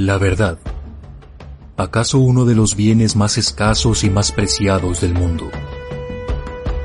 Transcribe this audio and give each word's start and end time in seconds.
La 0.00 0.16
verdad. 0.16 0.60
¿Acaso 1.76 2.20
uno 2.20 2.44
de 2.44 2.54
los 2.54 2.76
bienes 2.76 3.16
más 3.16 3.36
escasos 3.36 4.04
y 4.04 4.10
más 4.10 4.30
preciados 4.30 5.00
del 5.00 5.12
mundo? 5.12 5.50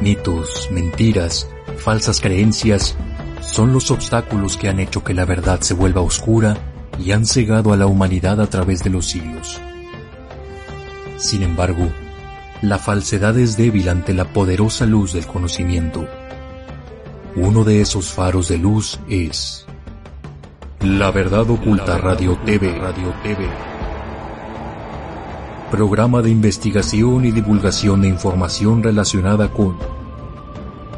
Mitos, 0.01 0.70
mentiras, 0.71 1.47
falsas 1.78 2.20
creencias 2.20 2.96
son 3.39 3.71
los 3.71 3.92
obstáculos 3.92 4.57
que 4.57 4.67
han 4.67 4.79
hecho 4.79 5.03
que 5.03 5.13
la 5.13 5.26
verdad 5.26 5.62
se 5.62 5.76
vuelva 5.76 6.02
oscura 6.02 6.57
y 6.97 7.12
han 7.12 7.28
cegado 7.28 7.71
a 7.71 7.78
la 7.78 7.85
humanidad 7.85 8.42
a 8.42 8.47
través 8.47 8.84
de 8.84 8.89
los 8.89 9.06
siglos. 9.06 9.61
Sin 11.17 11.43
embargo, 11.43 11.88
la 12.63 12.80
falsedad 12.80 13.38
es 13.38 13.57
débil 13.57 13.89
ante 13.89 14.16
la 14.16 14.34
poderosa 14.34 14.88
luz 14.88 15.13
del 15.13 15.28
conocimiento. 15.28 16.07
Uno 17.35 17.63
de 17.63 17.80
esos 17.81 18.11
faros 18.11 18.48
de 18.48 18.57
luz 18.57 18.99
es 19.07 19.67
La 20.83 21.11
Verdad 21.11 21.49
Oculta 21.49 21.97
Radio 21.97 22.37
TV. 22.45 22.77
Radio 22.77 23.13
TV. 23.23 23.47
Programa 25.71 26.21
de 26.21 26.29
investigación 26.29 27.23
y 27.23 27.31
divulgación 27.31 28.01
de 28.01 28.09
información 28.09 28.83
relacionada 28.83 29.49
con 29.49 29.77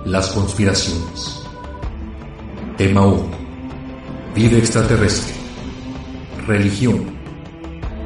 las 0.03 0.31
conspiraciones. 0.31 1.47
Tema 2.77 3.05
1. 3.05 3.23
Vida 4.33 4.57
extraterrestre. 4.57 5.35
Religión. 6.47 7.05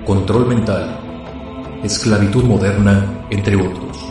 Control 0.06 0.48
mental 0.48 1.00
esclavitud 1.82 2.44
moderna, 2.44 3.26
entre 3.30 3.56
otros. 3.56 4.06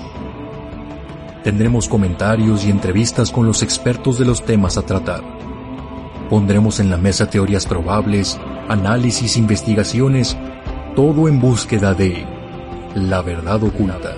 Tendremos 1.45 1.87
comentarios 1.87 2.65
y 2.65 2.71
entrevistas 2.71 3.31
con 3.31 3.47
los 3.47 3.63
expertos 3.63 4.19
de 4.19 4.25
los 4.25 4.43
temas 4.43 4.79
a 4.79 4.83
tratar. 4.83 5.38
Pondremos 6.31 6.79
en 6.79 6.91
la 6.91 6.99
mesa 6.99 7.31
teorías 7.31 7.65
probables, 7.65 8.39
análisis, 8.69 9.37
investigaciones, 9.39 10.37
todo 10.95 11.27
en 11.27 11.41
búsqueda 11.41 11.95
de 11.95 12.27
la 12.95 13.23
verdad 13.23 13.63
oculta. 13.63 14.15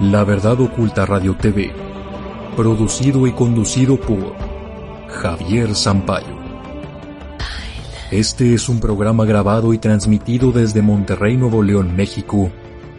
La 0.00 0.24
verdad 0.24 0.60
oculta 0.60 1.06
Radio 1.06 1.36
TV, 1.36 1.72
producido 2.56 3.28
y 3.28 3.32
conducido 3.32 4.00
por 4.00 4.34
Javier 5.08 5.76
Sampaio. 5.76 6.42
Este 8.10 8.52
es 8.52 8.68
un 8.68 8.80
programa 8.80 9.24
grabado 9.24 9.72
y 9.72 9.78
transmitido 9.78 10.50
desde 10.50 10.82
Monterrey, 10.82 11.36
Nuevo 11.36 11.62
León, 11.62 11.94
México, 11.94 12.50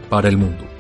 para 0.09 0.30
el 0.30 0.38
mundo. 0.38 0.72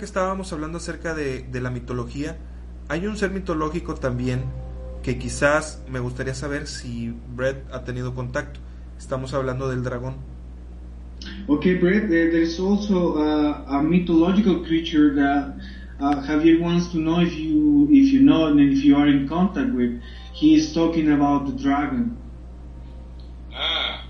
Que 0.00 0.06
estábamos 0.06 0.50
hablando 0.54 0.78
acerca 0.78 1.12
de, 1.12 1.60
la 1.60 1.68
mitología, 1.68 2.38
hay 2.88 3.06
un 3.06 3.18
ser 3.18 3.32
mitológico 3.32 3.94
también 3.94 4.44
que 5.02 5.18
quizás 5.18 5.84
me 5.90 6.00
gustaría 6.00 6.32
saber 6.32 6.66
si 6.66 7.14
Brett 7.36 7.70
ha 7.70 7.84
tenido 7.84 8.14
contacto. 8.14 8.60
Estamos 8.98 9.34
hablando 9.34 9.68
del 9.68 9.84
dragón. 9.84 10.16
Okay, 11.48 11.74
Brett, 11.74 12.08
there, 12.08 12.30
there's 12.30 12.58
also 12.58 13.18
uh, 13.18 13.76
a 13.76 13.82
mythological 13.82 14.64
creature 14.64 15.14
that 15.16 15.54
uh, 16.00 16.22
Javier 16.22 16.58
wants 16.58 16.90
to 16.92 16.96
know 16.96 17.20
if 17.20 17.34
you 17.34 17.86
if 17.90 18.10
you 18.10 18.22
know 18.22 18.46
and 18.46 18.58
if 18.58 18.82
you 18.82 18.96
are 18.96 19.06
in 19.06 19.28
contact 19.28 19.74
with. 19.74 20.00
He 20.32 20.54
is 20.54 20.72
talking 20.72 21.12
about 21.12 21.44
the 21.44 21.62
dragon. 21.62 22.16
Ah, 23.52 24.06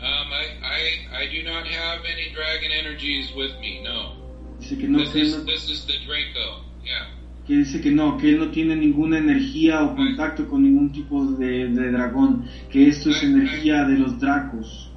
um, 0.00 0.32
I, 0.32 0.46
I, 0.64 1.20
I 1.20 1.26
do 1.30 1.42
not 1.42 1.66
have 1.66 2.00
any 2.00 2.32
dragon 2.32 2.72
energies 2.72 3.30
with 3.36 3.52
me. 3.60 3.82
No. 3.84 4.25
Dice 4.68 4.78
que 4.78 4.88
no, 4.88 4.98
this, 4.98 5.10
que 5.10 5.20
is, 5.20 5.36
no, 5.38 5.44
this 5.44 5.70
is 5.70 5.86
the 5.86 5.92
Draco. 6.06 6.64
Yeah. 6.84 7.12
que 7.46 7.58
dice 7.58 7.80
que 7.80 7.92
no, 7.92 8.16
que 8.18 8.30
él 8.30 8.38
no 8.40 8.50
tiene 8.50 8.74
ninguna 8.74 9.18
energía 9.18 9.84
o 9.84 9.94
contacto 9.94 10.48
con 10.48 10.64
ningún 10.64 10.90
tipo 10.90 11.24
de, 11.24 11.68
de 11.68 11.90
dragón, 11.92 12.44
que 12.70 12.88
esto 12.88 13.10
es 13.10 13.22
energía 13.22 13.84
de 13.84 13.98
los 13.98 14.18
dracos. 14.18 14.90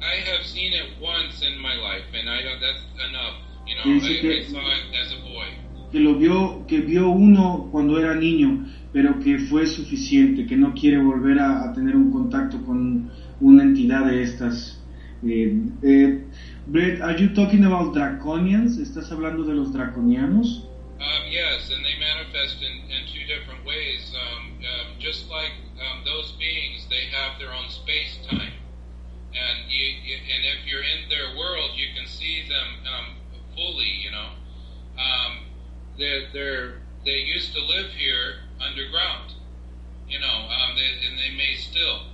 I 0.00 0.22
have 0.30 0.44
seen 0.44 0.72
it 0.72 0.96
once 1.02 1.44
in 1.44 1.60
my 1.60 1.74
life, 1.74 2.06
and 2.14 2.28
I 2.28 2.42
don't. 2.44 2.60
That's 2.60 2.84
enough. 3.08 3.34
You 3.66 3.74
know, 3.74 4.00
Que 4.00 4.12
I, 4.14 4.20
que- 4.20 4.38
I 4.38 4.44
saw 4.44 4.60
it 4.60 4.94
as 4.94 5.12
a 5.12 5.22
boy. 5.28 5.48
que 5.90 5.98
lo 5.98 6.14
vio, 6.14 6.64
que 6.68 6.80
vio 6.80 7.10
uno 7.10 7.68
cuando 7.72 7.98
era 7.98 8.14
niño, 8.14 8.66
pero 8.92 9.18
que 9.18 9.38
fue 9.40 9.66
suficiente, 9.66 10.46
que 10.46 10.56
no 10.56 10.72
quiere 10.72 10.98
volver 11.02 11.40
a, 11.40 11.64
a 11.64 11.72
tener 11.72 11.96
un 11.96 12.12
contacto 12.12 12.62
con 12.64 13.10
una 13.40 13.62
entidad 13.64 14.06
de 14.06 14.22
estas. 14.22 14.76
Eh, 15.26 15.54
eh, 15.82 16.24
Brett, 16.70 17.02
are 17.02 17.18
you 17.18 17.34
talking 17.34 17.64
about 17.64 17.94
draconians? 17.94 18.78
¿Estás 18.78 19.10
hablando 19.10 19.44
de 19.44 19.54
los 19.54 19.72
draconianos? 19.72 20.66
Um, 21.00 21.26
yes, 21.26 21.68
and 21.74 21.84
they 21.84 21.98
manifest 21.98 22.62
in, 22.62 22.70
in 22.88 23.06
two 23.10 23.26
different 23.26 23.66
ways. 23.66 24.14
Um, 24.14 24.54
um, 24.62 24.94
just 25.00 25.28
like 25.28 25.50
um, 25.82 26.04
those 26.04 26.30
beings, 26.38 26.86
they 26.88 27.10
have 27.10 27.40
their 27.40 27.52
own 27.52 27.68
space 27.70 28.18
time, 28.30 28.52
and 29.34 29.58
you, 29.66 29.82
you, 29.82 30.14
and 30.14 30.44
if 30.46 30.64
you're 30.64 30.84
in 30.84 31.08
their 31.08 31.36
world, 31.36 31.72
you 31.74 31.88
can 31.98 32.06
see 32.06 32.46
them 32.48 32.68
um, 32.86 33.16
fully. 33.56 33.90
You 33.90 34.12
know, 34.12 34.30
um, 34.94 35.46
they're, 35.98 36.30
they're 36.32 36.74
they 37.04 37.18
used 37.34 37.52
to 37.52 37.60
live 37.66 37.90
here 37.98 38.46
underground. 38.60 39.34
You 40.06 40.20
know, 40.20 40.46
they, 40.76 41.06
and 41.08 41.18
they 41.18 41.34
may 41.36 41.56
still. 41.56 42.06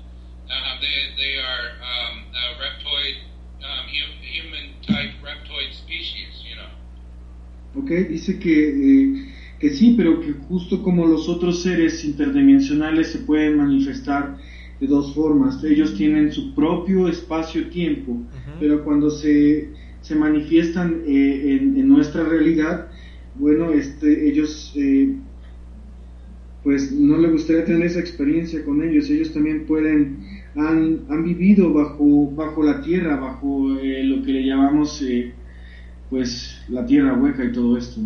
Uh, 0.48 0.80
they 0.80 1.12
they 1.20 1.36
are 1.36 1.76
a 1.76 2.54
reptoid, 2.56 3.16
um, 3.60 3.86
hum, 3.88 4.10
human 4.22 4.66
type 4.82 5.14
reptoid 5.22 5.72
species. 5.72 6.42
You 6.44 6.56
know. 6.56 7.82
Ok, 7.82 8.08
dice 8.08 8.38
que, 8.38 8.54
eh, 8.68 9.28
que 9.58 9.70
sí, 9.70 9.94
pero 9.96 10.20
que 10.20 10.32
justo 10.48 10.82
como 10.82 11.06
los 11.06 11.28
otros 11.28 11.62
seres 11.62 12.04
interdimensionales 12.04 13.08
se 13.08 13.18
pueden 13.18 13.58
manifestar 13.58 14.38
de 14.80 14.86
dos 14.86 15.14
formas. 15.14 15.62
Ellos 15.64 15.94
tienen 15.96 16.32
su 16.32 16.54
propio 16.54 17.08
espacio-tiempo, 17.08 18.22
pero 18.60 18.84
cuando 18.84 19.10
se, 19.10 19.70
se 20.00 20.14
manifiestan 20.14 21.02
eh, 21.06 21.58
en, 21.58 21.78
en 21.78 21.88
nuestra 21.88 22.24
realidad, 22.24 22.88
bueno, 23.38 23.72
este, 23.72 24.28
ellos, 24.28 24.72
eh, 24.76 25.14
pues 26.62 26.92
no 26.92 27.18
le 27.18 27.28
gustaría 27.28 27.64
tener 27.64 27.86
esa 27.86 28.00
experiencia 28.00 28.64
con 28.64 28.82
ellos. 28.82 29.10
Ellos 29.10 29.32
también 29.32 29.66
pueden, 29.66 30.18
han, 30.56 31.06
han 31.08 31.24
vivido 31.24 31.72
bajo, 31.72 32.30
bajo 32.32 32.62
la 32.62 32.80
tierra, 32.82 33.16
bajo 33.16 33.78
eh, 33.78 34.02
lo 34.04 34.24
que 34.24 34.32
le 34.32 34.42
llamamos, 34.46 35.00
eh, 35.02 35.32
pues, 36.10 36.62
la 36.68 36.84
tierra 36.86 37.14
hueca 37.14 37.44
y 37.44 37.52
todo 37.52 37.76
esto. 37.76 38.00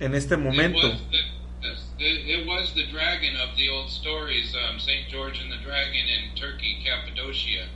En 0.00 0.14
este 0.14 0.34
It 0.34 0.40
momento, 0.40 0.78
was 0.78 1.00
the, 1.10 1.18
it, 2.04 2.40
it 2.40 2.46
was 2.46 2.74
the 2.74 2.86
dragon 2.92 3.36
of 3.36 3.56
the 3.56 3.68
old 3.70 3.88
stories, 3.88 4.54
um, 4.54 4.78
Saint 4.78 5.08
George 5.08 5.38
and 5.40 5.50
the 5.52 5.58
Dragon 5.64 6.04
in 6.04 6.34
Turkey, 6.34 6.82
Cappadocia, 6.84 7.66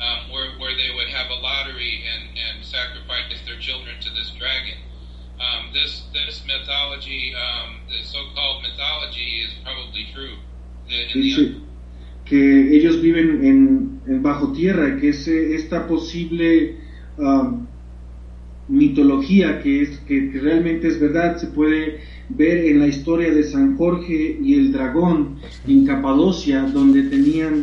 um, 0.00 0.30
where 0.30 0.50
where 0.60 0.74
they 0.76 0.94
would 0.94 1.08
have 1.08 1.28
a 1.30 1.40
lottery 1.42 2.04
and 2.06 2.38
and 2.38 2.64
sacrifice 2.64 3.34
their 3.44 3.58
children 3.58 3.96
to 4.00 4.10
this 4.14 4.30
dragon. 4.38 4.78
Um, 5.42 5.72
this 5.74 6.04
this 6.14 6.44
mythology, 6.46 7.34
um, 7.34 7.80
the 7.90 8.00
so-called 8.04 8.62
mythology, 8.62 9.42
is 9.42 9.52
probably 9.64 10.06
true. 10.14 10.36
The- 10.88 11.12
in 11.12 11.20
the- 11.20 11.34
Dice 11.34 11.60
que 12.26 12.76
ellos 12.76 13.00
viven 13.00 13.44
en, 13.44 14.22
bajo 14.22 14.52
tierra, 14.52 14.96
que 14.98 15.10
ese, 15.10 15.54
esta 15.54 15.86
posible 15.86 16.76
um, 17.18 17.66
mitología 18.68 19.62
que, 19.62 19.82
es, 19.82 19.98
que, 20.00 20.30
que 20.30 20.40
realmente 20.40 20.88
es 20.88 21.00
verdad 21.00 21.36
se 21.36 21.46
puede 21.48 22.00
ver 22.28 22.66
en 22.66 22.80
la 22.80 22.88
historia 22.88 23.32
de 23.32 23.44
San 23.44 23.76
Jorge 23.76 24.38
y 24.42 24.54
el 24.54 24.72
dragón 24.72 25.36
en 25.66 25.86
Capadocia, 25.86 26.62
donde 26.62 27.04
tenían 27.04 27.62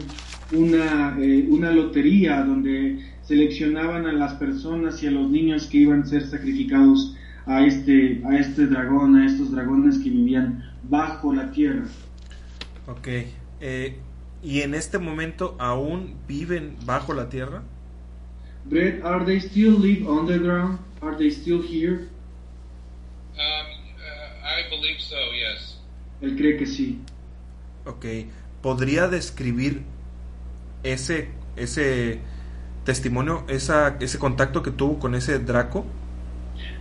una, 0.53 1.17
eh, 1.19 1.45
una 1.49 1.71
lotería 1.71 2.41
donde 2.43 2.99
seleccionaban 3.23 4.05
a 4.05 4.13
las 4.13 4.33
personas 4.35 5.01
y 5.03 5.07
a 5.07 5.11
los 5.11 5.29
niños 5.29 5.67
que 5.67 5.79
iban 5.79 6.03
a 6.03 6.05
ser 6.05 6.25
sacrificados 6.25 7.15
a 7.45 7.65
este, 7.65 8.21
a 8.25 8.37
este 8.37 8.67
dragón, 8.67 9.15
a 9.15 9.25
estos 9.25 9.51
dragones 9.51 9.97
que 9.97 10.09
vivían 10.09 10.63
bajo 10.89 11.33
la 11.33 11.51
tierra. 11.51 11.85
ok. 12.87 13.07
eh, 13.59 13.95
¿Y 14.43 14.61
en 14.61 14.73
este 14.73 14.99
momento 14.99 15.55
aún 15.57 16.15
viven 16.27 16.75
bajo 16.85 17.13
la 17.13 17.29
tierra? 17.29 17.63
Brett, 18.65 19.03
are 19.03 19.25
they 19.25 19.39
still 19.39 19.79
live 19.79 20.07
underground? 20.07 20.79
Are 21.01 21.15
they 21.17 21.31
still 21.31 21.61
here? 21.61 22.09
um, 23.33 23.67
uh, 23.97 24.45
I 24.45 24.69
believe 24.69 24.99
so. 24.99 25.15
Yes. 25.33 25.79
Él 26.21 26.35
cree 26.37 26.57
que 26.57 26.65
sí. 26.65 26.99
Ok. 27.85 28.05
¿Podría 28.61 29.07
describir 29.07 29.81
ese, 30.83 31.29
ese 31.55 32.19
testimonio, 32.85 33.43
esa, 33.47 33.97
ese 33.99 34.19
contacto 34.19 34.63
que 34.63 34.71
tuvo 34.71 34.99
con 34.99 35.15
ese 35.15 35.39
Draco? 35.39 35.85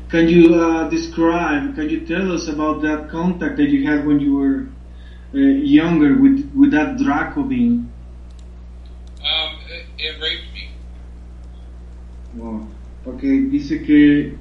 Can 0.09 0.29
you 0.29 0.55
uh, 0.55 0.89
describe, 0.91 1.75
can 1.75 1.89
you 1.89 2.01
tell 2.07 2.31
us 2.33 2.47
about 2.49 2.83
that 2.83 3.09
contact 3.11 3.57
that 3.57 3.69
you 3.71 3.89
had 3.89 4.07
when 4.07 4.21
you 4.21 4.37
were 4.37 4.67
uh, 5.35 5.39
younger 5.39 6.15
with, 6.21 6.51
with 6.55 6.71
that 6.73 6.99
Draco 6.99 7.43
being? 7.43 7.91
Um, 9.21 9.59
it, 9.71 9.87
it 9.99 10.21
raped 10.21 10.53
me. 10.53 10.71
Wow. 12.35 12.67
Ok, 13.05 13.23
dice 13.51 13.83
que 13.83 14.37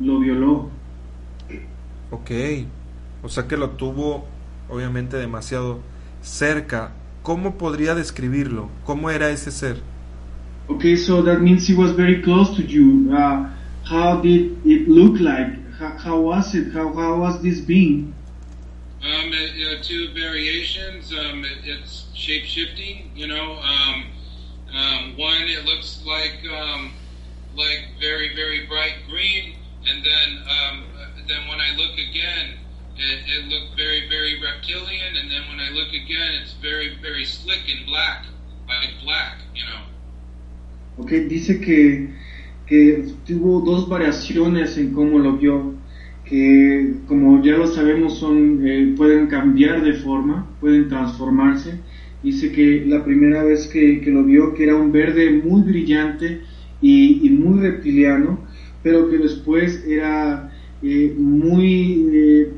lo 0.00 0.20
violó. 0.20 0.70
Ok, 2.10 2.30
o 3.22 3.28
sea 3.28 3.46
que 3.46 3.56
lo 3.56 3.70
tuvo 3.70 4.24
obviamente 4.68 5.16
demasiado 5.16 5.80
cerca. 6.22 6.92
¿Cómo 7.22 7.58
podría 7.58 7.94
describirlo? 7.94 8.70
¿Cómo 8.84 9.10
era 9.10 9.28
ese 9.30 9.50
ser? 9.50 9.82
Okay, 10.68 10.96
so 10.96 11.22
that 11.22 11.40
means 11.40 11.68
he 11.68 11.74
was 11.74 11.92
very 11.92 12.22
close 12.22 12.54
to 12.56 12.62
you. 12.62 13.10
Uh, 13.12 13.48
how 13.84 14.20
did 14.20 14.56
it 14.64 14.88
look 14.88 15.18
like? 15.20 15.58
How, 15.78 15.96
how 15.98 16.20
was 16.20 16.54
it? 16.54 16.72
How, 16.72 16.92
how 16.92 17.18
was 17.20 17.42
this 17.42 17.60
being? 17.60 18.14
Um, 19.00 19.30
it, 19.32 19.78
uh, 19.78 19.82
two 19.82 20.12
variations. 20.12 21.12
Um, 21.12 21.44
it, 21.44 21.58
it's 21.64 22.06
shape 22.14 22.44
shifting. 22.44 23.12
You 23.14 23.28
know, 23.28 23.58
um, 23.58 24.06
um, 24.74 25.16
one 25.16 25.42
it 25.42 25.64
looks 25.64 26.02
like 26.04 26.42
um, 26.50 26.92
like 27.54 27.86
very 28.00 28.34
very 28.34 28.66
bright 28.66 28.94
green, 29.08 29.54
and 29.86 30.04
then 30.04 30.42
um, 30.50 30.84
then 31.28 31.46
when 31.48 31.60
I 31.60 31.76
look 31.76 31.94
again, 31.94 32.58
it, 32.96 33.20
it 33.28 33.44
looked 33.46 33.76
very 33.76 34.08
very 34.08 34.42
reptilian, 34.42 35.16
and 35.16 35.30
then 35.30 35.42
when 35.48 35.60
I 35.60 35.70
look 35.70 35.88
again, 35.88 36.42
it's 36.42 36.54
very 36.54 36.98
very 37.00 37.24
slick 37.24 37.68
and 37.68 37.86
black, 37.86 38.26
like 38.66 38.90
black. 39.04 39.38
You 39.54 39.64
know. 39.64 41.04
Okay, 41.04 41.28
dice 41.28 41.60
que 41.60 42.14
que 42.66 43.14
tuvo 43.24 43.60
dos 43.64 43.88
variaciones 43.88 44.76
en 44.76 44.92
cómo 44.92 45.18
lo 45.20 45.36
vio. 45.36 45.78
Que 46.28 46.94
como 47.06 47.42
ya 47.42 47.56
lo 47.56 47.66
sabemos 47.66 48.18
son 48.18 48.60
eh, 48.66 48.94
pueden 48.96 49.28
cambiar 49.28 49.82
de 49.82 49.94
forma, 49.94 50.46
pueden 50.60 50.88
transformarse. 50.88 51.80
Dice 52.22 52.52
que 52.52 52.84
la 52.86 53.04
primera 53.04 53.44
vez 53.44 53.68
que, 53.68 54.00
que 54.00 54.10
lo 54.10 54.24
vio 54.24 54.52
que 54.54 54.64
era 54.64 54.76
un 54.76 54.92
verde 54.92 55.30
muy 55.30 55.62
brillante 55.62 56.42
y, 56.80 57.30
muy 57.30 57.60
reptiliano, 57.60 58.40
pero 58.82 59.08
que 59.08 59.18
después 59.18 59.84
era 59.86 60.52
eh, 60.82 61.14
muy 61.16 62.10
eh, 62.12 62.52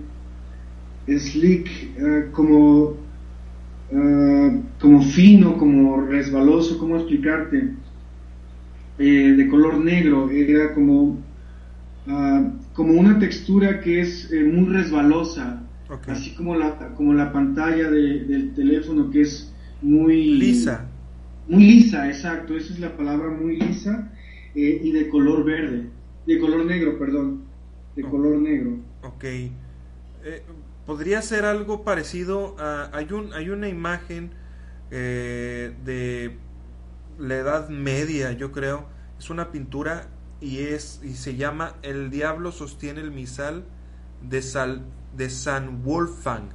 slick, 1.19 1.69
eh, 1.96 2.26
como, 2.32 2.96
uh, 3.93 4.62
como 4.78 5.02
fino, 5.02 5.56
como 5.56 6.02
resbaloso, 6.02 6.78
¿cómo 6.78 6.96
explicarte? 6.96 7.75
De 8.99 9.49
color 9.49 9.82
negro, 9.82 10.28
era 10.28 10.75
como 10.75 11.02
uh, 12.06 12.59
como 12.81 12.99
una 12.99 13.19
textura 13.19 13.81
que 13.81 14.00
es 14.00 14.32
eh, 14.32 14.43
muy 14.43 14.73
resbalosa, 14.73 15.62
así 16.09 16.35
como 16.35 16.56
la, 16.56 16.94
como 16.94 17.12
la 17.12 17.31
pantalla 17.31 17.91
de- 17.91 18.25
del 18.25 18.55
teléfono 18.55 19.11
que 19.11 19.21
es 19.21 19.53
muy 19.82 20.25
Lisa. 20.38 20.87
Muy 21.47 21.65
lisa, 21.65 22.09
exacto, 22.09 22.56
esa 22.56 22.73
es 22.73 22.79
la 22.81 22.97
palabra, 22.97 23.29
muy 23.29 23.56
lisa 23.59 24.11
eh, 24.55 24.81
y 24.82 24.93
de 24.93 25.09
color 25.11 25.44
verde, 25.44 25.91
de 26.27 26.38
color 26.38 26.65
negro, 26.65 26.99
perdón, 26.99 27.43
de 27.97 28.03
Oh. 28.03 28.11
color 28.11 28.38
negro. 28.38 28.79
Ok. 29.03 29.25
Eh, 29.25 29.50
Podría 30.87 31.21
ser 31.23 31.44
algo 31.44 31.85
parecido 31.85 32.56
a... 32.59 32.88
Hay, 32.97 33.12
un, 33.12 33.32
hay 33.35 33.50
una 33.50 33.69
imagen 33.69 34.31
eh, 34.91 35.75
de 35.85 36.38
la 37.19 37.37
Edad 37.37 37.69
Media, 37.69 38.32
yo 38.32 38.50
creo. 38.53 38.87
Es 39.19 39.29
una 39.31 39.53
pintura 39.53 40.09
y, 40.40 40.58
es, 40.58 41.00
y 41.04 41.14
se 41.14 41.37
llama 41.37 41.75
El 41.82 42.10
diablo 42.10 42.52
sostiene 42.52 43.00
el 43.00 43.10
misal 43.10 43.64
de, 44.28 44.42
Sal, 44.42 44.82
de 45.16 45.31
San 45.31 45.82
Wolfgang. 45.84 46.48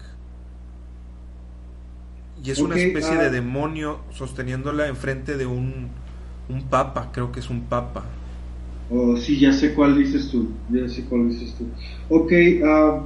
Y 2.43 2.51
es 2.51 2.59
una 2.59 2.75
Ok, 2.75 2.81
especie 2.81 3.17
ah. 3.17 3.23
de 3.23 3.29
demonio 3.29 3.99
sosteniéndola 4.11 4.87
enfrente 4.87 5.37
de 5.37 5.45
un, 5.45 5.89
un 6.49 6.63
papa, 6.63 7.11
creo 7.13 7.31
que 7.31 7.39
es 7.39 7.49
un 7.49 7.61
papa. 7.61 8.05
Oh, 8.89 9.17
sí, 9.17 9.39
ya 9.39 9.51
sé 9.51 9.73
cuál 9.73 9.97
dices 9.97 10.29
tú, 10.29 10.51
ya 10.69 10.87
sé 10.87 11.05
cuál 11.05 11.29
dices 11.29 11.55
tú. 11.57 11.65
Okay, 12.09 12.61
uh, 12.61 13.01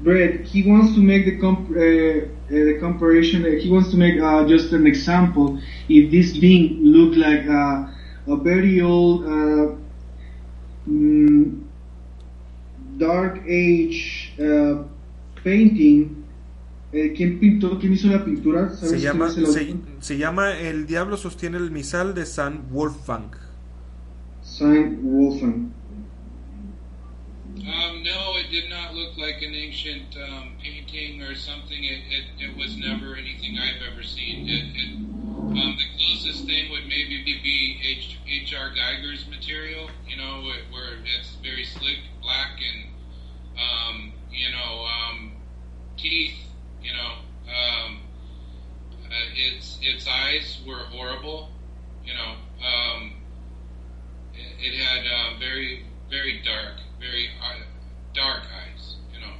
Brett, 0.00 0.44
he 0.44 0.62
wants 0.62 0.94
to 0.94 1.00
make 1.00 1.24
the, 1.24 1.38
comp 1.38 1.70
uh, 1.70 2.28
the 2.50 2.78
comparison, 2.80 3.44
uh, 3.46 3.58
he 3.58 3.70
wants 3.70 3.90
to 3.90 3.96
make 3.96 4.20
uh, 4.20 4.46
just 4.46 4.72
an 4.72 4.86
example. 4.86 5.58
If 5.88 6.10
this 6.10 6.36
being 6.36 6.80
looked 6.82 7.16
like 7.16 7.48
uh, 7.48 7.86
a 8.26 8.36
very 8.36 8.80
old 8.80 9.24
uh, 9.24 9.74
mm, 10.88 11.60
dark 12.96 13.42
age 13.46 14.32
uh, 14.40 14.82
painting, 15.42 16.24
eh, 16.92 17.12
¿quién 17.16 17.38
pintó, 17.38 17.78
quién 17.78 17.92
hizo 17.92 18.08
la 18.08 18.24
pintura? 18.24 18.70
¿Sabes 18.70 18.90
Se 18.90 18.96
quién 18.96 19.12
llama, 19.12 19.26
es 19.28 19.36
el 19.36 19.46
se, 19.46 19.60
autor? 19.60 19.76
se 20.00 20.18
llama 20.18 20.58
El 20.58 20.86
Diablo 20.86 21.16
sostiene 21.16 21.58
el 21.58 21.70
misal 21.70 22.14
de 22.14 22.24
San 22.26 22.70
Wolfgang. 22.70 23.30
Saint 24.42 25.00
Wolfgang. 25.02 25.72
Um, 27.56 28.02
no, 28.02 28.36
it 28.36 28.50
did 28.50 28.68
not 28.68 28.94
look 28.94 29.16
like 29.16 29.40
an 29.42 29.54
ancient 29.54 30.14
um, 30.16 30.52
painting 30.62 31.22
or 31.22 31.34
something. 31.34 31.82
It, 31.82 32.02
it, 32.10 32.50
it 32.50 32.56
was 32.56 32.76
never 32.76 33.16
anything 33.16 33.58
I've 33.58 33.80
ever 33.92 34.02
seen. 34.02 34.48
It, 34.48 34.64
it, 34.76 34.98
um, 35.56 35.76
the 35.76 35.84
closest 35.98 36.46
thing 36.46 36.70
would 36.70 36.86
maybe 36.88 37.22
be 37.42 37.78
H, 37.84 38.18
H.R. 38.28 38.70
Geiger's 38.74 39.26
material, 39.28 39.88
you 40.08 40.16
know, 40.16 40.42
where- 40.42 40.64
where 40.70 40.98
it's 41.16 41.34
very 41.42 41.64
slick, 41.64 41.98
black, 42.22 42.58
and, 42.60 42.84
um, 43.58 44.12
you 44.32 44.50
know, 44.50 44.84
um, 44.86 45.32
teeth, 45.96 46.36
you 46.82 46.92
know. 46.92 47.12
Um, 47.46 47.98
uh, 49.10 49.14
its, 49.36 49.78
its 49.82 50.08
eyes 50.08 50.60
were 50.66 50.84
horrible, 50.90 51.50
you 52.04 52.14
know. 52.14 52.34
Um, 52.64 53.12
it, 54.34 54.74
it 54.74 54.74
had 54.74 55.06
uh, 55.06 55.38
very, 55.38 55.84
very 56.10 56.40
dark, 56.44 56.80
very 56.98 57.28
uh, 57.40 57.62
dark 58.12 58.42
eyes, 58.52 58.96
you 59.12 59.20
know. 59.20 59.34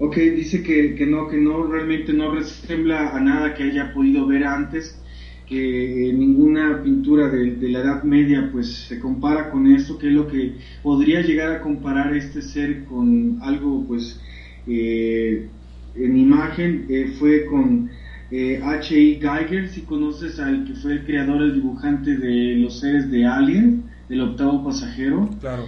Ok, 0.00 0.16
dice 0.34 0.62
que, 0.64 0.94
que 0.96 1.06
no, 1.06 1.28
que 1.28 1.36
no, 1.36 1.62
realmente 1.62 2.12
no 2.12 2.30
resembla 2.32 3.14
a 3.14 3.20
nada 3.20 3.54
que 3.54 3.64
haya 3.64 3.92
podido 3.92 4.26
ver 4.26 4.44
antes, 4.44 4.98
que 5.46 6.12
ninguna 6.16 6.82
pintura 6.82 7.28
de, 7.28 7.56
de 7.56 7.68
la 7.68 7.80
Edad 7.80 8.02
Media 8.04 8.48
pues 8.52 8.72
se 8.88 8.98
compara 8.98 9.50
con 9.50 9.66
esto, 9.66 9.98
que 9.98 10.08
es 10.08 10.12
lo 10.14 10.26
que 10.26 10.54
podría 10.82 11.20
llegar 11.20 11.52
a 11.52 11.60
comparar 11.60 12.16
este 12.16 12.40
ser 12.42 12.84
con 12.84 13.38
algo 13.42 13.84
pues 13.86 14.20
eh, 14.66 15.48
en 15.94 16.16
imagen, 16.16 16.86
eh, 16.88 17.12
fue 17.18 17.44
con 17.46 17.90
eh, 18.30 18.60
H.I. 18.62 19.20
Geiger, 19.20 19.68
si 19.68 19.82
conoces 19.82 20.40
al 20.40 20.64
que 20.64 20.74
fue 20.74 20.92
el 20.94 21.04
creador, 21.04 21.42
el 21.42 21.54
dibujante 21.54 22.16
de 22.16 22.56
los 22.56 22.80
seres 22.80 23.10
de 23.10 23.26
Alien, 23.26 23.84
del 24.08 24.22
octavo 24.22 24.64
pasajero, 24.64 25.28
Claro. 25.40 25.64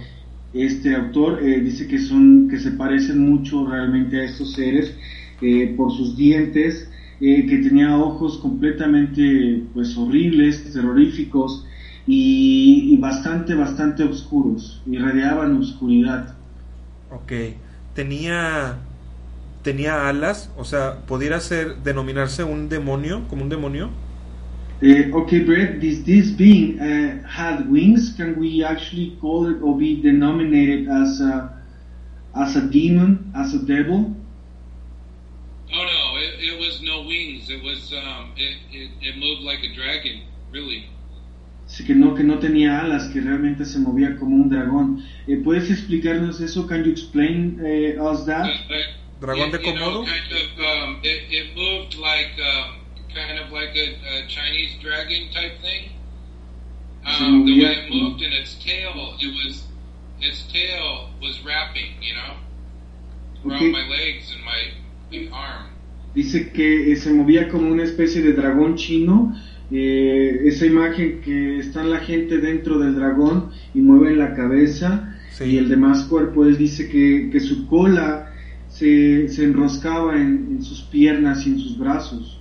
este 0.53 0.95
autor 0.95 1.39
eh, 1.43 1.61
dice 1.61 1.87
que 1.87 1.99
son 1.99 2.47
que 2.49 2.57
se 2.59 2.71
parecen 2.71 3.19
mucho 3.29 3.65
realmente 3.67 4.19
a 4.19 4.23
estos 4.25 4.53
seres 4.53 4.93
eh, 5.41 5.73
por 5.77 5.91
sus 5.91 6.17
dientes 6.17 6.89
eh, 7.21 7.45
que 7.47 7.57
tenía 7.59 7.97
ojos 7.97 8.37
completamente 8.39 9.63
pues 9.73 9.97
horribles 9.97 10.71
terroríficos 10.73 11.65
y, 12.05 12.93
y 12.93 12.97
bastante 12.97 13.55
bastante 13.55 14.03
oscuros 14.03 14.81
irradiaban 14.85 15.57
oscuridad 15.57 16.37
Ok. 17.09 17.31
Tenía. 17.93 18.77
Tenía 19.63 20.07
alas, 20.07 20.49
o 20.55 20.63
sea, 20.63 21.05
pudiera 21.05 21.39
ser 21.41 21.77
denominarse 21.83 22.43
un 22.43 22.69
demonio, 22.69 23.27
como 23.27 23.43
un 23.43 23.49
demonio. 23.49 23.89
Eh, 24.81 25.09
okay 25.11 25.43
Brett 25.43 25.79
this 25.81 26.03
this 26.05 26.31
being 26.37 26.79
uh, 26.79 27.23
had 27.27 27.67
wings 27.67 28.13
can 28.15 28.35
we 28.39 28.63
actually 28.63 29.17
call 29.19 29.49
it 29.49 29.57
or 29.61 29.75
be 29.75 29.99
denominated 30.01 30.87
as 30.87 31.19
a 31.19 31.49
as 32.35 32.55
a 32.55 32.61
demon 32.61 33.31
as 33.33 33.55
a 33.55 33.59
devil 33.65 34.13
no, 36.17 36.23
it, 36.23 36.39
it 36.39 36.59
was 36.59 36.81
no 36.81 37.01
wings. 37.01 37.49
It 37.49 37.63
was 37.63 37.93
um, 37.93 38.33
it, 38.35 38.57
it, 38.71 38.91
it 39.01 39.17
moved 39.17 39.41
like 39.41 39.59
a 39.63 39.73
dragon, 39.73 40.21
really. 40.51 40.85
Sí, 41.67 41.85
que 41.85 41.95
no, 41.95 42.15
que 42.15 42.23
no 42.23 42.39
tenía 42.39 42.79
alas, 42.79 43.09
que 43.11 43.19
realmente 43.19 43.65
se 43.65 43.79
movía 43.79 44.17
como 44.17 44.35
un 44.35 44.49
dragón. 44.49 45.03
Eh, 45.27 45.37
¿Puedes 45.43 45.69
explicarnos 45.69 46.39
eso? 46.39 46.65
Can 46.65 46.85
you 46.85 46.91
explain 46.91 47.59
eh, 47.61 47.97
us 47.99 48.25
that? 48.25 48.47
But, 48.69 48.85
but 49.19 49.27
Dragón 49.27 49.51
de 49.51 49.59
you 49.59 49.73
know, 49.73 50.03
Komodo? 50.03 50.05
kind 50.05 50.31
of, 50.31 50.59
um, 50.65 50.99
it, 51.03 51.23
it 51.29 51.55
moved 51.55 51.95
like 51.95 52.31
um, 52.39 52.79
kind 53.13 53.37
of 53.39 53.51
like 53.51 53.75
a, 53.75 53.95
a 54.23 54.27
Chinese 54.27 54.77
dragon 54.81 55.29
type 55.33 55.59
thing. 55.61 55.91
Um, 57.05 57.45
the 57.45 57.61
way 57.61 57.71
it 57.71 57.89
moved 57.89 58.21
and 58.21 58.33
its 58.33 58.55
tail, 58.55 59.15
it 59.19 59.45
was 59.45 59.63
its 60.19 60.43
tail 60.51 61.09
was 61.21 61.41
wrapping, 61.43 62.01
you 62.01 62.15
know, 62.15 62.35
around 63.45 63.61
Okay. 63.63 63.71
my 63.71 63.87
legs 63.87 64.33
and 64.33 64.43
my, 64.43 64.71
my 65.11 65.29
arm. 65.31 65.76
Dice 66.17 66.49
que 66.51 66.91
eh, 66.91 66.95
se 66.95 67.13
movía 67.13 67.47
como 67.47 67.69
una 67.71 67.83
especie 67.83 68.21
de 68.23 68.33
dragón 68.33 68.75
chino. 68.75 69.35
eh, 69.69 70.39
esa 70.45 70.65
imagen 70.65 71.21
que 71.21 71.59
está 71.59 71.83
la 71.83 71.99
gente 71.99 72.37
dentro 72.39 72.79
del 72.79 72.95
dragón 72.95 73.51
y 73.75 73.79
mueven 73.81 74.17
la 74.17 74.33
cabeza 74.33 74.89
Sí. 75.31 75.43
y 75.43 75.57
el 75.57 75.67
demás 75.69 76.05
cuerpo. 76.05 76.45
Él 76.45 76.57
dice 76.57 76.89
que, 76.89 77.29
que 77.31 77.39
su 77.39 77.67
cola 77.67 78.33
se, 78.69 79.27
se 79.29 79.43
enroscaba 79.43 80.15
en, 80.15 80.31
en 80.53 80.63
sus 80.63 80.81
piernas 80.83 81.45
y 81.45 81.49
en 81.51 81.59
sus 81.59 81.77
brazos. 81.77 82.39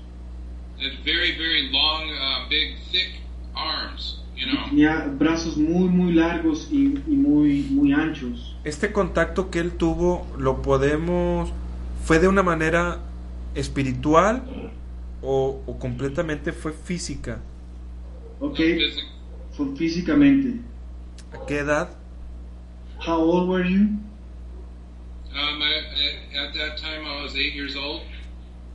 Very 1.05 1.33
very 1.37 1.63
long, 1.71 2.05
uh, 2.09 2.49
big, 2.49 2.77
thick 2.93 3.21
arms, 3.55 4.23
you 4.37 4.47
know. 4.47 4.69
Tenía 4.71 5.07
brazos 5.19 5.57
muy, 5.57 5.89
muy 5.89 6.13
largos 6.13 6.69
y, 6.73 6.95
y 7.07 7.17
muy, 7.17 7.67
muy 7.71 7.93
anchos. 7.93 8.57
Este 8.65 8.93
contacto 8.93 9.51
que 9.51 9.59
él 9.59 9.73
tuvo, 9.73 10.27
lo 10.39 10.63
podemos. 10.63 11.51
¿Fue 12.05 12.19
de 12.21 12.29
una 12.29 12.43
manera 12.43 13.01
espiritual 13.57 14.43
o, 15.23 15.63
o 15.67 15.79
completamente 15.79 16.53
fue 16.53 16.73
física? 16.73 17.41
Ok, 18.41 18.61
fue 19.57 19.75
físicamente. 19.77 20.61
¿A 21.33 21.47
qué 21.47 21.59
edad? 21.61 21.89
How 23.07 23.21
old 23.21 23.49
were 23.49 23.69
you? 23.69 23.89
Um, 25.33 25.61
I, 25.63 26.39
at 26.39 26.55
that 26.55 26.77
time, 26.79 27.05
I 27.07 27.23
was 27.23 27.35
eight 27.35 27.55
years 27.55 27.77
old. 27.77 28.03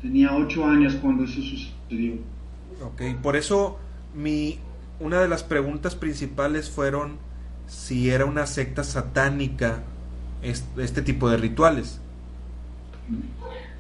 Tenía 0.02 0.36
ocho 0.36 0.66
años 0.66 0.96
cuando 0.96 1.24
eso 1.24 1.42
sucedió. 1.42 2.16
Ok, 2.84 3.02
por 3.22 3.36
eso 3.36 3.78
mi 4.16 4.60
una 5.00 5.20
de 5.22 5.28
las 5.28 5.44
preguntas 5.44 5.96
principales 5.96 6.70
fueron 6.70 7.18
si 7.68 8.10
era 8.10 8.26
una 8.26 8.46
secta 8.48 8.84
satánica 8.84 9.84
es- 10.42 10.66
este 10.78 11.02
tipo 11.02 11.30
de 11.30 11.38
rituales. 11.38 12.00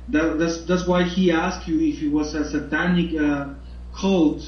That, 0.10 0.39
that's, 0.39 0.63
that's 0.65 0.88
why 0.88 1.03
he 1.03 1.31
asked 1.31 1.67
you 1.67 1.79
if 1.79 2.01
it 2.01 2.10
was 2.10 2.34
a 2.34 2.43
satanic 2.50 3.20
uh, 3.20 3.53
cult 3.93 4.43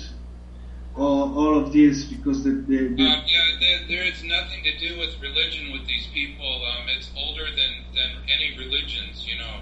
or 0.95 1.29
all 1.33 1.57
of 1.57 1.74
this, 1.74 2.03
because 2.03 2.43
the, 2.43 2.51
the, 2.51 2.89
the 2.89 3.03
Um, 3.03 3.24
yeah, 3.25 3.57
there, 3.60 3.79
there 3.88 4.03
is 4.03 4.24
nothing 4.24 4.63
to 4.63 4.77
do 4.77 5.00
with 5.00 5.19
religion 5.22 5.72
with 5.72 5.88
these 5.88 6.07
people. 6.13 6.45
Um, 6.45 6.88
it's 6.89 7.10
older 7.17 7.45
than, 7.45 7.86
than 7.95 8.12
any 8.29 8.57
religions, 8.57 9.25
you 9.27 9.38
know, 9.38 9.62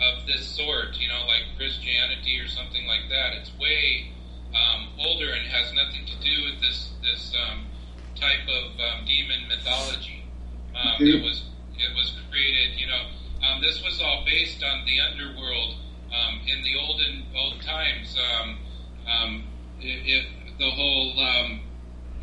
of 0.00 0.26
this 0.26 0.46
sort, 0.46 0.96
you 0.98 1.08
know, 1.08 1.26
like 1.26 1.42
Christianity 1.56 2.40
or 2.40 2.48
something 2.48 2.86
like 2.86 3.08
that. 3.10 3.34
It's 3.34 3.52
way 3.58 4.10
um, 4.54 4.88
older 4.98 5.30
and 5.32 5.46
has 5.46 5.72
nothing 5.74 6.06
to 6.06 6.16
do 6.20 6.44
with 6.50 6.60
this 6.60 6.90
this 7.02 7.32
um, 7.46 7.66
type 8.16 8.42
of 8.48 8.72
um, 8.80 9.04
demon 9.06 9.48
mythology. 9.48 10.24
Um, 10.74 10.94
Okay. 10.94 11.18
It 11.18 11.22
was 11.22 11.44
it 11.78 11.94
was 11.94 12.14
created, 12.30 12.78
you 12.78 12.86
know. 12.86 13.06
Um, 13.42 13.60
this 13.60 13.82
was 13.82 14.00
all 14.00 14.24
based 14.24 14.62
on 14.62 14.84
the 14.86 15.00
underworld 15.00 15.74
um, 16.12 16.40
in 16.46 16.62
the 16.62 16.78
olden 16.78 17.24
old 17.36 17.60
times. 17.62 18.16
Um, 18.16 18.58
um, 19.06 19.44
it, 19.80 20.06
it, 20.06 20.26
the 20.58 20.70
whole 20.70 21.18
um, 21.18 21.60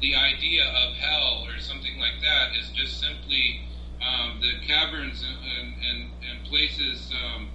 the 0.02 0.16
idea 0.16 0.64
of 0.64 0.96
hell 0.96 1.46
or 1.48 1.60
something 1.60 2.00
like 2.00 2.22
that 2.22 2.56
is 2.56 2.70
just 2.70 3.02
simply 3.02 3.62
um, 4.02 4.40
the 4.42 4.66
caverns 4.66 5.24
and, 5.24 5.74
and, 5.90 6.12
and, 6.30 6.46
places 6.48 7.12
um, 7.14 7.50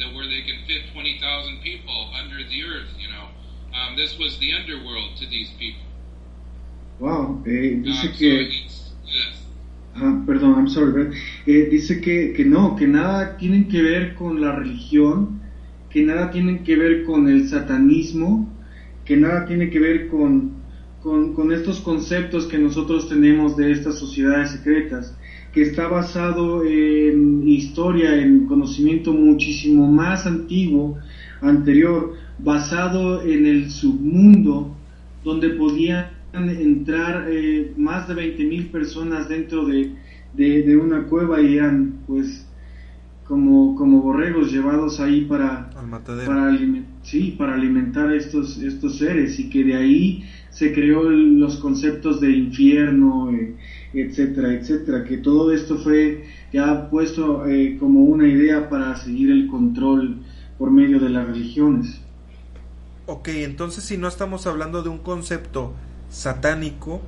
that 0.00 0.12
where 0.14 0.26
they 0.26 0.42
can 0.42 0.64
fit 0.66 0.90
20,000 0.92 1.60
people 1.62 2.10
under 2.18 2.38
the 2.48 2.64
earth, 2.64 2.88
you 2.98 3.08
know. 3.08 3.28
Um, 3.76 3.96
this 3.96 4.18
was 4.18 4.38
the 4.38 4.52
underworld 4.54 5.16
to 5.18 5.26
these 5.26 5.50
people. 5.58 5.82
wow, 6.98 7.42
eh, 7.46 7.82
dice 7.82 8.16
que, 8.16 8.48
it's, 8.64 8.92
yes. 9.04 9.41
Ah, 9.96 10.22
perdón, 10.26 10.54
I'm 10.56 10.68
sorry. 10.68 11.10
Eh, 11.46 11.68
dice 11.70 12.00
que, 12.00 12.32
que 12.32 12.44
no, 12.44 12.76
que 12.76 12.86
nada 12.86 13.36
tienen 13.36 13.68
que 13.68 13.82
ver 13.82 14.14
con 14.14 14.40
la 14.40 14.56
religión, 14.56 15.40
que 15.90 16.02
nada 16.02 16.30
tienen 16.30 16.64
que 16.64 16.76
ver 16.76 17.04
con 17.04 17.28
el 17.28 17.48
satanismo, 17.48 18.48
que 19.04 19.16
nada 19.16 19.46
tiene 19.46 19.70
que 19.70 19.78
ver 19.78 20.08
con, 20.08 20.52
con, 21.02 21.34
con 21.34 21.52
estos 21.52 21.80
conceptos 21.80 22.46
que 22.46 22.58
nosotros 22.58 23.08
tenemos 23.08 23.56
de 23.56 23.72
estas 23.72 23.98
sociedades 23.98 24.50
secretas, 24.52 25.16
que 25.52 25.62
está 25.62 25.86
basado 25.88 26.64
en 26.64 27.46
historia, 27.46 28.16
en 28.16 28.46
conocimiento 28.46 29.12
muchísimo 29.12 29.86
más 29.86 30.26
antiguo, 30.26 30.98
anterior, 31.42 32.14
basado 32.38 33.22
en 33.22 33.46
el 33.46 33.70
submundo, 33.70 34.74
donde 35.24 35.50
podían 35.50 36.21
entrar 36.32 37.26
eh, 37.28 37.72
más 37.76 38.08
de 38.08 38.14
20.000 38.14 38.70
personas 38.70 39.28
dentro 39.28 39.66
de, 39.66 39.94
de, 40.32 40.62
de 40.62 40.76
una 40.76 41.04
cueva 41.04 41.40
y 41.42 41.56
eran 41.58 42.02
pues 42.06 42.46
como, 43.24 43.74
como 43.76 44.02
borregos 44.02 44.52
llevados 44.52 45.00
ahí 45.00 45.22
para, 45.26 45.70
Al 45.74 45.90
para, 46.24 46.50
aliment- 46.50 46.86
sí, 47.02 47.34
para 47.38 47.54
alimentar 47.54 48.12
estos, 48.12 48.58
estos 48.58 48.98
seres. 48.98 49.38
Y 49.38 49.50
que 49.50 49.64
de 49.64 49.74
ahí 49.76 50.24
se 50.50 50.72
creó 50.72 51.08
el- 51.10 51.38
los 51.40 51.56
conceptos 51.58 52.20
de 52.20 52.30
infierno, 52.32 53.30
eh, 53.32 53.56
etcétera, 53.94 54.52
etcétera, 54.54 55.04
que 55.04 55.18
todo 55.18 55.52
esto 55.52 55.78
fue 55.78 56.24
ya 56.52 56.88
puesto 56.90 57.46
eh, 57.46 57.76
como 57.78 58.04
una 58.04 58.28
idea 58.28 58.68
para 58.68 58.96
seguir 58.96 59.30
el 59.30 59.46
control 59.48 60.22
por 60.58 60.70
medio 60.70 60.98
de 61.00 61.10
las 61.10 61.26
religiones. 61.26 62.00
Ok, 63.04 63.28
entonces 63.28 63.84
si 63.84 63.96
no 63.98 64.08
estamos 64.08 64.46
hablando 64.46 64.82
de 64.82 64.88
un 64.88 64.98
concepto 64.98 65.74
satánico, 66.12 67.00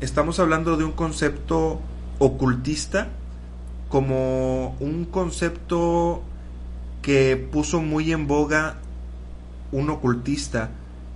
estamos 0.00 0.38
hablando 0.40 0.76
de 0.76 0.84
un 0.84 0.92
concepto 0.92 1.80
ocultista, 2.18 3.08
como 3.88 4.76
un 4.80 5.06
concepto 5.06 6.22
que 7.02 7.36
puso 7.36 7.80
muy 7.80 8.12
en 8.12 8.26
boga 8.26 8.78
un 9.70 9.90
ocultista 9.90 10.70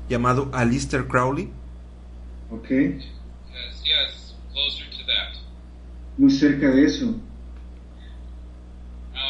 llamado 0.08 0.50
Alistair 0.52 1.06
Crowley. 1.06 1.50
¿Ok? 2.50 2.68
Yes, 2.68 3.82
yes, 3.84 4.34
closer 4.52 4.88
to 4.90 5.04
that. 5.06 5.34
Muy 6.16 6.30
cerca 6.30 6.70
de 6.70 6.84
eso. 6.86 7.06
Um, 7.06 7.20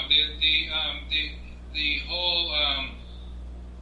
the 0.08 0.20
the 0.40 0.68
um, 0.70 1.08
the 1.08 1.30
the 1.72 2.00
whole 2.08 2.50
um, 2.52 2.90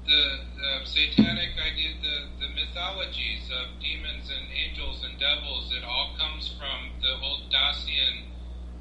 the, 0.07 0.23
the 0.57 0.87
satanic 0.87 1.57
idea, 1.59 1.95
the 2.03 2.47
the 2.47 2.49
mythologies 2.55 3.51
of 3.51 3.81
demons 3.81 4.31
and 4.31 4.45
angels 4.53 5.05
and 5.05 5.14
devils, 5.25 5.73
it 5.73 5.85
all 5.85 6.09
comes 6.21 6.45
from 6.59 6.79
the 7.01 7.13
old 7.27 7.43
Dacian 7.51 8.15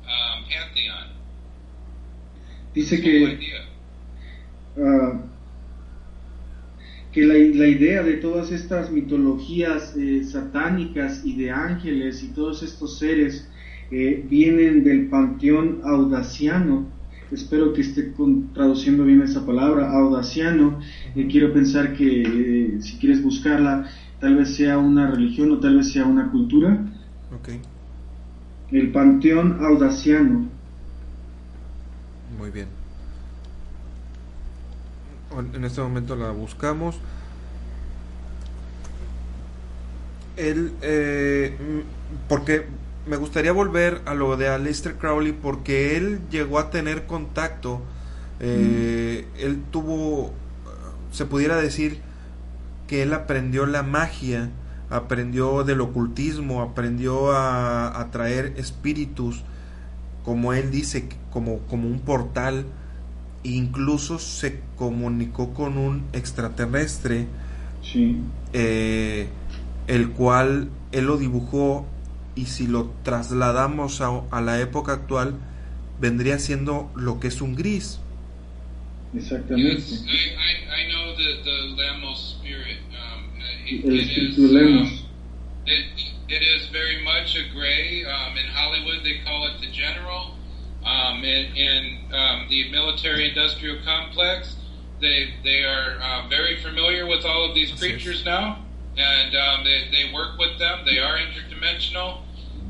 um, 0.03 0.43
pantheon. 0.49 1.07
Dice 2.75 3.01
que 3.01 3.19
idea. 3.37 3.61
ah, 4.77 5.19
que 7.11 7.23
la, 7.25 7.35
la 7.35 7.67
idea 7.67 8.01
de 8.03 8.13
todas 8.17 8.51
estas 8.51 8.91
mitologías 8.91 9.95
eh, 9.95 10.23
satánicas 10.23 11.21
y 11.23 11.35
de 11.37 11.51
ángeles 11.51 12.23
y 12.23 12.29
todos 12.33 12.63
estos 12.63 12.97
seres 12.97 13.47
eh, 13.91 14.25
vienen 14.27 14.83
del 14.83 15.07
panteón 15.09 15.81
audaciano. 15.85 16.87
Espero 17.31 17.73
que 17.73 17.81
esté 17.81 18.11
con- 18.13 18.51
traduciendo 18.53 19.03
bien 19.05 19.21
esa 19.21 19.45
palabra, 19.45 19.91
audaciano. 19.91 20.79
Eh, 21.15 21.27
quiero 21.31 21.53
pensar 21.53 21.93
que 21.95 22.21
eh, 22.23 22.81
si 22.81 22.97
quieres 22.97 23.21
buscarla, 23.23 23.87
tal 24.23 24.37
vez 24.37 24.55
sea 24.55 24.77
una 24.77 25.11
religión 25.11 25.51
o 25.51 25.59
tal 25.59 25.75
vez 25.75 25.91
sea 25.91 26.05
una 26.05 26.31
cultura. 26.31 26.77
Ok, 27.35 27.49
El 28.71 28.89
panteón 28.93 29.57
audaciano. 29.61 30.47
muy 32.39 32.49
bien. 32.49 32.67
En 35.53 35.65
este 35.65 35.81
momento 35.81 36.15
la 36.15 36.31
buscamos. 36.31 36.95
Él, 40.37 40.71
eh, 40.81 41.57
mm, 41.59 42.27
porque 42.29 42.65
me 43.05 43.17
gustaría 43.17 43.51
volver 43.51 44.01
a 44.05 44.13
lo 44.13 44.37
de 44.37 44.47
Aleister 44.47 44.95
Crowley 44.95 45.33
porque 45.33 45.97
él 45.97 46.21
llegó 46.31 46.59
a 46.59 46.69
tener 46.69 47.07
contacto, 47.07 47.81
eh, 48.39 49.27
él 49.37 49.61
tuvo, 49.69 50.31
se 51.11 51.25
pudiera 51.25 51.57
decir 51.57 51.99
que 52.87 53.01
él 53.03 53.13
aprendió 53.13 53.65
la 53.65 53.83
magia, 53.83 54.49
aprendió 54.89 55.63
del 55.63 55.81
ocultismo, 55.81 56.61
aprendió 56.61 57.31
a 57.31 57.99
atraer 57.99 58.53
espíritus, 58.57 59.43
como 60.23 60.53
él 60.53 60.71
dice, 60.71 61.09
como, 61.31 61.59
como 61.69 61.87
un 61.87 61.99
portal, 61.99 62.65
e 63.43 63.49
incluso 63.49 64.19
se 64.19 64.61
comunicó 64.77 65.53
con 65.53 65.77
un 65.77 66.03
extraterrestre, 66.13 67.27
Sí. 67.81 68.21
eh, 68.53 69.27
el 69.87 70.09
cual 70.11 70.69
él 70.93 71.05
lo 71.05 71.17
dibujó 71.17 71.85
y 72.35 72.45
si 72.45 72.67
lo 72.67 72.91
trasladamos 73.03 73.99
a, 74.01 74.21
a 74.31 74.39
la 74.41 74.59
época 74.61 74.93
actual 74.93 75.35
vendría 75.99 76.39
siendo 76.39 76.89
lo 76.95 77.19
que 77.19 77.27
es 77.27 77.41
un 77.41 77.55
gris. 77.55 77.99
Exactamente. 79.13 79.75
Yes, 79.75 80.03
I, 80.07 80.35
I, 80.35 80.81
I 80.81 80.91
know 80.91 81.15
the, 81.15 81.43
the 81.43 81.75
Lemos 81.77 82.35
spirit. 82.39 82.77
Um, 82.91 83.29
it, 83.65 83.85
El 83.85 83.91
it 83.93 84.07
espíritu 84.07 84.29
is, 84.29 84.35
de 84.35 84.41
Lemos. 84.53 84.89
um, 84.89 85.05
it, 85.65 85.85
it 86.29 86.41
is 86.41 86.67
very 86.69 87.03
much 87.03 87.35
a 87.35 87.43
gray. 87.53 88.03
Um, 88.05 88.37
in 88.37 88.47
Hollywood, 88.47 89.03
they 89.03 89.19
call 89.23 89.47
it 89.47 89.61
the 89.61 89.71
general. 89.71 90.35
Um, 90.83 91.23
in 91.23 91.55
in 91.55 92.13
um, 92.13 92.47
the 92.49 92.69
military-industrial 92.71 93.83
complex, 93.85 94.57
they 94.99 95.33
they 95.43 95.63
are 95.63 95.97
uh, 96.01 96.27
very 96.27 96.59
familiar 96.61 97.05
with 97.07 97.23
all 97.23 97.47
of 97.47 97.55
these 97.55 97.71
creatures 97.79 98.25
now, 98.25 98.65
and 98.97 99.35
um, 99.35 99.63
they 99.63 99.87
they 99.91 100.13
work 100.13 100.37
with 100.37 100.59
them. 100.59 100.83
They 100.85 100.99
are 100.99 101.15
interdimensional. 101.17 102.23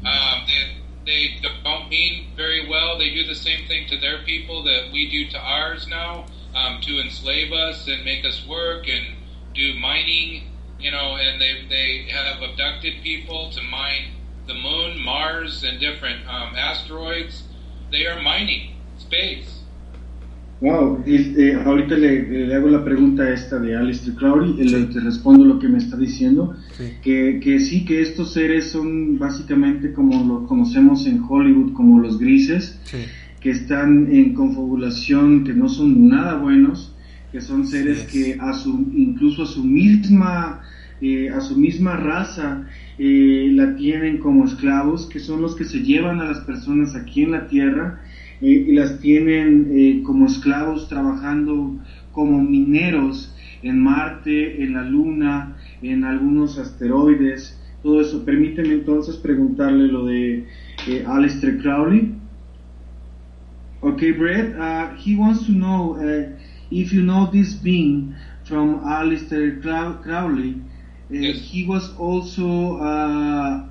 Um, 0.05 0.45
they 0.45 0.82
they 1.05 1.39
don't 1.63 1.89
mean 1.89 2.27
very 2.35 2.67
well. 2.69 2.97
They 2.97 3.13
do 3.13 3.25
the 3.25 3.35
same 3.35 3.67
thing 3.67 3.87
to 3.89 3.97
their 3.97 4.23
people 4.23 4.63
that 4.63 4.89
we 4.91 5.09
do 5.09 5.29
to 5.31 5.39
ours 5.39 5.87
now, 5.87 6.25
um, 6.55 6.81
to 6.81 6.99
enslave 6.99 7.51
us 7.51 7.87
and 7.87 8.03
make 8.03 8.25
us 8.25 8.45
work 8.47 8.87
and 8.87 9.17
do 9.53 9.73
mining 9.75 10.53
you 10.83 10.91
know, 10.91 11.15
and 11.15 11.39
they 11.39 11.65
they 11.69 12.11
have 12.11 12.41
abducted 12.41 13.01
people 13.03 13.49
to 13.51 13.61
mine 13.61 14.11
the 14.47 14.53
moon, 14.53 15.01
Mars, 15.01 15.63
and 15.63 15.79
different 15.79 16.27
um, 16.27 16.55
asteroids. 16.57 17.43
They 17.89 18.05
are 18.05 18.21
mining 18.21 18.75
space. 18.97 19.52
Wow, 20.63 21.03
y, 21.05 21.15
eh, 21.41 21.55
ahorita 21.65 21.97
le, 21.97 22.47
le 22.47 22.55
hago 22.55 22.69
la 22.69 22.85
pregunta 22.85 23.29
esta 23.29 23.59
de 23.59 23.75
Alistair 23.75 24.15
Crowley, 24.15 24.55
y 24.61 24.63
le 24.69 24.83
te 24.85 25.01
respondo 25.01 25.43
lo 25.43 25.59
que 25.59 25.67
me 25.67 25.77
está 25.77 25.97
diciendo, 25.97 26.55
Sí. 26.77 26.85
que, 27.03 27.41
que 27.43 27.59
sí, 27.59 27.83
que 27.83 28.01
estos 28.01 28.31
seres 28.31 28.71
son 28.71 29.19
básicamente 29.19 29.91
como 29.91 30.23
lo 30.25 30.47
conocemos 30.47 31.05
en 31.05 31.21
Hollywood 31.27 31.73
como 31.73 31.99
los 31.99 32.17
grises, 32.17 32.79
Sí. 32.85 32.99
que 33.41 33.49
están 33.49 34.07
en 34.09 34.33
confabulación, 34.35 35.43
que 35.43 35.53
no 35.53 35.67
son 35.67 36.07
nada 36.07 36.35
buenos, 36.35 36.95
que 37.33 37.41
son 37.41 37.67
seres 37.67 37.97
es. 38.05 38.11
que 38.13 38.37
a 38.39 38.53
su, 38.53 38.87
incluso 38.95 39.43
a 39.43 39.47
su 39.47 39.65
misma, 39.65 40.61
eh, 41.01 41.29
a 41.29 41.41
su 41.41 41.57
misma 41.57 41.97
raza 41.97 42.65
eh, 42.97 43.49
la 43.51 43.75
tienen 43.75 44.17
como 44.19 44.45
esclavos, 44.45 45.07
que 45.07 45.19
son 45.19 45.41
los 45.41 45.55
que 45.57 45.65
se 45.65 45.79
llevan 45.81 46.21
a 46.21 46.23
las 46.25 46.39
personas 46.45 46.95
aquí 46.95 47.23
en 47.23 47.31
la 47.31 47.47
tierra 47.47 47.99
eh, 48.41 48.65
y 48.67 48.71
las 48.73 48.99
tienen 48.99 49.67
eh, 49.71 50.01
como 50.03 50.25
esclavos 50.25 50.87
trabajando 50.87 51.77
como 52.11 52.39
mineros 52.41 53.33
en 53.61 53.81
Marte, 53.81 54.63
en 54.63 54.73
la 54.73 54.83
Luna, 54.83 55.57
en 55.81 56.03
algunos 56.03 56.57
asteroides, 56.57 57.59
todo 57.81 58.01
eso. 58.01 58.23
Permíteme 58.25 58.73
entonces 58.73 59.17
preguntarle 59.17 59.87
lo 59.87 60.05
de 60.05 60.47
eh, 60.87 61.03
Aleister 61.07 61.57
Crowley. 61.61 62.13
Okay, 63.81 64.11
Brett, 64.13 64.55
uh, 64.55 64.95
he 64.95 65.15
wants 65.15 65.45
to 65.45 65.51
know 65.51 65.95
uh, 65.97 66.29
if 66.71 66.93
you 66.93 67.01
know 67.01 67.29
this 67.31 67.53
being 67.53 68.15
from 68.45 68.79
Aleister 68.85 69.61
Crow- 69.61 69.99
Crowley. 70.01 70.55
Uh, 71.11 71.15
Yes. 71.15 71.41
He 71.51 71.65
was 71.67 71.93
also 71.97 72.77
uh, 72.77 73.67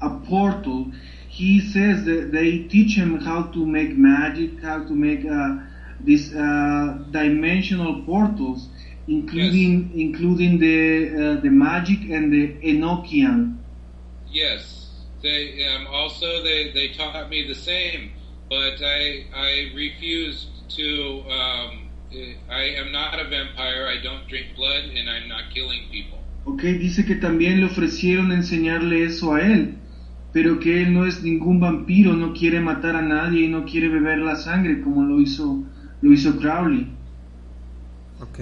a 0.00 0.10
portal. 0.26 0.90
He 1.34 1.60
says 1.60 2.04
that 2.04 2.30
they 2.30 2.50
teach 2.74 2.94
him 2.94 3.18
how 3.18 3.40
to 3.54 3.66
make 3.66 3.96
magic, 3.96 4.62
how 4.62 4.84
to 4.84 4.94
make 4.94 5.24
uh, 5.26 5.56
these 6.00 6.32
uh, 6.32 6.98
dimensional 7.10 8.02
portals, 8.02 8.68
including 9.08 9.90
including 9.98 10.52
the 10.60 10.78
uh, 11.10 11.40
the 11.40 11.50
magic 11.50 12.00
and 12.14 12.32
the 12.32 12.44
Enochian. 12.70 13.56
Yes. 14.30 14.84
They 15.22 15.66
um, 15.66 15.88
also 15.88 16.42
they, 16.44 16.70
they 16.72 16.88
taught 16.92 17.28
me 17.30 17.48
the 17.48 17.54
same, 17.54 18.12
but 18.48 18.76
I 18.80 19.26
I 19.34 19.72
refused 19.74 20.48
to. 20.76 21.24
Um, 21.38 21.90
I 22.48 22.64
am 22.78 22.92
not 22.92 23.18
a 23.18 23.24
vampire. 23.24 23.88
I 23.88 24.00
don't 24.06 24.28
drink 24.28 24.54
blood, 24.54 24.84
and 24.84 25.10
I'm 25.10 25.28
not 25.28 25.44
killing 25.52 25.88
people. 25.90 26.18
Ok, 26.46 26.62
dice 26.78 27.04
que 27.04 27.16
también 27.16 27.60
le 27.60 27.66
ofrecieron 27.66 28.30
enseñarle 28.30 29.04
eso 29.04 29.32
a 29.34 29.40
él, 29.40 29.78
pero 30.34 30.58
que 30.58 30.82
él 30.82 30.92
no 30.92 31.06
es 31.06 31.22
ningún 31.22 31.60
vampiro, 31.60 32.12
no 32.12 32.34
quiere 32.34 32.58
matar 32.58 32.96
a 32.96 33.02
nadie 33.02 33.44
y 33.44 33.48
no 33.48 33.64
quiere 33.64 33.88
beber 33.88 34.18
la 34.18 34.34
sangre 34.34 34.80
como 34.80 35.04
lo 35.04 35.20
hizo, 35.20 35.62
lo 36.02 36.12
hizo 36.12 36.36
Crowley. 36.40 36.88
Ok, 38.20 38.40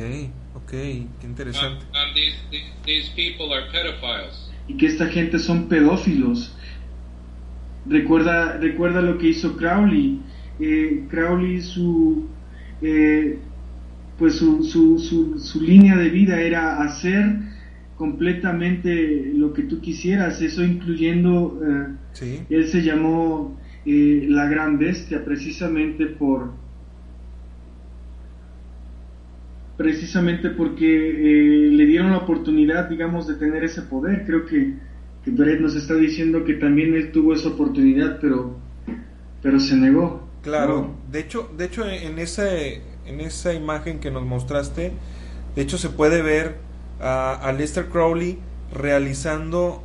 ok, 0.54 0.70
qué 0.70 1.06
interesante. 1.22 1.84
um, 1.92 2.14
these, 2.14 2.38
these 2.50 2.64
these 2.86 3.10
people 3.14 3.54
are 3.54 3.70
pedophiles. 3.70 4.50
Y 4.68 4.78
que 4.78 4.86
esta 4.86 5.06
gente 5.08 5.38
son 5.38 5.68
pedófilos. 5.68 6.56
Recuerda, 7.86 8.56
recuerda 8.56 9.02
lo 9.02 9.18
que 9.18 9.28
hizo 9.28 9.54
Crowley. 9.58 10.18
Eh, 10.60 11.04
Crowley, 11.10 11.60
su, 11.60 12.26
eh, 12.80 13.38
pues 14.18 14.36
su, 14.36 14.64
su, 14.64 14.98
su, 14.98 15.38
su 15.38 15.60
línea 15.60 15.94
de 15.96 16.08
vida 16.08 16.40
era 16.40 16.82
hacer 16.82 17.51
completamente 17.96 19.32
lo 19.34 19.52
que 19.52 19.62
tú 19.62 19.80
quisieras, 19.80 20.40
eso 20.42 20.64
incluyendo 20.64 21.60
eh, 21.64 21.96
Sí, 22.12 22.40
Él 22.50 22.68
se 22.68 22.82
llamó 22.82 23.58
eh, 23.86 24.26
la 24.28 24.46
gran 24.46 24.78
bestia 24.78 25.24
precisamente 25.24 26.06
por 26.06 26.50
precisamente 29.76 30.50
porque 30.50 30.86
eh, 30.86 31.70
le 31.70 31.86
dieron 31.86 32.12
la 32.12 32.18
oportunidad, 32.18 32.88
digamos, 32.88 33.26
de 33.26 33.34
tener 33.34 33.64
ese 33.64 33.82
poder. 33.82 34.24
Creo 34.26 34.44
que, 34.46 34.74
que 35.24 35.30
Brett 35.30 35.60
nos 35.60 35.74
está 35.74 35.94
diciendo 35.94 36.44
que 36.44 36.54
también 36.54 36.94
él 36.94 37.10
tuvo 37.10 37.34
esa 37.34 37.48
oportunidad, 37.48 38.18
pero 38.20 38.60
pero 39.42 39.58
se 39.58 39.74
negó. 39.76 40.28
claro. 40.42 40.94
De 41.10 41.20
hecho, 41.20 41.50
de 41.56 41.64
hecho 41.64 41.88
en 41.88 42.18
ese 42.18 42.82
en 43.06 43.20
esa 43.20 43.54
imagen 43.54 43.98
que 43.98 44.10
nos 44.10 44.24
mostraste, 44.24 44.92
de 45.56 45.62
hecho 45.62 45.78
se 45.78 45.88
puede 45.88 46.22
ver 46.22 46.56
a, 47.02 47.34
a 47.34 47.52
Lester 47.52 47.88
Crowley 47.88 48.38
realizando 48.72 49.82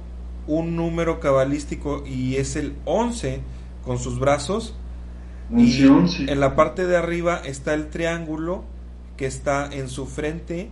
un 0.48 0.76
número 0.76 1.20
cabalístico 1.20 2.04
y 2.06 2.36
es 2.38 2.56
el 2.56 2.76
11 2.86 3.42
con 3.84 4.00
sus 4.00 4.20
brazos 4.20 4.76
y 5.56 5.84
11-11. 5.84 6.30
en 6.30 6.40
la 6.40 6.56
parte 6.56 6.86
de 6.88 6.98
arriba 6.98 7.42
está 7.46 7.74
el 7.74 7.90
triángulo 7.90 8.64
que 9.18 9.26
está 9.26 9.68
en 9.72 9.90
su 9.90 10.06
frente 10.06 10.70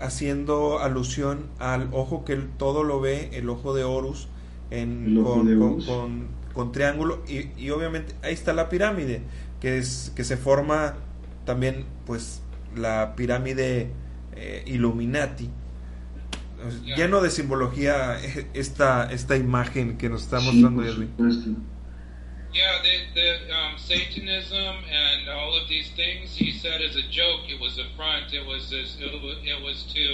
haciendo 0.00 0.80
alusión 0.80 1.46
al 1.58 1.88
ojo 1.92 2.24
que 2.24 2.32
él 2.34 2.50
todo 2.58 2.82
lo 2.82 3.00
ve, 3.00 3.30
el 3.34 3.48
ojo 3.48 3.74
de 3.74 3.84
Horus 3.84 4.28
en, 4.70 5.16
ojo 5.18 5.34
con, 5.34 5.46
de 5.46 5.58
con- 5.58 5.72
Horus. 5.72 5.86
con- 5.86 6.42
con 6.52 6.72
triángulo 6.72 7.22
y, 7.26 7.48
y 7.56 7.70
obviamente 7.70 8.14
ahí 8.22 8.34
está 8.34 8.52
la 8.52 8.68
pirámide 8.68 9.22
que 9.60 9.78
es 9.78 10.12
que 10.14 10.24
se 10.24 10.36
forma 10.36 10.94
también 11.46 11.86
pues 12.04 12.42
la 12.76 13.14
pirámide 13.16 13.90
eh, 14.34 14.62
Illuminati. 14.66 15.50
Lleno 16.84 17.20
de 17.20 17.30
simbología 17.30 18.18
esta 18.54 19.10
esta 19.12 19.36
imagen 19.36 19.96
que 19.98 20.08
nos 20.08 20.22
está 20.22 20.40
Sí, 20.40 20.46
mostrando 20.46 20.82
Edwin. 20.84 21.08
supuesto. 21.16 21.50
Yeah, 22.52 22.82
the, 22.82 22.96
the 23.14 23.50
um, 23.54 23.78
Satanism 23.78 24.76
and 24.84 25.28
all 25.30 25.56
of 25.56 25.68
these 25.68 25.88
things, 25.96 26.36
he 26.36 26.52
said 26.52 26.82
as 26.82 26.96
a 26.96 27.02
joke, 27.08 27.48
it 27.48 27.58
was 27.58 27.78
a 27.78 27.86
front. 27.96 28.34
It 28.34 28.44
was 28.46 28.68
this, 28.68 28.98
it 29.00 29.10
was, 29.10 29.38
it 29.42 29.62
was 29.64 29.84
to 29.94 30.04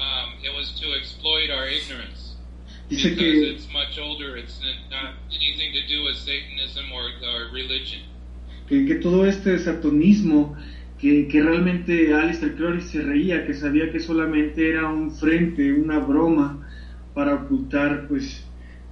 um, 0.00 0.32
it 0.42 0.54
was 0.56 0.72
to 0.80 0.86
exploit 0.98 1.50
our 1.50 1.66
ignorance 1.68 2.36
Dice 2.88 3.02
because 3.04 3.18
que 3.18 3.52
it's 3.52 3.68
much 3.70 3.98
older. 3.98 4.38
It's 4.38 4.58
not 4.90 5.12
anything 5.30 5.74
to 5.74 5.86
do 5.86 6.04
with 6.04 6.16
Satanism 6.16 6.90
or, 6.90 7.04
or 7.28 7.52
religion. 7.52 8.00
que, 8.66 8.86
que 8.86 8.94
todo 9.00 9.24
este 9.26 9.58
satanismo, 9.58 10.56
que, 10.98 11.28
realmente 11.42 12.12
Alistair 12.12 12.56
Crowley 12.56 12.80
se 12.80 13.02
reía, 13.02 13.46
que 13.46 13.54
sabía 13.54 13.90
que 13.92 14.00
solamente 14.00 14.70
era 14.70 14.88
un 14.88 15.10
frente, 15.12 15.72
una 15.72 16.00
broma 16.00 16.66
para 17.14 17.34
ocultar 17.34 18.06
pues 18.08 18.44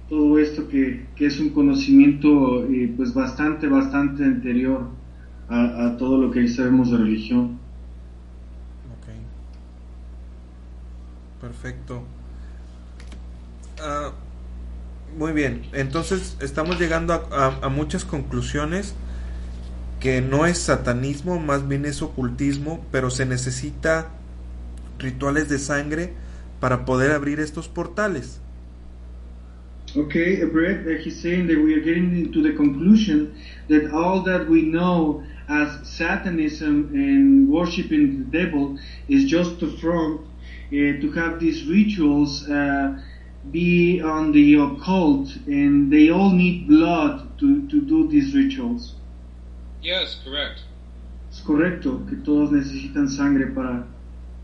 todo 0.09 0.39
esto 0.39 0.67
que, 0.69 1.05
que 1.15 1.25
es 1.25 1.39
un 1.39 1.49
conocimiento 1.49 2.65
eh, 2.65 2.93
pues 2.95 3.13
bastante, 3.13 3.67
bastante 3.67 4.23
anterior 4.23 4.87
a, 5.49 5.95
todo 5.97 6.21
lo 6.21 6.31
que 6.31 6.47
sabemos 6.47 6.91
de 6.91 6.97
religión. 6.97 7.57
Ok. 8.99 9.07
Perfecto. 11.41 12.03
Ah, 13.81 14.11
muy 15.17 15.31
bien. 15.33 15.63
Entonces 15.73 16.37
estamos 16.41 16.79
llegando 16.79 17.13
a- 17.13 17.59
a 17.61 17.69
muchas 17.69 18.05
conclusiones 18.05 18.95
que 19.99 20.21
no 20.21 20.45
es 20.45 20.57
satanismo, 20.59 21.39
más 21.39 21.67
bien 21.67 21.85
es 21.85 22.01
ocultismo, 22.01 22.85
pero 22.91 23.09
se 23.09 23.25
necesita 23.25 24.09
rituales 24.99 25.49
de 25.49 25.59
sangre 25.59 26.13
para 26.59 26.85
poder 26.85 27.11
abrir 27.11 27.39
estos 27.39 27.67
portales. 27.67 28.39
Okay, 29.95 30.43
Brett, 30.43 30.85
he's 30.99 31.21
saying 31.21 31.47
that 31.47 31.57
we 31.57 31.73
are 31.73 31.79
getting 31.79 32.15
into 32.17 32.43
the 32.43 32.53
conclusion 32.55 33.33
that 33.69 33.91
all 33.93 34.21
that 34.23 34.47
we 34.47 34.61
know 34.61 35.23
as 35.47 35.87
Satanism 35.87 36.89
and 36.93 37.49
worshiping 37.49 38.19
the 38.19 38.37
devil 38.37 38.77
is 39.07 39.23
just 39.25 39.61
a 39.61 39.67
front 39.79 40.19
uh, 40.21 40.99
to 41.01 41.11
have 41.15 41.39
these 41.39 41.65
rituals 41.65 42.47
uh, 42.49 42.99
be 43.49 44.01
on 44.01 44.33
the 44.33 44.55
occult, 44.55 45.33
and 45.47 45.91
they 45.91 46.09
all 46.09 46.31
need 46.31 46.67
blood 46.67 47.39
to, 47.39 47.65
to 47.69 47.81
do 47.81 48.09
these 48.09 48.35
rituals. 48.35 48.96
Yes, 49.87 50.19
correct. 50.25 50.59
Es 51.31 51.39
correcto 51.39 52.05
que 52.09 52.17
todos 52.17 52.51
necesitan 52.51 53.09
sangre 53.09 53.47
para, 53.47 53.85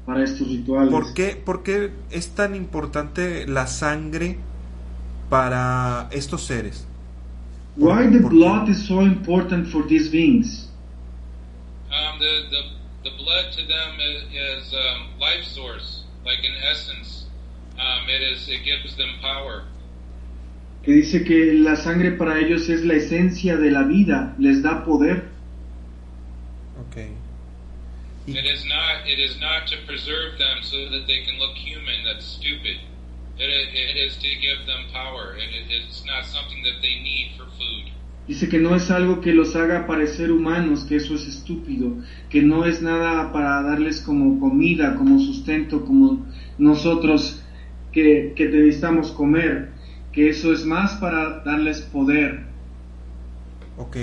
para 0.06 0.23
estos 0.23 0.47
rituales. 0.47 0.89
¿Por 0.89 1.13
qué, 1.13 1.36
por 1.36 1.63
qué 1.63 1.91
es 2.12 2.29
tan 2.29 2.56
importante 2.56 3.45
la 3.45 3.67
sangre 3.67 4.38
para 5.29 6.08
estos 6.12 6.43
seres? 6.45 6.88
Why 7.75 8.10
the 8.10 8.19
¿Por 8.21 8.32
qué? 8.32 8.38
blood 8.38 8.69
is 8.69 8.88
so 8.88 9.01
important 9.01 9.67
for 9.67 9.86
these 9.86 10.10
beings? 10.10 10.69
Um, 11.91 12.19
the, 12.19 12.47
the 12.49 13.10
the 13.10 13.17
blood 13.17 13.51
to 13.51 13.67
them 13.67 13.99
is, 13.99 14.23
is 14.32 14.73
um, 14.73 15.19
life 15.19 15.43
source, 15.43 16.06
like 16.23 16.39
an 16.45 16.56
essence. 16.71 17.25
Um, 17.77 18.08
it 18.08 18.21
is 18.32 18.47
it 18.47 18.63
gives 18.63 18.95
them 18.95 19.19
power. 19.21 19.63
que 20.84 20.93
dice 20.93 21.23
que 21.23 21.53
la 21.53 21.75
sangre 21.75 22.12
para 22.12 22.39
ellos 22.39 22.69
es 22.69 22.86
la 22.86 22.95
esencia 22.95 23.58
de 23.58 23.71
la 23.71 23.84
vida, 23.84 24.36
les 24.38 24.62
da 24.62 24.84
poder. 24.86 25.33
Ok. 26.79 26.97
Y- 28.27 28.38
It 28.38 28.45
is 28.45 28.65
not. 28.65 29.05
It 29.05 29.19
is 29.19 29.38
not 29.39 29.67
to 29.67 29.77
preserve 29.86 30.38
them 30.38 30.63
so 30.63 30.77
that 30.91 31.05
they 31.07 31.23
can 31.25 31.38
look 31.39 31.55
human. 31.55 32.03
That's 32.05 32.25
stupid. 32.25 32.79
It, 33.38 33.49
it 33.73 33.97
is 33.97 34.15
to 34.17 34.27
give 34.39 34.65
them 34.65 34.86
power. 34.93 35.36
It, 35.36 35.49
it, 35.53 35.65
it's 35.71 36.05
not 36.05 36.25
something 36.25 36.63
that 36.63 36.81
they 36.81 37.01
need 37.01 37.33
for 37.38 37.45
food. 37.57 37.91
Dice 38.27 38.47
que 38.47 38.59
no 38.59 38.73
es 38.75 38.89
algo 38.89 39.19
que 39.19 39.33
los 39.33 39.53
haga 39.55 39.86
parecer 39.86 40.31
humanos, 40.31 40.86
que 40.86 40.95
eso 40.95 41.13
es 41.15 41.27
estúpido, 41.27 41.97
que 42.29 42.41
no 42.41 42.63
es 42.63 42.81
nada 42.81 43.33
para 43.33 43.62
darles 43.63 43.99
como 43.99 44.39
comida, 44.39 44.95
como 44.95 45.19
sustento, 45.19 45.83
como 45.83 46.25
nosotros 46.57 47.41
que, 47.91 48.31
que 48.38 48.45
necesitamos 48.47 49.12
comer, 49.12 49.71
que 50.13 50.29
eso 50.29 50.53
es 50.53 50.63
más 50.63 50.93
para 51.01 51.39
darles 51.43 51.81
poder. 51.81 52.45
Ok. 53.77 53.97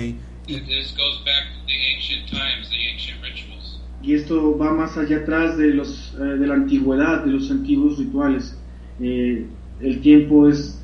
Y- 0.51 0.55
It, 0.57 0.65
this 0.67 0.91
goes 0.97 1.17
back 1.25 1.43
to 1.53 1.59
the 1.65 1.77
ancient 1.95 2.29
times, 2.29 2.69
the 2.69 2.77
ancient 2.93 3.21
rituals. 3.23 3.79
Y 4.03 4.13
esto 4.15 4.57
va 4.57 4.73
más 4.73 4.97
allá 4.97 5.17
atrás 5.17 5.57
de, 5.57 5.73
los, 5.73 6.13
eh, 6.19 6.23
de 6.23 6.47
la 6.47 6.55
antigüedad, 6.55 7.23
de 7.25 7.31
los 7.31 7.49
antiguos 7.51 7.97
rituales. 7.97 8.55
Eh, 8.99 9.45
el 9.79 10.01
tiempo 10.01 10.49
es 10.49 10.79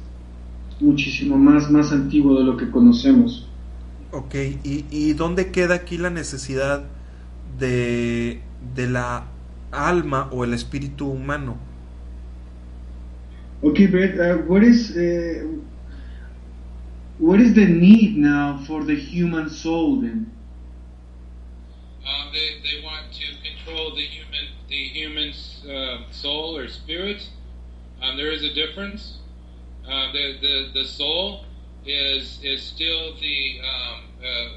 muchísimo 0.79 1.37
más, 1.37 1.69
más 1.71 1.91
antiguo 1.91 2.37
de 2.39 2.45
lo 2.45 2.55
que 2.57 2.69
conocemos. 2.69 3.47
Ok, 4.11 4.35
¿y, 4.63 4.85
y 4.89 5.13
dónde 5.13 5.51
queda 5.51 5.75
aquí 5.75 5.97
la 5.97 6.09
necesidad 6.09 6.85
de, 7.59 8.41
de 8.75 8.87
la 8.87 9.25
alma 9.71 10.29
o 10.31 10.43
el 10.43 10.53
espíritu 10.53 11.07
humano? 11.07 11.57
Okay, 13.61 13.87
Brett, 13.87 14.19
uh, 14.19 14.43
what 14.47 14.61
is 14.63 14.95
uh, 14.95 15.61
what 17.17 17.41
is 17.41 17.53
the 17.53 17.65
need 17.65 18.17
now 18.17 18.63
for 18.67 18.83
the 18.83 18.95
human 18.95 19.49
soul 19.49 20.01
then? 20.01 20.31
Um, 22.05 22.31
they, 22.31 22.59
they 22.63 22.83
want 22.83 23.11
to 23.13 23.25
control 23.43 23.95
the 23.95 24.01
human 24.01 24.47
the 24.69 24.87
human's 24.89 25.65
uh, 25.65 26.11
soul 26.11 26.57
or 26.57 26.67
spirit. 26.67 27.27
Um, 28.01 28.17
there 28.17 28.31
is 28.31 28.43
a 28.43 28.53
difference. 28.53 29.17
Uh, 29.87 30.11
the, 30.11 30.37
the 30.41 30.71
the 30.73 30.85
soul 30.85 31.45
is 31.85 32.39
is 32.43 32.61
still 32.61 33.15
the 33.19 33.59
um, 33.61 34.03
uh, 34.23 34.49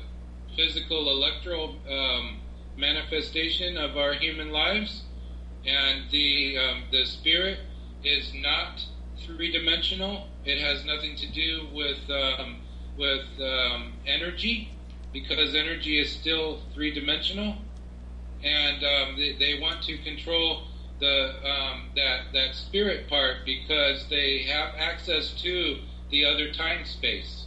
physical 0.56 1.10
electro 1.10 1.74
um, 1.88 2.40
manifestation 2.76 3.76
of 3.76 3.96
our 3.96 4.14
human 4.14 4.50
lives, 4.50 5.02
and 5.64 6.10
the 6.10 6.58
um, 6.58 6.82
the 6.90 7.06
spirit 7.06 7.58
is 8.04 8.32
not 8.34 8.84
three 9.26 9.52
dimensional. 9.52 10.28
It 10.44 10.60
has 10.60 10.84
nothing 10.84 11.16
to 11.16 11.26
do 11.26 11.68
with 11.72 11.98
um, 12.10 12.60
with 12.98 13.26
um, 13.40 13.92
energy 14.06 14.72
because 15.12 15.54
energy 15.54 15.98
is 15.98 16.10
still 16.10 16.60
three 16.74 16.92
dimensional, 16.92 17.56
and 18.44 18.84
um, 18.84 19.16
they, 19.16 19.36
they 19.38 19.58
want 19.60 19.82
to 19.82 19.98
control 19.98 20.62
the 21.00 21.34
um, 21.44 21.90
that 21.96 22.32
that 22.32 22.54
spirit 22.54 23.08
part 23.08 23.44
because 23.44 24.06
they 24.08 24.44
have 24.44 24.74
access 24.78 25.32
to 25.42 25.78
the 26.10 26.24
other 26.24 26.52
time 26.52 26.84
space. 26.84 27.46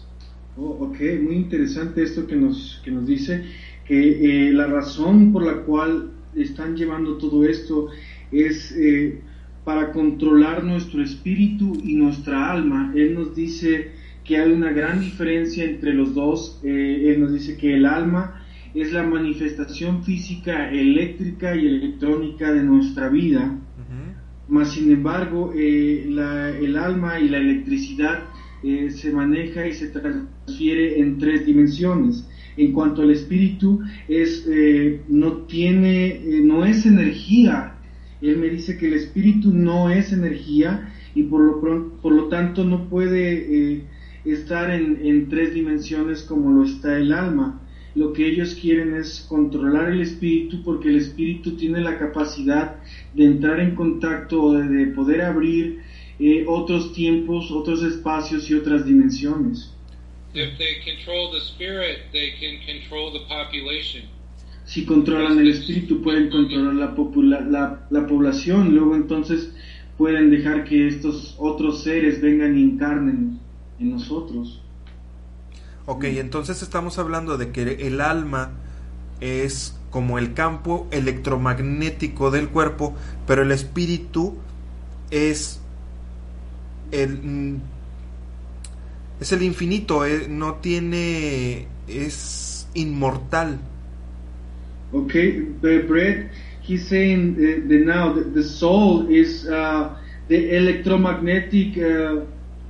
Oh, 0.56 0.78
ok, 0.86 1.00
muy 1.20 1.36
interesante 1.36 2.04
esto 2.04 2.28
que 2.28 2.36
nos, 2.36 2.80
que 2.84 2.92
nos 2.92 3.08
dice, 3.08 3.44
que 3.88 4.50
eh, 4.50 4.54
la 4.54 4.68
razón 4.68 5.34
por 5.34 5.44
la 5.44 5.64
cual 5.64 6.12
están 6.36 6.78
llevando 6.78 7.18
todo 7.18 7.44
esto 7.44 7.90
es 8.32 8.72
eh, 8.78 9.20
para 9.64 9.92
controlar 9.92 10.64
nuestro 10.64 11.02
espíritu 11.02 11.74
y 11.84 11.96
nuestra 11.96 12.52
alma. 12.52 12.92
Él 12.96 13.14
nos 13.16 13.36
dice 13.36 13.92
que 14.24 14.38
hay 14.38 14.52
una 14.52 14.72
gran 14.72 15.00
diferencia 15.02 15.64
entre 15.64 15.94
los 15.94 16.14
dos. 16.14 16.60
Eh, 16.64 17.06
él 17.14 17.22
nos 17.22 17.34
dice 17.34 17.58
que 17.58 17.76
el 17.76 17.86
alma 17.86 18.44
es 18.74 18.92
la 18.92 19.04
manifestación 19.04 20.04
física, 20.04 20.72
eléctrica 20.72 21.56
y 21.56 21.68
electrónica 21.68 22.52
de 22.52 22.64
nuestra 22.64 23.10
vida. 23.10 23.44
Ujú. 23.78 24.54
Mas, 24.54 24.72
sin 24.74 24.92
embargo, 24.92 25.54
eh, 25.56 26.06
la- 26.10 26.50
el 26.50 26.76
alma 26.78 27.20
y 27.20 27.30
la 27.30 27.38
electricidad 27.38 28.24
eh, 28.66 28.90
se 28.92 29.12
maneja 29.12 29.68
y 29.68 29.74
se 29.74 29.90
transfiere 29.90 31.00
en 31.00 31.18
tres 31.18 31.46
dimensiones. 31.46 32.26
En 32.56 32.72
cuanto 32.72 33.02
al 33.02 33.12
espíritu, 33.12 33.82
es, 34.08 34.48
no 35.10 35.32
tiene, 35.48 36.22
no 36.44 36.64
es 36.64 36.86
energía. 36.86 37.74
Él 38.30 38.38
me 38.38 38.50
dice 38.50 38.78
que 38.78 38.88
el 38.88 38.94
espíritu 38.94 39.52
no 39.54 39.90
es 39.90 40.14
energía 40.14 40.94
y 41.14 41.24
por 41.24 41.42
lo, 41.42 41.90
por 42.02 42.14
lo 42.14 42.28
tanto 42.30 42.64
no 42.64 42.90
puede 42.90 43.74
eh, 43.74 43.84
estar 44.26 44.72
en, 44.72 45.06
en 45.06 45.30
tres 45.30 45.54
dimensiones 45.54 46.24
como 46.24 46.52
lo 46.52 46.64
está 46.64 46.98
el 46.98 47.12
alma. 47.12 47.60
Lo 47.96 48.14
que 48.14 48.26
ellos 48.28 48.56
quieren 48.56 48.96
es 48.96 49.26
controlar 49.30 49.92
el 49.92 50.02
espíritu 50.02 50.64
porque 50.64 50.90
el 50.90 50.96
espíritu 50.96 51.56
tiene 51.58 51.82
la 51.82 52.00
capacidad 52.00 52.78
de 53.14 53.26
entrar 53.26 53.60
en 53.60 53.76
contacto 53.76 54.42
o 54.42 54.54
de, 54.54 54.68
de 54.68 54.86
poder 54.88 55.22
abrir 55.22 55.82
eh, 56.20 56.46
otros 56.48 56.94
tiempos, 56.94 57.52
otros 57.52 57.84
espacios 57.84 58.50
y 58.50 58.54
otras 58.54 58.86
dimensiones. 58.86 59.72
If 60.34 60.58
they 60.58 60.82
control 60.84 61.32
the 61.32 61.42
spirit, 61.42 62.12
they 62.12 62.32
can 62.40 62.58
control 62.66 63.12
the 63.12 63.26
population. 63.28 64.10
Si 64.74 64.86
controlan 64.86 65.38
el 65.38 65.50
espíritu 65.50 66.02
pueden 66.02 66.32
controlar 66.32 66.74
la, 66.74 66.96
popula- 66.96 67.46
la, 67.48 67.86
la 67.92 68.08
población, 68.08 68.74
luego 68.74 68.96
entonces 68.96 69.54
pueden 70.00 70.32
dejar 70.32 70.64
que 70.64 70.88
estos 70.88 71.36
otros 71.38 71.84
seres 71.84 72.20
vengan 72.22 72.58
y 72.58 72.64
encarnen 72.64 73.40
en 73.80 73.92
nosotros. 73.92 74.64
Ok, 75.86 76.06
entonces 76.06 76.64
estamos 76.64 76.98
hablando 76.98 77.38
de 77.38 77.52
que 77.52 77.88
el 77.88 78.02
alma 78.02 78.52
es 79.22 79.76
como 79.92 80.18
el 80.18 80.34
campo 80.34 80.88
electromagnético 80.92 82.32
del 82.32 82.50
cuerpo, 82.50 82.96
pero 83.28 83.44
el 83.44 83.52
espíritu 83.52 84.34
es 85.12 85.62
el 86.92 87.22
mm, 87.22 87.62
es 89.20 89.32
el 89.32 89.44
infinito, 89.44 90.06
eh, 90.06 90.28
no 90.30 90.56
tiene 90.56 91.68
es 91.88 92.68
inmortal. 92.74 93.60
Okay, 94.94 95.40
but 95.40 95.88
Brett, 95.88 96.30
he's 96.62 96.88
saying 96.88 97.34
uh, 97.34 97.68
that 97.68 97.84
now 97.86 98.14
the, 98.14 98.22
the 98.22 98.44
soul 98.44 99.08
is 99.10 99.48
uh, 99.48 99.98
the 100.28 100.56
electromagnetic 100.56 101.78
uh, 101.78 102.26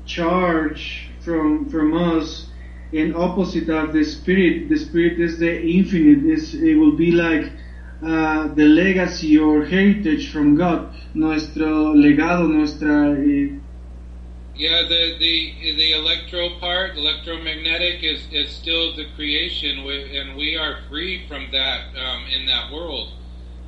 charge 0.06 1.10
from 1.20 1.70
from 1.70 1.94
us, 1.94 2.48
and 2.94 3.16
opposite 3.16 3.70
of 3.70 3.92
the 3.94 4.04
spirit. 4.04 4.70
The 4.70 4.78
spirit 4.78 5.20
is 5.20 5.38
the 5.40 5.62
infinite. 5.62 6.24
Is 6.26 6.54
it 6.56 6.76
will 6.76 6.96
be 6.96 7.12
like 7.12 7.52
uh, 8.04 8.48
the 8.54 8.66
legacy 8.66 9.38
or 9.38 9.66
heritage 9.66 10.32
from 10.32 10.56
God. 10.56 10.94
Nuestro 11.14 11.94
legado, 11.94 12.48
nuestra 12.48 13.14
eh, 13.18 13.60
Yeah, 14.56 14.84
the 14.84 15.18
the 15.18 15.74
the 15.76 15.94
electro 15.94 16.60
part, 16.60 16.96
electromagnetic, 16.96 18.04
is 18.04 18.22
is 18.32 18.52
still 18.52 18.96
the 18.96 19.06
creation, 19.16 19.80
and 19.80 20.38
we 20.38 20.56
are 20.56 20.78
free 20.90 21.26
from 21.28 21.50
that 21.52 21.90
um, 21.98 22.26
in 22.30 22.46
that 22.46 22.72
world, 22.72 23.14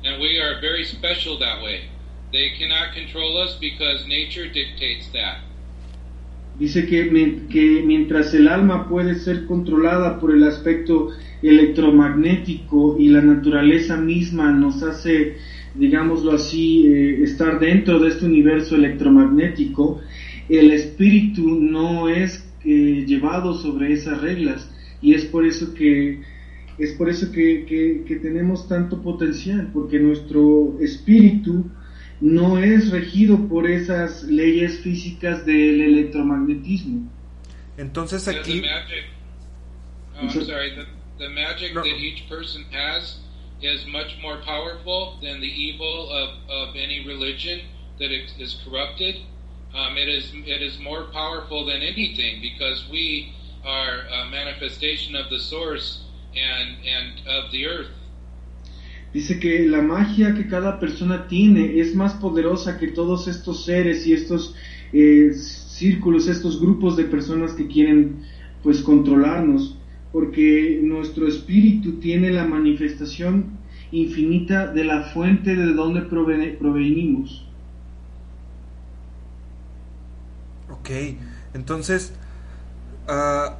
and 0.04 0.20
we 0.20 0.38
are 0.38 0.60
very 0.60 0.84
special 0.84 1.38
that 1.38 1.60
way. 1.60 1.90
They 2.32 2.50
cannot 2.50 2.94
control 2.94 3.36
us 3.36 3.56
because 3.56 4.06
nature 4.06 4.46
dictates 4.46 5.08
that. 5.12 5.40
Dice 6.58 6.86
que, 6.86 7.10
que 7.50 7.82
mientras 7.84 8.32
el 8.32 8.48
alma 8.48 8.88
puede 8.88 9.16
ser 9.16 9.46
controlada 9.46 10.18
por 10.18 10.30
el 10.30 10.42
aspecto 10.44 11.10
electromagnético 11.42 12.96
y 12.98 13.08
la 13.08 13.20
naturaleza 13.20 13.96
misma 13.96 14.52
nos 14.52 14.82
hace, 14.82 15.36
digámoslo 15.74 16.32
así, 16.32 16.86
eh, 16.86 17.22
estar 17.22 17.58
dentro 17.58 17.98
de 17.98 18.08
este 18.08 18.24
universo 18.24 18.76
electromagnético, 18.76 20.00
el 20.48 20.70
espíritu 20.72 21.60
no 21.60 22.08
es 22.08 22.48
eh, 22.64 23.04
llevado 23.06 23.54
sobre 23.54 23.92
esas 23.92 24.20
reglas 24.20 24.70
y 25.02 25.14
es 25.14 25.24
por 25.24 25.46
eso 25.46 25.74
que 25.74 26.22
es 26.78 26.92
por 26.92 27.08
eso 27.08 27.32
que, 27.32 27.64
que- 27.66 28.04
que 28.06 28.16
tenemos 28.16 28.68
tanto 28.68 29.00
potencial, 29.02 29.70
porque 29.72 29.98
nuestro 29.98 30.76
espíritu 30.80 31.70
no 32.20 32.58
es 32.58 32.90
regido 32.90 33.48
por 33.48 33.66
esas 33.70 34.24
leyes 34.24 34.80
físicas 34.80 35.46
del 35.46 35.80
electromagnetismo. 35.80 37.10
Entonces 37.78 38.28
aquí 38.28 38.60
magic. 38.60 39.04
Oh, 40.16 40.20
I'm 40.22 40.30
So- 40.30 40.44
sorry. 40.44 40.70
The, 40.74 40.84
the 41.18 41.28
magic 41.30 41.74
No. 41.74 41.82
that 41.82 41.96
each 41.98 42.28
person 42.28 42.64
has 42.72 43.20
is 43.62 43.86
much 43.86 44.18
more 44.20 44.38
powerful 44.44 45.18
than 45.22 45.40
the 45.40 45.46
evil 45.48 46.10
of, 46.10 46.28
of 46.50 46.76
any 46.76 47.06
religion 47.06 47.60
that 47.98 48.10
is 48.38 48.60
corrupted. 48.64 49.16
Um, 49.76 49.98
it 49.98 50.08
is 50.08 50.32
it 50.46 50.62
is 50.62 50.78
more 50.80 51.04
powerful 51.12 51.66
than 51.66 51.82
anything 51.82 52.40
because 52.40 52.88
we 52.90 53.34
are 53.62 54.06
a 54.08 54.30
manifestation 54.30 55.14
of 55.14 55.28
the 55.28 55.38
source 55.38 56.00
and 56.34 56.78
and 56.86 57.20
of 57.28 57.52
the 57.52 57.66
earth. 57.66 57.90
Dice 59.12 59.38
que 59.38 59.68
la 59.68 59.82
magia 59.82 60.34
que 60.34 60.48
cada 60.48 60.80
persona 60.80 61.28
tiene 61.28 61.78
es 61.78 61.94
más 61.94 62.14
poderosa 62.14 62.78
que 62.78 62.88
todos 62.88 63.28
estos 63.28 63.64
seres 63.66 64.06
y 64.06 64.14
estos 64.14 64.54
eh, 64.94 65.32
círculos, 65.34 66.26
estos 66.26 66.58
grupos 66.58 66.96
de 66.96 67.04
personas 67.04 67.52
que 67.52 67.66
quieren 67.66 68.22
pues 68.62 68.80
controlarnos, 68.80 69.76
porque 70.10 70.80
nuestro 70.82 71.28
espíritu 71.28 72.00
tiene 72.00 72.30
la 72.30 72.46
manifestación 72.46 73.58
infinita 73.92 74.72
de 74.72 74.84
la 74.84 75.02
fuente 75.12 75.54
de 75.54 75.72
donde 75.74 76.02
provenimos. 76.02 77.45
Ok, 80.80 80.90
entonces, 81.54 82.12
uh, 83.08 83.52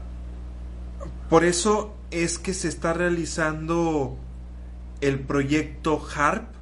por 1.29 1.44
eso 1.44 1.96
es 2.11 2.38
que 2.38 2.55
se 2.55 2.68
está 2.68 2.92
realizando 2.92 4.16
el 5.00 5.20
proyecto 5.20 6.00
HARP 6.14 6.57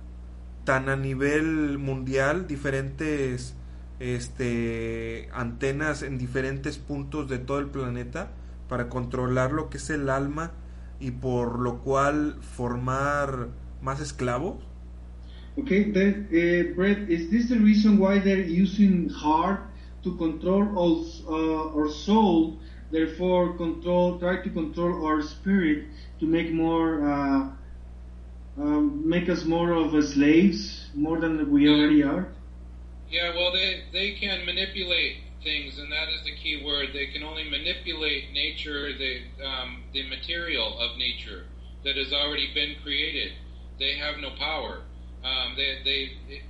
tan 0.64 0.88
a 0.88 0.96
nivel 0.96 1.78
mundial, 1.78 2.46
diferentes 2.46 3.54
este, 4.00 5.28
antenas 5.32 6.02
en 6.02 6.18
diferentes 6.18 6.78
puntos 6.78 7.28
de 7.28 7.38
todo 7.38 7.58
el 7.58 7.66
planeta 7.66 8.32
para 8.68 8.88
controlar 8.88 9.52
lo 9.52 9.70
que 9.70 9.76
es 9.76 9.90
el 9.90 10.08
alma 10.08 10.52
y 11.00 11.10
por 11.10 11.58
lo 11.60 11.80
cual 11.80 12.36
formar 12.40 13.48
más 13.82 14.00
esclavos? 14.00 14.56
Okay, 15.56 15.92
then, 15.92 16.26
uh, 16.30 16.74
Brett, 16.74 17.08
is 17.08 17.30
this 17.30 17.48
the 17.48 17.58
reason 17.58 17.98
why 17.98 18.18
they're 18.18 18.40
using 18.40 19.08
heart 19.08 19.60
to 20.04 20.16
control 20.16 21.04
uh, 21.28 21.76
our 21.76 21.88
soul, 21.88 22.58
therefore 22.90 23.54
control, 23.56 24.18
try 24.18 24.42
to 24.42 24.50
control 24.50 25.04
our 25.06 25.22
spirit 25.22 25.86
to 26.20 26.26
make 26.26 26.52
more, 26.52 27.10
uh, 27.10 27.50
um, 28.58 29.08
make 29.08 29.28
us 29.28 29.44
more 29.44 29.72
of 29.72 29.90
slaves, 30.04 30.86
more 30.94 31.18
than 31.18 31.50
we 31.50 31.68
already 31.68 32.02
are? 32.02 32.28
Yeah, 33.10 33.34
well, 33.34 33.52
they, 33.52 33.84
they 33.92 34.12
can 34.12 34.44
manipulate 34.46 35.16
things, 35.42 35.78
and 35.78 35.92
that 35.92 36.08
is 36.08 36.24
the 36.24 36.34
key 36.34 36.62
word. 36.64 36.88
They 36.92 37.06
can 37.06 37.22
only 37.22 37.48
manipulate 37.48 38.32
nature, 38.32 38.96
the 38.96 39.20
um, 39.44 39.84
the 39.92 40.08
material 40.08 40.78
of 40.80 40.96
nature 40.96 41.44
that 41.84 41.96
has 41.96 42.12
already 42.12 42.52
been 42.54 42.76
created. 42.82 43.32
They 43.78 43.96
have 43.98 44.18
no 44.18 44.30
power. 44.38 44.82
Um, 45.24 45.56
they 45.56 45.80
they 45.82 46.02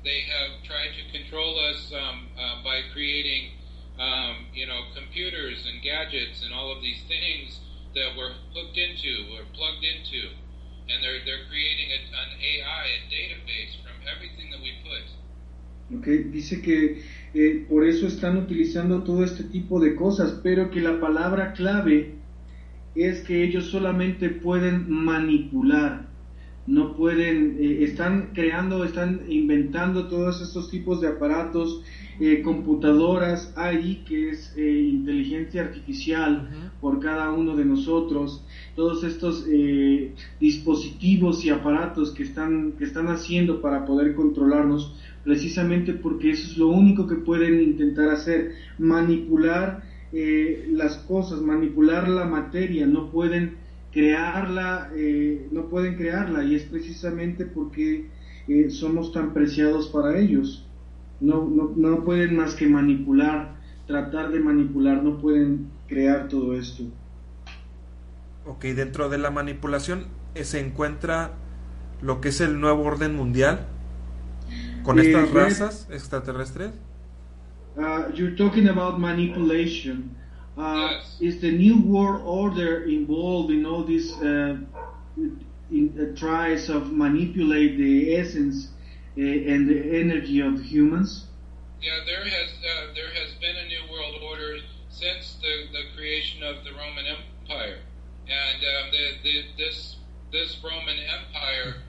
they 0.02 0.20
have 0.34 0.62
tried 0.66 0.90
to 0.98 1.02
control 1.16 1.58
us 1.70 1.92
um, 1.94 2.26
uh, 2.34 2.62
by 2.64 2.82
creating, 2.92 3.54
um, 3.98 4.50
you 4.52 4.66
know, 4.66 4.82
computers 4.94 5.64
and 5.70 5.80
gadgets 5.82 6.42
and 6.42 6.52
all 6.52 6.74
of 6.74 6.82
these 6.82 7.00
things 7.06 7.60
that 7.94 8.18
we're 8.18 8.34
hooked 8.52 8.76
into, 8.76 9.30
we're 9.30 9.46
plugged 9.54 9.84
into, 9.86 10.34
and 10.90 10.98
they're 11.02 11.22
they're 11.24 11.46
creating 11.48 11.88
a, 11.94 12.00
an 12.18 12.30
AI, 12.42 12.84
a 12.98 13.00
database 13.06 13.78
from 13.86 13.94
everything 14.10 14.50
that 14.50 14.60
we 14.60 14.74
put. 14.82 15.06
Okay, 15.98 16.24
dice 16.24 16.60
que 16.62 17.04
Eh, 17.34 17.66
por 17.68 17.84
eso 17.84 18.06
están 18.06 18.36
utilizando 18.36 19.02
todo 19.02 19.24
este 19.24 19.42
tipo 19.42 19.80
de 19.80 19.96
cosas, 19.96 20.38
pero 20.40 20.70
que 20.70 20.80
la 20.80 21.00
palabra 21.00 21.52
clave 21.52 22.14
es 22.94 23.22
que 23.22 23.42
ellos 23.42 23.70
solamente 23.70 24.28
pueden 24.30 24.88
manipular, 24.88 26.06
no 26.66 26.96
pueden, 26.96 27.56
eh, 27.60 27.84
están 27.84 28.30
creando, 28.32 28.84
están 28.84 29.22
inventando 29.28 30.08
todos 30.08 30.40
estos 30.40 30.70
tipos 30.70 31.00
de 31.00 31.08
aparatos, 31.08 31.82
eh, 32.20 32.42
computadoras, 32.42 33.52
AI, 33.56 34.04
que 34.06 34.30
es 34.30 34.56
inteligencia 34.56 35.62
artificial 35.62 36.48
por 36.80 37.00
cada 37.00 37.32
uno 37.32 37.56
de 37.56 37.64
nosotros, 37.64 38.44
todos 38.76 39.02
estos 39.02 39.44
dispositivos 40.38 41.44
y 41.44 41.50
aparatos 41.50 42.12
que 42.12 42.22
están, 42.22 42.72
que 42.78 42.84
están 42.84 43.08
haciendo 43.08 43.60
para 43.60 43.84
poder 43.84 44.14
controlarnos, 44.14 44.94
precisamente 45.24 45.92
porque 45.92 46.30
eso 46.30 46.52
es 46.52 46.56
lo 46.56 46.68
único 46.68 47.08
que 47.08 47.16
pueden 47.16 47.60
intentar 47.60 48.10
hacer, 48.10 48.52
manipular 48.78 49.82
eh, 50.16 50.68
las 50.70 50.98
cosas, 50.98 51.40
manipular 51.40 52.08
la 52.08 52.24
materia, 52.24 52.86
no 52.86 53.10
pueden 53.10 53.56
crearla, 53.94 54.90
eh, 54.94 55.48
no 55.52 55.70
pueden 55.70 55.96
crearla 55.96 56.42
y 56.44 56.56
es 56.56 56.64
precisamente 56.64 57.46
porque 57.46 58.10
eh, 58.48 58.68
somos 58.68 59.12
tan 59.12 59.32
preciados 59.32 59.88
para 59.88 60.18
ellos. 60.18 60.68
No, 61.20 61.48
no, 61.48 61.72
no 61.76 62.04
pueden 62.04 62.36
más 62.36 62.54
que 62.54 62.66
manipular, 62.66 63.54
tratar 63.86 64.32
de 64.32 64.40
manipular, 64.40 65.02
no 65.02 65.18
pueden 65.18 65.70
crear 65.86 66.28
todo 66.28 66.58
esto. 66.58 66.82
Ok, 68.44 68.64
dentro 68.64 69.08
de 69.08 69.18
la 69.18 69.30
manipulación 69.30 70.06
se 70.34 70.58
encuentra 70.58 71.30
lo 72.02 72.20
que 72.20 72.30
es 72.30 72.40
el 72.40 72.60
nuevo 72.60 72.82
orden 72.82 73.14
mundial, 73.14 73.68
con 74.82 74.98
estas 74.98 75.30
razas 75.30 75.88
extraterrestres? 75.90 76.72
Uh, 77.76 78.12
you're 78.14 78.36
talking 78.36 78.68
about 78.68 78.98
manipulation. 78.98 80.10
Uh, 80.56 80.88
yes. 80.90 81.16
Is 81.20 81.40
the 81.40 81.50
new 81.50 81.82
world 81.82 82.22
order 82.24 82.84
involved 82.84 83.50
in 83.50 83.66
all 83.66 83.84
these 83.84 84.12
uh, 84.22 84.56
in, 85.16 85.94
uh, 85.98 86.16
tries 86.16 86.68
of 86.68 86.92
manipulate 86.92 87.76
the 87.76 88.16
essence 88.16 88.68
uh, 89.18 89.20
and 89.20 89.68
the 89.68 89.98
energy 89.98 90.40
of 90.40 90.60
humans? 90.60 91.26
Yeah, 91.82 91.98
there 92.06 92.24
has 92.24 92.50
uh, 92.50 92.94
there 92.94 93.10
has 93.10 93.34
been 93.40 93.56
a 93.56 93.66
new 93.66 93.92
world 93.92 94.14
order 94.22 94.58
since 94.90 95.36
the, 95.42 95.66
the 95.72 95.96
creation 95.96 96.42
of 96.44 96.62
the 96.64 96.70
Roman 96.70 97.04
Empire, 97.06 97.80
and 98.28 98.58
um, 98.62 98.90
the, 98.92 99.06
the, 99.24 99.44
this 99.58 99.96
this 100.30 100.56
Roman 100.62 100.98
Empire 100.98 101.82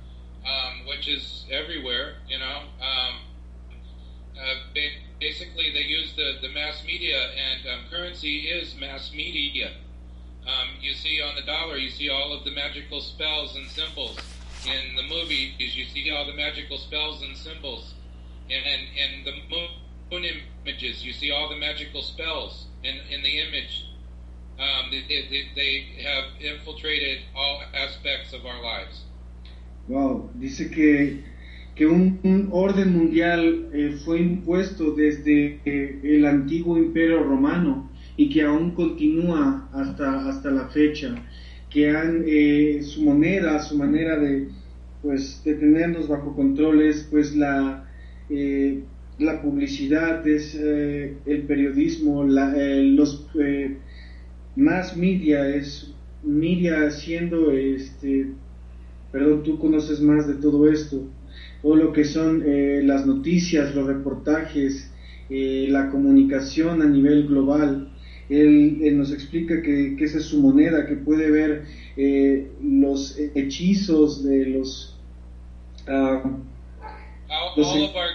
um, 0.46 0.86
which 0.88 1.08
is 1.08 1.46
everywhere, 1.52 2.16
you 2.28 2.38
know. 2.40 2.62
Um, 2.82 3.20
uh, 4.40 4.56
basically, 5.20 5.72
they 5.74 5.84
use 5.84 6.14
the, 6.16 6.38
the 6.42 6.50
mass 6.54 6.84
media, 6.86 7.20
and 7.20 7.68
um, 7.68 7.80
currency 7.90 8.48
is 8.50 8.76
mass 8.80 9.12
media. 9.14 9.72
Um, 10.46 10.70
you 10.82 10.94
see 10.94 11.22
on 11.22 11.36
the 11.36 11.42
dollar, 11.42 11.78
you 11.78 11.90
see 11.90 12.10
all 12.10 12.34
of 12.34 12.44
the 12.44 12.52
magical 12.52 13.02
spells 13.02 13.56
and 13.56 13.68
symbols. 13.68 14.18
In 14.66 14.96
the 14.96 15.04
movies, 15.04 15.54
you 15.58 15.86
see 15.86 16.12
all 16.12 16.26
the 16.26 16.34
magical 16.34 16.78
spells 16.78 17.22
and 17.22 17.36
symbols. 17.36 17.94
And 18.50 18.88
in 18.98 19.24
the 19.26 19.34
moon 20.12 20.26
images, 20.66 21.04
you 21.04 21.14
see 21.14 21.32
all 21.32 21.50
the 21.50 21.56
magical 21.56 22.02
spells 22.02 22.68
in, 22.84 22.96
in 23.10 23.24
the 23.24 23.40
image. 23.40 23.86
Um, 24.60 24.92
they, 24.92 25.02
they, 25.08 25.50
they 25.56 26.04
have 26.04 26.26
infiltrated 26.40 27.24
all 27.36 27.64
aspects 27.74 28.34
of 28.34 28.46
our 28.46 28.62
lives. 28.62 29.02
Wow, 29.88 30.30
dice 30.40 30.70
que, 30.70 31.24
que 31.76 31.86
un, 31.86 32.48
orden 32.52 32.94
mundial 32.94 33.68
eh, 33.74 33.98
fue 34.04 34.22
impuesto 34.22 34.92
desde 34.92 35.60
eh, 35.66 36.00
el 36.04 36.26
antiguo 36.26 36.78
imperio 36.78 37.22
romano 37.24 37.92
y 38.16 38.30
que 38.30 38.44
aún 38.44 38.72
continúa 38.72 39.68
hasta, 39.74 40.30
hasta 40.30 40.52
la 40.52 40.70
fecha, 40.70 41.16
que 41.70 41.90
han, 41.90 42.24
eh, 42.26 42.80
su 42.82 43.04
moneda, 43.04 43.60
su 43.60 43.78
manera 43.78 44.18
de, 44.18 44.48
pues, 45.02 45.42
de 45.44 45.56
tenernos 45.56 46.08
bajo 46.08 46.34
control 46.34 46.82
es 46.82 47.08
pues 47.12 47.36
la, 47.36 47.86
la 49.20 49.42
publicidad, 49.42 50.26
es 50.26 50.56
el 50.56 51.44
periodismo, 51.46 52.24
la, 52.24 52.56
los 52.56 53.28
más 54.56 54.96
media, 54.96 55.50
es 55.50 55.94
media 56.24 56.88
haciendo 56.88 57.52
este 57.52 58.28
perdón, 59.16 59.44
tú 59.44 59.58
conoces 59.58 60.02
más 60.02 60.28
de 60.28 60.34
todo 60.34 60.70
esto, 60.70 61.08
todo 61.66 61.78
lo 61.78 61.94
que 61.94 62.06
son 62.06 62.44
eh, 62.46 62.82
las 62.84 63.08
noticias, 63.08 63.74
los 63.74 63.88
reportajes, 63.88 64.92
eh, 65.32 65.66
la 65.68 65.90
comunicación 65.90 66.84
a 66.84 66.86
nivel 66.86 67.26
global. 67.26 67.90
Él, 68.30 68.96
nos 68.96 69.12
explica 69.12 69.64
que, 69.64 69.96
que, 69.98 70.06
esa 70.06 70.20
es 70.20 70.26
su 70.26 70.40
moneda, 70.42 70.86
que 70.86 70.96
puede 70.96 71.32
ver 71.32 71.66
eh, 71.98 72.52
los 72.62 73.18
hechizos 73.34 74.24
de 74.24 74.46
los... 74.46 74.96
Uh, 75.88 76.38
all, 77.32 77.54
all, 77.58 77.84
of 77.84 77.96
our, 77.96 78.12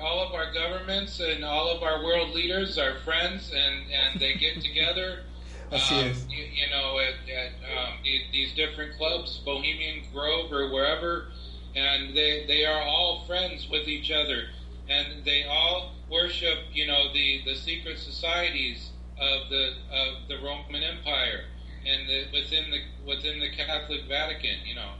all 0.00 0.26
of 0.26 0.32
our 0.32 0.50
governments 0.54 1.20
and 1.20 1.44
all 1.44 1.68
of 1.76 1.82
our 1.82 2.02
world 2.02 2.34
leaders 2.34 2.78
are 2.78 2.94
friends 3.04 3.52
and, 3.52 3.84
and 3.92 4.18
they 4.18 4.32
get 4.34 4.62
together 4.62 5.24
um, 5.72 5.78
es. 5.78 6.26
You, 6.30 6.44
you, 6.44 6.70
know, 6.70 6.98
at, 7.00 7.16
at 7.28 7.52
um, 7.76 7.98
these 8.32 8.54
different 8.54 8.96
clubs, 8.96 9.42
Bohemian 9.44 10.04
Grove 10.10 10.50
or 10.50 10.72
wherever, 10.72 11.28
and 11.74 12.14
they 12.14 12.44
they 12.46 12.64
are 12.64 12.82
all 12.82 13.24
friends 13.26 13.68
with 13.70 13.88
each 13.88 14.10
other, 14.10 14.48
and 14.88 15.24
they 15.24 15.44
all 15.44 15.92
worship, 16.10 16.58
you 16.72 16.86
know, 16.86 17.12
the 17.12 17.42
the 17.44 17.54
secret 17.56 17.98
societies 17.98 18.90
of 19.18 19.48
the 19.50 19.74
of 19.92 20.28
the 20.28 20.36
Roman 20.38 20.82
Empire 20.82 21.44
and 21.86 22.08
the, 22.08 22.26
within 22.32 22.70
the 22.70 22.80
within 23.06 23.40
the 23.40 23.50
Catholic 23.56 24.02
Vatican, 24.08 24.58
you 24.66 24.74
know. 24.74 24.92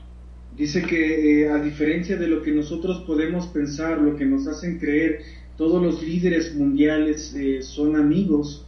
Dice 0.57 0.83
que 0.87 1.43
eh, 1.43 1.49
a 1.49 1.61
diferencia 1.61 2.15
de 2.15 2.27
lo 2.27 2.41
que 2.41 2.51
nosotros 2.51 3.03
podemos 3.05 3.47
pensar, 3.47 3.97
lo 3.97 4.15
que 4.17 4.23
nos 4.23 4.47
hacen 4.47 4.79
creer, 4.79 5.23
todos 5.57 5.81
los 5.81 6.01
líderes 6.01 6.55
mundiales 6.55 7.35
eh, 7.35 7.61
son 7.61 7.97
amigos 7.97 8.65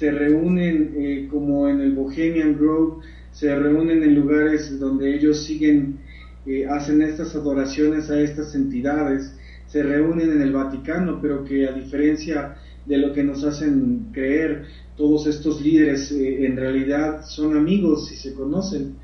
se 0.00 0.10
reúnen 0.10 0.94
eh, 0.96 1.28
como 1.30 1.68
en 1.68 1.82
el 1.82 1.92
Bohemian 1.92 2.56
Grove, 2.58 3.02
se 3.32 3.54
reúnen 3.54 4.02
en 4.02 4.14
lugares 4.14 4.80
donde 4.80 5.14
ellos 5.14 5.44
siguen, 5.44 5.98
eh, 6.46 6.66
hacen 6.66 7.02
estas 7.02 7.34
adoraciones 7.34 8.10
a 8.10 8.20
estas 8.20 8.54
entidades, 8.54 9.36
se 9.66 9.82
reúnen 9.82 10.32
en 10.32 10.42
el 10.42 10.52
Vaticano, 10.52 11.20
pero 11.20 11.44
que 11.44 11.68
a 11.68 11.72
diferencia 11.72 12.56
de 12.86 12.98
lo 12.98 13.12
que 13.12 13.22
nos 13.22 13.44
hacen 13.44 14.08
creer, 14.12 14.66
todos 14.96 15.26
estos 15.26 15.60
líderes 15.60 16.10
eh, 16.12 16.46
en 16.46 16.56
realidad 16.56 17.24
son 17.24 17.56
amigos 17.56 18.10
y 18.12 18.16
se 18.16 18.34
conocen. 18.34 18.96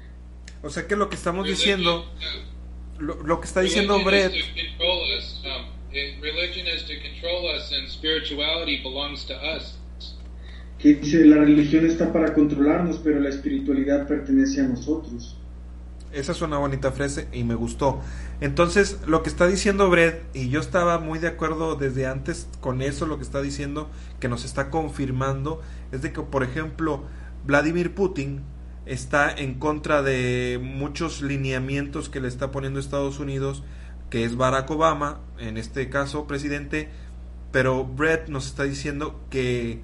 O 0.63 0.71
sea 0.71 0.87
que 0.87 0.97
lo 0.97 1.09
que 1.09 1.17
estamos 1.17 1.47
diciendo 1.47 2.05
lo, 2.99 3.23
lo 3.23 3.41
que 3.41 3.47
está 3.47 3.61
diciendo 3.61 4.03
Brett, 4.05 4.33
is 4.35 4.45
to 4.47 4.55
control 4.55 5.03
us. 5.17 5.43
It- 5.93 6.21
religion 6.21 6.67
is 6.67 6.85
to 6.87 6.95
control 7.01 7.47
us, 7.57 7.73
and 7.73 7.89
spirituality 7.89 8.83
belongs 8.83 9.27
to 9.27 9.35
us. 9.35 9.79
Que 10.79 10.95
dice, 10.95 11.25
la 11.25 11.39
religión 11.39 11.87
está 11.87 12.13
para 12.13 12.35
controlarnos, 12.35 12.99
pero 12.99 13.19
la 13.21 13.31
espiritualidad 13.31 14.07
pertenece 14.07 14.61
a 14.61 14.69
nosotros. 14.69 15.39
Esa 16.13 16.33
es 16.33 16.43
una 16.43 16.59
bonita 16.59 16.93
frase 16.93 17.29
y 17.33 17.45
me 17.45 17.55
gustó. 17.55 18.01
Entonces, 18.41 19.01
lo 19.07 19.23
que 19.23 19.29
está 19.29 19.47
diciendo 19.47 19.89
Brett, 19.91 20.25
y 20.35 20.49
yo 20.49 20.61
estaba 20.61 20.99
muy 20.99 21.19
de 21.19 21.29
acuerdo 21.29 21.77
desde 21.77 22.07
antes 22.07 22.49
con 22.61 22.83
eso, 22.83 23.07
lo 23.07 23.17
que 23.17 23.23
está 23.23 23.41
diciendo, 23.43 23.91
que 24.21 24.29
nos 24.29 24.45
está 24.45 24.71
confirmando, 24.71 25.61
es 25.93 26.03
de 26.03 26.13
que, 26.13 26.23
por 26.23 26.43
ejemplo, 26.43 27.05
Vladimir 27.45 27.95
Putin 27.95 28.43
está 28.87 29.31
en 29.33 29.55
contra 29.55 30.03
de 30.03 30.61
muchos 30.63 31.23
lineamientos 31.23 32.09
que 32.09 32.21
le 32.21 32.29
está 32.29 32.51
poniendo 32.51 32.81
Estados 32.81 33.19
Unidos, 33.19 33.63
que 34.11 34.25
es 34.25 34.37
Barack 34.37 34.71
Obama, 34.71 35.21
en 35.39 35.57
este 35.57 35.91
caso 35.91 36.27
presidente, 36.27 36.89
pero 37.53 37.85
Brett 37.85 38.29
nos 38.29 38.47
está 38.47 38.65
diciendo 38.65 39.21
que 39.31 39.81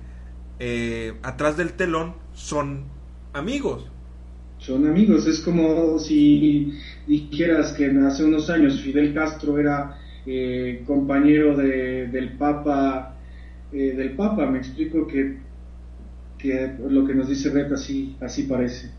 eh, 0.59 1.19
atrás 1.23 1.57
del 1.57 1.73
telón 1.73 2.15
son 2.35 2.85
amigos. 3.33 3.92
Son 4.65 4.87
amigos, 4.87 5.27
es 5.27 5.41
como 5.41 5.99
si 5.99 6.79
dijeras 7.09 7.73
que 7.73 7.87
hace 7.87 8.25
unos 8.25 8.49
años 8.49 8.81
Fidel 8.81 9.13
Castro 9.13 9.59
era 9.59 9.99
eh, 10.25 10.85
compañero 10.87 11.57
de, 11.57 12.07
del 12.07 12.35
Papa, 12.35 13.17
eh, 13.73 13.93
del 13.97 14.13
Papa, 14.13 14.47
me 14.47 14.59
explico 14.59 15.09
que, 15.09 15.39
que 16.39 16.77
lo 16.89 17.05
que 17.05 17.15
nos 17.15 17.29
dice 17.29 17.51
Beth 17.51 17.73
así, 17.73 18.17
así 18.21 18.45
parece. 18.45 18.93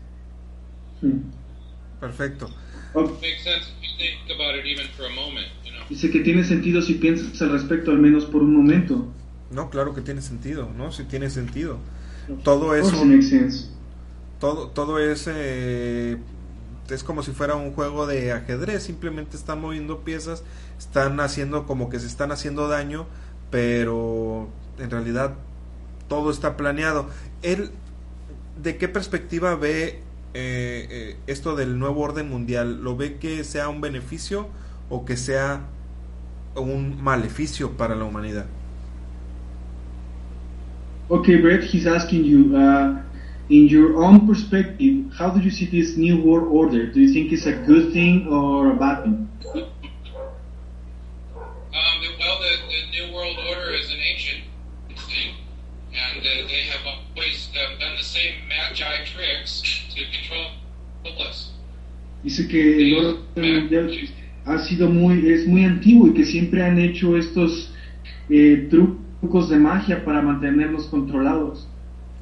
Perfecto. 1.98 2.50
Makes 2.94 3.42
sense 3.42 3.70
if 3.70 3.82
you 3.82 3.96
think 3.96 4.38
about 4.38 4.54
it 4.54 4.66
even 4.66 4.86
for 4.96 5.06
a 5.06 5.14
moment, 5.14 5.48
you 5.64 5.72
know. 5.72 5.82
dice 5.88 6.10
que 6.10 6.20
tiene 6.20 6.44
sentido 6.44 6.82
si 6.82 6.94
piensas 6.94 7.40
al 7.40 7.52
respecto 7.52 7.90
al 7.90 7.98
menos 7.98 8.26
por 8.26 8.42
un 8.42 8.54
momento. 8.54 9.08
No, 9.50 9.70
claro 9.70 9.94
que 9.94 10.02
tiene 10.02 10.20
sentido, 10.20 10.70
¿no? 10.76 10.92
Sí 10.92 11.04
tiene 11.04 11.30
sentido. 11.30 11.78
Todo 12.42 12.74
eso-. 12.74 13.02
Todo, 14.44 14.68
todo 14.68 14.98
es, 14.98 15.26
eh, 15.26 16.18
es 16.90 17.02
como 17.02 17.22
si 17.22 17.32
fuera 17.32 17.54
un 17.54 17.72
juego 17.72 18.06
de 18.06 18.30
ajedrez, 18.30 18.82
simplemente 18.82 19.38
están 19.38 19.58
moviendo 19.58 20.00
piezas, 20.00 20.44
están 20.78 21.18
haciendo 21.20 21.64
como 21.64 21.88
que 21.88 21.98
se 21.98 22.06
están 22.06 22.30
haciendo 22.30 22.68
daño, 22.68 23.06
pero 23.50 24.50
en 24.78 24.90
realidad 24.90 25.32
todo 26.08 26.30
está 26.30 26.58
planeado. 26.58 27.08
Él, 27.40 27.70
¿de 28.62 28.76
qué 28.76 28.86
perspectiva 28.86 29.54
ve 29.54 30.00
eh, 30.34 30.88
eh, 30.90 31.16
esto 31.26 31.56
del 31.56 31.78
nuevo 31.78 32.02
orden 32.02 32.28
mundial? 32.28 32.82
¿Lo 32.82 32.98
ve 32.98 33.16
que 33.16 33.44
sea 33.44 33.70
un 33.70 33.80
beneficio 33.80 34.48
o 34.90 35.06
que 35.06 35.16
sea 35.16 35.62
un 36.54 37.02
maleficio 37.02 37.78
para 37.78 37.94
la 37.94 38.04
humanidad? 38.04 38.44
Okay, 41.08 41.40
Brett, 41.40 41.62
he's 41.64 41.86
asking 41.86 42.24
you, 42.24 42.54
uh, 42.54 42.98
in 43.48 43.68
your 43.68 44.02
own 44.02 44.26
perspective, 44.26 45.12
how 45.16 45.30
do 45.30 45.40
you 45.40 45.50
see 45.50 45.66
this 45.66 45.96
new 45.96 46.22
world 46.22 46.48
order? 46.48 46.86
Do 46.86 47.00
you 47.00 47.12
think 47.12 47.32
it's 47.32 47.46
a 47.46 47.52
good 47.52 47.92
thing 47.92 48.26
or 48.28 48.70
a 48.72 48.76
bad 48.76 49.02
thing? 49.04 49.28
Um, 51.74 52.00
the, 52.00 52.08
well, 52.18 52.38
the, 52.38 52.56
the 52.70 52.80
New 52.92 53.14
World 53.14 53.36
Order 53.48 53.70
is 53.74 53.90
an 53.90 53.98
ancient 54.00 54.44
thing, 54.88 55.34
and 55.92 56.20
uh, 56.20 56.48
they 56.48 56.62
have 56.70 56.86
always 56.86 57.50
uh, 57.54 57.78
done 57.80 57.96
the 57.96 58.04
same 58.04 58.34
magi 58.48 59.04
tricks 59.04 59.62
to 59.94 60.04
control 60.10 60.52
us. 61.28 61.50
Dice 62.22 62.48
que 62.48 62.78
el 62.78 62.94
orden 62.96 63.54
mundial 63.60 63.90
ha 64.46 64.58
sido 64.64 64.88
muy, 64.88 65.30
es 65.30 65.46
muy 65.46 65.64
antiguo 65.64 66.08
y 66.08 66.14
que 66.14 66.24
siempre 66.24 66.62
han 66.62 66.78
hecho 66.78 67.18
estos 67.18 67.70
eh, 68.30 68.68
trucos 68.70 69.50
de 69.50 69.58
magia 69.58 70.02
para 70.04 70.22
mantenernos 70.22 70.86
controlados. 70.86 71.68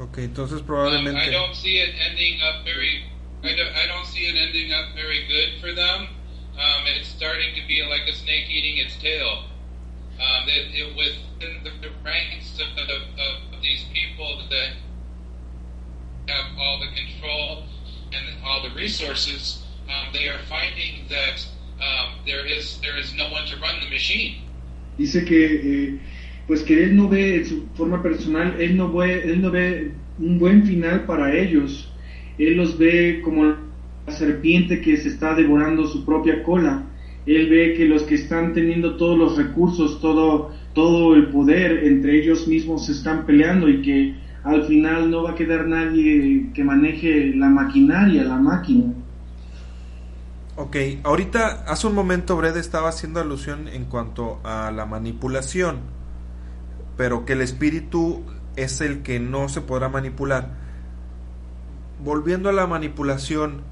Ok, 0.02 0.18
entonces 0.18 0.58
Um, 0.58 0.66
probablemente... 0.66 1.20
I 1.20 1.30
don't 1.30 1.54
see 1.54 1.78
it 1.78 1.94
ending 1.94 2.40
up 2.42 2.64
very. 2.64 3.04
I 3.44 3.54
don't, 3.54 3.72
I 3.72 3.86
don't 3.86 4.06
see 4.06 4.26
it 4.26 4.34
ending 4.36 4.72
up 4.72 4.94
very 4.94 5.26
good 5.28 5.60
for 5.60 5.72
them. 5.72 6.08
Um, 6.58 6.86
it's 6.86 7.08
starting 7.08 7.54
to 7.54 7.66
be 7.68 7.82
like 7.84 8.02
a 8.08 8.12
snake 8.12 8.50
eating 8.50 8.78
its 8.78 8.96
tail. 8.98 9.44
Um, 10.18 10.48
it, 10.48 10.74
it, 10.74 10.96
within 10.96 11.62
the, 11.62 11.70
the 11.80 11.94
ranks 12.04 12.58
of, 12.58 12.66
of, 12.78 12.90
of 13.54 13.62
these 13.62 13.84
people 13.94 14.42
that 14.50 14.74
have 16.28 16.58
all 16.58 16.80
the 16.80 16.90
control 16.94 17.64
and 18.12 18.44
all 18.44 18.62
the 18.62 18.74
resources, 18.74 19.62
um, 19.88 20.12
they 20.12 20.28
are 20.28 20.38
finding 20.48 21.06
that 21.08 21.46
um, 21.80 22.18
there 22.26 22.44
is 22.44 22.80
there 22.80 22.98
is 22.98 23.14
no 23.14 23.30
one 23.30 23.46
to 23.46 23.56
run 23.58 23.80
the 23.80 23.88
machine. 23.88 24.42
Dice 24.98 25.24
que, 25.24 25.46
eh, 25.46 25.98
pues 26.46 26.62
que 26.62 26.84
él 26.84 26.96
no 26.96 27.08
ve, 27.08 27.36
en 27.36 27.46
su 27.46 27.64
forma 27.74 28.02
personal, 28.02 28.56
él 28.58 28.76
no 28.76 28.92
ve, 28.92 29.22
él 29.24 29.40
no 29.40 29.50
ve 29.50 29.92
un 30.18 30.38
buen 30.38 30.64
final 30.64 31.04
para 31.04 31.34
ellos. 31.34 31.92
Él 32.38 32.56
los 32.56 32.78
ve 32.78 33.20
como 33.22 33.44
la 33.44 33.56
serpiente 34.08 34.80
que 34.80 34.96
se 34.96 35.08
está 35.08 35.34
devorando 35.34 35.86
su 35.86 36.04
propia 36.04 36.42
cola. 36.42 36.84
Él 37.26 37.48
ve 37.48 37.74
que 37.76 37.84
los 37.84 38.02
que 38.02 38.16
están 38.16 38.52
teniendo 38.52 38.96
todos 38.96 39.16
los 39.16 39.36
recursos, 39.36 40.00
todo, 40.00 40.50
todo 40.74 41.14
el 41.14 41.28
poder, 41.28 41.84
entre 41.84 42.20
ellos 42.20 42.48
mismos 42.48 42.86
se 42.86 42.92
están 42.92 43.26
peleando 43.26 43.68
y 43.68 43.82
que 43.82 44.14
al 44.42 44.64
final 44.64 45.10
no 45.10 45.22
va 45.22 45.30
a 45.30 45.34
quedar 45.36 45.68
nadie 45.68 46.50
que 46.52 46.64
maneje 46.64 47.32
la 47.36 47.48
maquinaria, 47.48 48.24
la 48.24 48.38
máquina. 48.38 48.92
Ok, 50.56 50.76
ahorita 51.04 51.64
hace 51.66 51.86
un 51.86 51.94
momento 51.94 52.36
Brett 52.36 52.56
estaba 52.56 52.88
haciendo 52.88 53.20
alusión 53.20 53.68
en 53.68 53.84
cuanto 53.86 54.40
a 54.44 54.70
la 54.70 54.84
manipulación, 54.84 55.78
pero 56.96 57.24
que 57.24 57.34
el 57.34 57.40
espíritu 57.40 58.22
es 58.56 58.80
el 58.80 59.02
que 59.02 59.20
no 59.20 59.48
se 59.48 59.60
podrá 59.60 59.88
manipular. 59.88 60.50
Volviendo 62.04 62.48
a 62.48 62.52
la 62.52 62.66
manipulación 62.66 63.62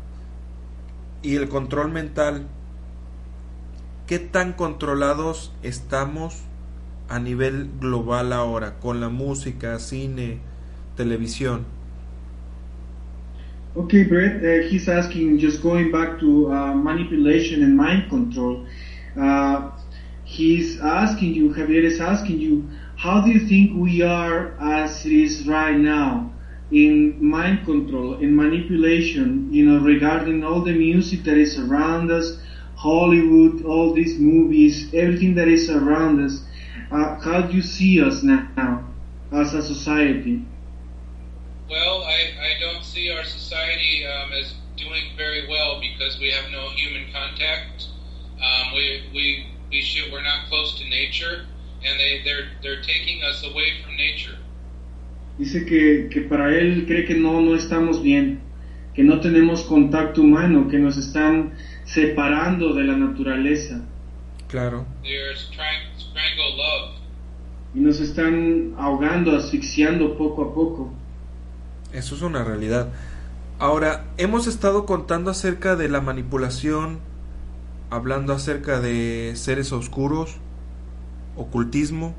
y 1.22 1.36
el 1.36 1.48
control 1.48 1.90
mental, 1.90 2.46
¿qué 4.06 4.18
tan 4.18 4.52
controlados 4.52 5.52
estamos 5.62 6.42
a 7.08 7.18
nivel 7.18 7.70
global 7.80 8.32
ahora 8.32 8.78
con 8.78 9.00
la 9.00 9.08
música, 9.08 9.78
cine, 9.78 10.38
televisión? 10.96 11.64
Okay, 13.76 14.02
Brett, 14.02 14.42
uh, 14.42 14.68
he's 14.68 14.88
asking, 14.88 15.38
just 15.38 15.62
going 15.62 15.92
back 15.92 16.18
to 16.18 16.52
uh, 16.52 16.74
manipulation 16.74 17.62
and 17.62 17.76
mind 17.76 18.10
control. 18.10 18.66
Uh, 19.16 19.70
he's 20.24 20.80
asking 20.80 21.34
you, 21.34 21.54
Javier 21.54 21.84
is 21.84 22.00
asking 22.00 22.40
you, 22.40 22.68
how 23.00 23.22
do 23.22 23.30
you 23.30 23.40
think 23.48 23.72
we 23.74 24.02
are 24.02 24.52
as 24.60 25.06
it 25.06 25.12
is 25.12 25.48
right 25.48 25.78
now 25.78 26.30
in 26.70 27.16
mind 27.18 27.64
control, 27.64 28.18
in 28.18 28.36
manipulation, 28.36 29.48
you 29.50 29.64
know, 29.64 29.78
regarding 29.78 30.44
all 30.44 30.60
the 30.60 30.74
music 30.74 31.24
that 31.24 31.38
is 31.38 31.58
around 31.58 32.10
us, 32.10 32.38
Hollywood, 32.76 33.64
all 33.64 33.94
these 33.94 34.18
movies, 34.18 34.92
everything 34.92 35.34
that 35.36 35.48
is 35.48 35.70
around 35.70 36.20
us? 36.20 36.42
Uh, 36.90 37.18
how 37.20 37.40
do 37.40 37.56
you 37.56 37.62
see 37.62 38.02
us 38.02 38.22
now 38.22 38.84
as 39.32 39.54
a 39.54 39.62
society? 39.62 40.44
Well, 41.70 42.02
I, 42.02 42.20
I 42.38 42.60
don't 42.60 42.84
see 42.84 43.10
our 43.10 43.24
society 43.24 44.04
um, 44.04 44.30
as 44.32 44.54
doing 44.76 45.04
very 45.16 45.48
well 45.48 45.80
because 45.80 46.18
we 46.20 46.30
have 46.32 46.50
no 46.52 46.68
human 46.76 47.10
contact. 47.14 47.88
Um, 48.36 48.74
we 48.74 49.04
we 49.14 49.46
we 49.70 49.80
should 49.80 50.12
we're 50.12 50.22
not 50.22 50.48
close 50.48 50.78
to 50.80 50.88
nature, 50.88 51.46
and 51.84 51.98
they 51.98 52.22
they're 52.24 52.48
they're 52.62 52.82
taking 52.82 53.22
us 53.22 53.42
away 53.44 53.82
from 53.82 53.96
nature. 53.96 54.38
Dice 55.38 55.64
que, 55.64 56.08
que 56.10 56.20
para 56.22 56.54
él 56.54 56.84
cree 56.86 57.06
que 57.06 57.14
no, 57.14 57.40
no 57.40 57.56
estamos 57.56 58.02
bien, 58.02 58.40
que 58.94 59.02
no 59.02 59.20
tenemos 59.20 59.62
contacto 59.62 60.20
humano, 60.20 60.68
que 60.68 60.78
nos 60.78 60.98
están 60.98 61.54
separando 61.84 62.74
de 62.74 62.84
la 62.84 62.96
naturaleza 62.96 63.80
Claro. 64.50 64.84
They're 65.02 65.34
trying 65.52 65.94
to 65.94 66.00
strangle 66.00 66.56
love. 66.56 67.00
y 67.72 67.78
nos 67.78 68.00
están 68.00 68.74
ahogando, 68.78 69.36
asfixiando 69.36 70.18
poco 70.18 70.42
a 70.42 70.54
poco. 70.54 70.92
Eso 71.92 72.16
es 72.16 72.22
una 72.22 72.42
realidad. 72.42 72.88
Ahora, 73.60 74.06
hemos 74.16 74.48
estado 74.48 74.86
contando 74.86 75.30
acerca 75.30 75.76
de 75.76 75.88
la 75.88 76.00
manipulación, 76.00 76.98
hablando 77.90 78.32
acerca 78.32 78.80
de 78.80 79.34
seres 79.36 79.70
oscuros, 79.70 80.38
ocultismo. 81.36 82.14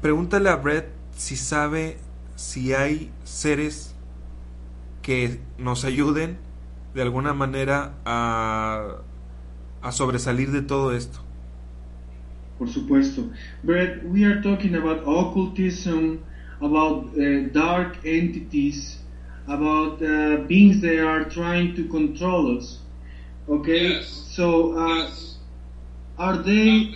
Pregúntale 0.00 0.48
a 0.50 0.56
Brett 0.56 0.88
si 1.16 1.36
sabe 1.36 1.96
si 2.36 2.74
hay 2.74 3.10
seres 3.24 3.94
que 5.02 5.40
nos 5.58 5.84
ayuden 5.84 6.36
de 6.94 7.02
alguna 7.02 7.32
manera 7.32 7.94
a, 8.04 8.96
a 9.82 9.92
sobresalir 9.92 10.50
de 10.52 10.62
todo 10.62 10.92
esto. 10.94 11.20
Por 12.58 12.68
supuesto. 12.70 13.30
But 13.62 14.02
we 14.04 14.24
are 14.24 14.40
talking 14.40 14.74
about 14.76 15.02
occultism, 15.06 16.20
about 16.60 17.08
uh, 17.18 17.48
dark 17.52 17.98
entities, 18.04 18.98
about 19.46 20.00
uh, 20.02 20.38
beings 20.48 20.80
that 20.80 20.98
are 21.04 21.24
trying 21.28 21.74
to 21.76 21.84
control 21.88 22.56
us. 22.58 22.78
Okay, 23.48 23.90
Yes. 23.90 24.08
so 24.30 24.72
uh, 24.76 25.04
Yes. 25.04 25.25
Are 26.18 26.36
they 26.38 26.94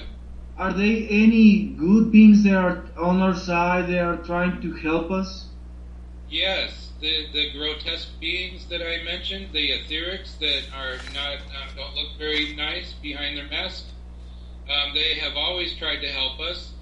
are 0.57 0.73
they 0.73 1.09
any 1.09 1.69
good 1.79 2.13
beings 2.13 2.43
that 2.45 2.55
are 2.55 2.85
on 2.99 3.21
our 3.23 3.35
side? 3.35 3.89
They 3.89 3.99
are 3.99 4.17
trying 4.19 4.61
to 4.61 4.73
help 4.75 5.11
us. 5.11 5.47
Yes, 6.29 6.93
the 7.01 7.27
the 7.33 7.53
grotesque 7.53 8.09
beings 8.21 8.67
that 8.69 8.83
I 8.83 9.03
mentioned, 9.05 9.53
the 9.53 9.71
etherics 9.71 10.39
that 10.39 10.63
are 10.75 10.97
not 11.15 11.39
um, 11.39 11.75
don't 11.77 11.95
look 11.95 12.19
very 12.19 12.55
nice 12.55 12.93
behind 12.95 13.37
their 13.37 13.49
mask. 13.49 13.87
Um, 14.69 14.95
they 14.95 15.15
have 15.15 15.37
always 15.37 15.75
tried 15.77 16.01
to 16.01 16.09
help 16.09 16.39
us. 16.41 16.73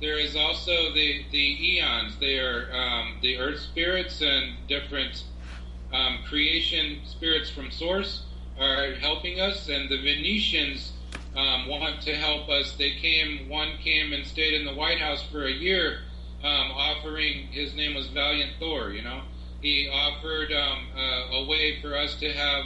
There 0.00 0.18
is 0.18 0.34
also 0.36 0.92
the 0.92 1.24
the 1.30 1.76
eons. 1.76 2.18
They 2.18 2.38
are 2.38 2.68
um, 2.74 3.18
the 3.22 3.38
earth 3.38 3.60
spirits 3.60 4.20
and 4.22 4.56
different 4.68 5.24
um, 5.92 6.18
creation 6.28 7.00
spirits 7.04 7.50
from 7.50 7.70
source 7.70 8.24
are 8.58 8.94
helping 8.94 9.40
us, 9.40 9.68
and 9.68 9.88
the 9.88 9.98
Venetians 9.98 10.95
um, 11.36 11.68
want 11.68 12.00
to 12.02 12.14
help 12.14 12.48
us. 12.48 12.74
They 12.76 12.92
came. 12.92 13.48
One 13.48 13.76
came 13.82 14.12
and 14.12 14.26
stayed 14.26 14.54
in 14.54 14.64
the 14.64 14.74
White 14.74 14.98
House 14.98 15.22
for 15.30 15.46
a 15.46 15.52
year, 15.52 16.00
um, 16.42 16.70
offering. 16.72 17.48
His 17.48 17.74
name 17.74 17.94
was 17.94 18.08
Valiant 18.08 18.52
Thor. 18.58 18.90
You 18.90 19.02
know, 19.02 19.22
he 19.60 19.88
offered 19.92 20.52
um, 20.52 20.86
uh, 20.96 21.36
a 21.36 21.46
way 21.46 21.80
for 21.82 21.96
us 21.96 22.14
to 22.20 22.32
have 22.32 22.64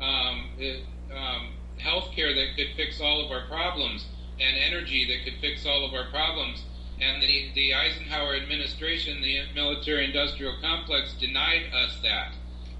um, 0.00 0.50
it, 0.58 0.84
um, 1.14 1.54
health 1.78 2.10
care 2.14 2.34
that 2.34 2.56
could 2.56 2.68
fix 2.76 3.00
all 3.00 3.24
of 3.24 3.30
our 3.30 3.46
problems 3.48 4.06
and 4.40 4.56
energy 4.56 5.06
that 5.06 5.24
could 5.24 5.40
fix 5.40 5.66
all 5.66 5.84
of 5.84 5.94
our 5.94 6.10
problems. 6.10 6.62
And 7.00 7.20
the, 7.20 7.50
the 7.54 7.74
Eisenhower 7.74 8.36
administration, 8.36 9.20
the 9.20 9.42
military 9.54 10.04
industrial 10.04 10.54
complex, 10.60 11.14
denied 11.14 11.72
us 11.74 11.98
that. 12.02 12.32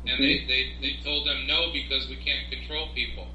And 0.06 0.22
they, 0.22 0.44
they, 0.46 0.72
they 0.80 1.02
told 1.02 1.26
them 1.26 1.46
no 1.46 1.72
because 1.72 2.08
we 2.08 2.16
can't 2.16 2.50
control 2.50 2.88
people. 2.94 3.26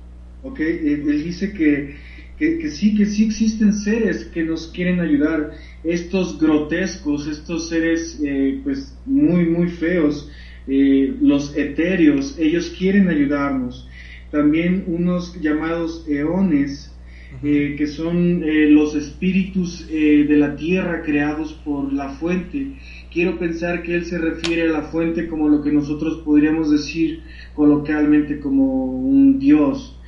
Ok, 0.42 0.60
él 0.62 1.24
dice 1.24 1.52
que, 1.52 1.96
que, 2.38 2.58
que 2.60 2.70
sí, 2.70 2.96
que 2.96 3.06
sí 3.06 3.26
existen 3.26 3.74
seres 3.74 4.26
que 4.26 4.44
nos 4.44 4.68
quieren 4.68 5.02
ayudar, 5.02 5.52
estos 5.84 6.40
grotescos, 6.40 7.28
estos 7.28 7.70
seres 7.70 8.20
eh, 8.24 8.60
pues 8.64 8.98
muy, 9.06 9.46
muy 9.46 9.68
feos, 9.68 10.30
eh, 10.72 11.16
los 11.22 11.58
etéreos, 11.58 12.38
ellos 12.38 12.74
quieren 12.78 13.10
ayudarnos. 13.10 13.88
También 14.32 14.84
unos 14.86 15.40
llamados 15.42 16.06
eones, 16.08 16.96
eh, 17.44 17.76
que 17.78 17.88
son 17.88 18.44
eh, 18.44 18.70
los 18.70 18.96
espíritus 18.96 19.88
de 19.88 20.38
la 20.38 20.56
tierra 20.56 21.02
creados 21.02 21.54
por 21.66 21.92
la 21.92 22.10
fuente. 22.10 22.74
Quiero 23.12 23.40
pensar 23.40 23.82
que 23.82 23.96
él 23.96 24.06
se 24.06 24.20
refiere 24.20 24.64
a 24.64 24.72
la 24.72 24.84
fuente 24.84 25.28
como 25.28 25.50
lo 25.50 25.64
que 25.64 25.72
nosotros 25.72 26.22
podríamos 26.24 26.70
decir 26.70 27.24
coloquialmente 27.56 28.40
como 28.40 28.86
un 28.86 29.40
dios 29.40 29.99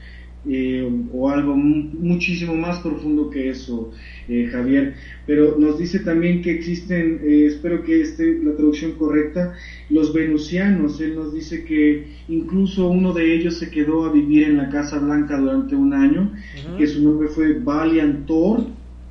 eh, 0.48 0.90
o 1.14 1.30
algo 1.30 1.56
mu- 1.56 1.90
muchísimo 2.00 2.56
más 2.56 2.80
profundo 2.80 3.30
que 3.30 3.50
eso, 3.50 3.92
eh, 4.28 4.48
Javier. 4.52 4.96
Pero 5.28 5.58
nos 5.60 5.78
dice 5.78 6.00
también 6.00 6.42
que 6.42 6.52
existen, 6.52 7.20
eh, 7.24 7.46
espero 7.46 7.84
que 7.84 8.02
esté 8.02 8.40
la 8.44 8.56
traducción 8.56 8.94
correcta, 8.94 9.54
los 9.90 10.14
venusianos. 10.14 11.00
Él 11.02 11.16
nos 11.16 11.34
dice 11.34 11.64
que 11.64 12.08
incluso 12.28 12.90
uno 12.90 13.14
de 13.14 13.36
ellos 13.36 13.58
se 13.60 13.70
quedó 13.70 14.06
a 14.06 14.12
vivir 14.12 14.44
en 14.44 14.58
la 14.58 14.70
Casa 14.70 14.98
Blanca 15.00 15.38
durante 15.38 15.76
un 15.76 15.94
año, 15.94 16.32
que 16.78 16.88
su 16.88 17.04
nombre 17.04 17.28
fue 17.28 17.54
Valiant 17.54 18.26
Thor. 18.26 18.66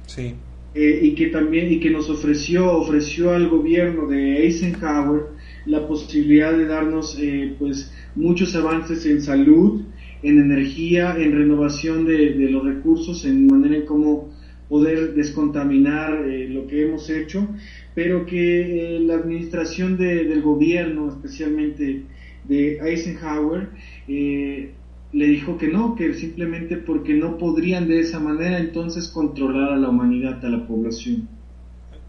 Sí. 0.07 0.35
eh, 0.75 1.01
y 1.03 1.15
que 1.17 1.27
también 1.29 1.73
y 1.73 1.81
que 1.81 1.91
nos 1.91 2.09
ofreció 2.11 2.71
ofreció 2.73 3.33
al 3.33 3.49
gobierno 3.49 4.07
de 4.07 4.45
Eisenhower 4.45 5.23
la 5.67 5.87
posibilidad 5.89 6.53
de 6.57 6.67
darnos 6.67 7.17
eh, 7.21 7.55
pues 7.59 7.93
muchos 8.15 8.55
avances 8.55 9.05
en 9.07 9.21
salud 9.21 9.83
en 10.23 10.39
energía 10.39 11.17
en 11.19 11.33
renovación 11.33 12.05
de, 12.07 12.31
los 12.51 12.65
recursos 12.65 13.25
en 13.25 13.47
manera 13.47 13.77
en 13.77 13.87
cómo 13.87 14.29
poder 14.69 15.15
descontaminar 15.15 16.25
eh, 16.29 16.49
lo 16.49 16.67
que 16.67 16.87
hemos 16.87 17.09
hecho 17.11 17.49
pero 17.95 18.25
que 18.27 18.97
eh, 18.97 19.01
la 19.01 19.15
administración 19.15 19.97
de- 19.97 20.25
del 20.25 20.43
gobierno 20.43 21.09
especialmente 21.09 22.03
de 22.49 22.79
Eisenhower 22.79 23.69
eh, 24.09 24.73
le 25.13 25.27
dijo 25.27 25.59
que 25.59 25.67
no, 25.69 25.97
que 25.97 26.15
simplemente 26.15 26.77
porque 26.77 27.15
no 27.15 27.37
podrían 27.37 27.89
de 27.89 28.01
esa 28.01 28.21
manera 28.21 28.59
entonces 28.59 29.09
controlar 29.09 29.73
a 29.73 29.77
la 29.77 29.89
humanidad, 29.89 30.45
a 30.45 30.49
la 30.49 30.67
población. 30.67 31.29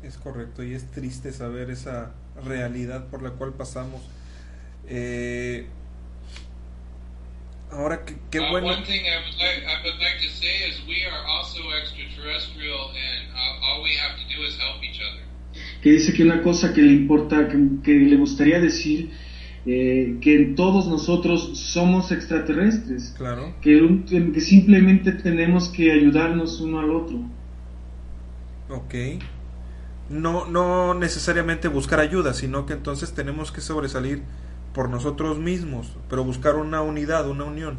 Es 0.03 0.17
correcto 0.17 0.63
y 0.63 0.73
es 0.73 0.85
triste 0.91 1.31
saber 1.31 1.71
esa 1.71 2.13
realidad 2.45 3.07
por 3.09 3.23
la 3.23 3.31
cual 3.31 3.53
pasamos. 3.53 4.01
Ahora, 7.71 8.03
qué, 8.05 8.15
qué 8.29 8.39
Uh, 8.39 8.49
bueno. 8.51 8.67
One 8.67 8.83
thing 8.85 9.01
I 9.05 9.17
would, 9.23 9.37
like, 9.39 9.65
I 9.65 9.83
would 9.83 9.99
like 9.99 10.19
to 10.21 10.29
say 10.29 10.69
is 10.69 10.81
we 10.87 11.03
are 11.05 11.25
also 11.27 11.59
extraterrestrial, 11.81 12.89
and 12.91 13.31
uh, 13.33 13.65
all 13.65 13.83
we 13.83 13.91
have 13.97 14.15
to 14.17 14.25
do 14.35 14.43
is 14.45 14.57
help 14.59 14.83
each 14.83 14.99
other. 15.01 15.21
Que 15.81 15.91
dice 15.91 16.13
que 16.13 16.23
una 16.23 16.41
cosa 16.43 16.73
que 16.73 16.81
le 16.81 16.93
importa, 16.93 17.47
que, 17.47 17.57
que 17.83 17.91
le 17.91 18.15
gustaría 18.17 18.59
decir, 18.59 19.11
eh, 19.65 20.17
que 20.21 20.53
todos 20.55 20.87
nosotros 20.87 21.57
somos 21.59 22.11
extraterrestres, 22.11 23.13
Claro. 23.17 23.53
que, 23.61 23.77
un- 23.81 24.03
que 24.05 24.41
simplemente 24.41 25.11
tenemos 25.11 25.69
que 25.69 25.91
ayudarnos 25.91 26.59
uno 26.61 26.79
al 26.79 26.91
otro. 26.91 27.17
Ok. 28.69 28.95
No, 30.09 30.45
no 30.45 30.93
necesariamente 30.93 31.67
buscar 31.67 31.99
ayuda, 31.99 32.33
sino 32.33 32.65
que 32.65 32.73
entonces 32.73 33.13
tenemos 33.13 33.51
que 33.51 33.61
sobresalir 33.61 34.23
por 34.73 34.89
nosotros 34.89 35.37
mismos, 35.37 35.87
pero 36.09 36.23
buscar 36.23 36.55
una 36.55 36.81
unidad, 36.81 37.29
una 37.29 37.45
unión. 37.45 37.77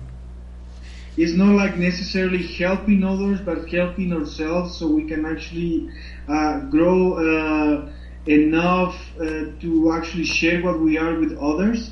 It's 1.16 1.34
not 1.34 1.54
like 1.54 1.76
necessarily 1.76 2.42
helping 2.42 3.04
others, 3.04 3.40
but 3.40 3.68
helping 3.68 4.12
ourselves 4.12 4.76
so 4.78 4.86
we 4.86 5.06
can 5.06 5.26
actually 5.26 5.90
uh, 6.26 6.60
grow 6.70 7.14
uh, 7.14 7.92
enough 8.26 8.96
uh, 9.20 9.52
to 9.60 9.92
actually 9.92 10.24
share 10.24 10.62
what 10.62 10.80
we 10.80 10.96
are 10.96 11.18
with 11.18 11.36
others. 11.38 11.90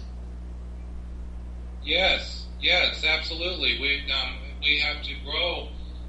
Yes, 1.82 2.46
yes, 2.60 3.04
absolutely. 3.04 3.78
We 3.80 4.10
um, 4.10 4.36
we 4.62 4.78
have 4.80 5.02
to 5.02 5.12
grow 5.24 5.68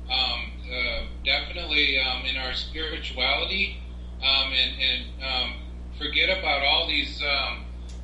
um, 0.09 0.51
uh, 0.71 1.05
definitely 1.25 1.99
um, 1.99 2.25
in 2.25 2.37
our 2.37 2.53
spirituality 2.53 3.81
um, 4.21 4.53
and, 4.53 4.73
and 4.79 5.05
um, 5.23 5.53
forget 5.97 6.37
about 6.37 6.63
all 6.63 6.87
these 6.87 7.21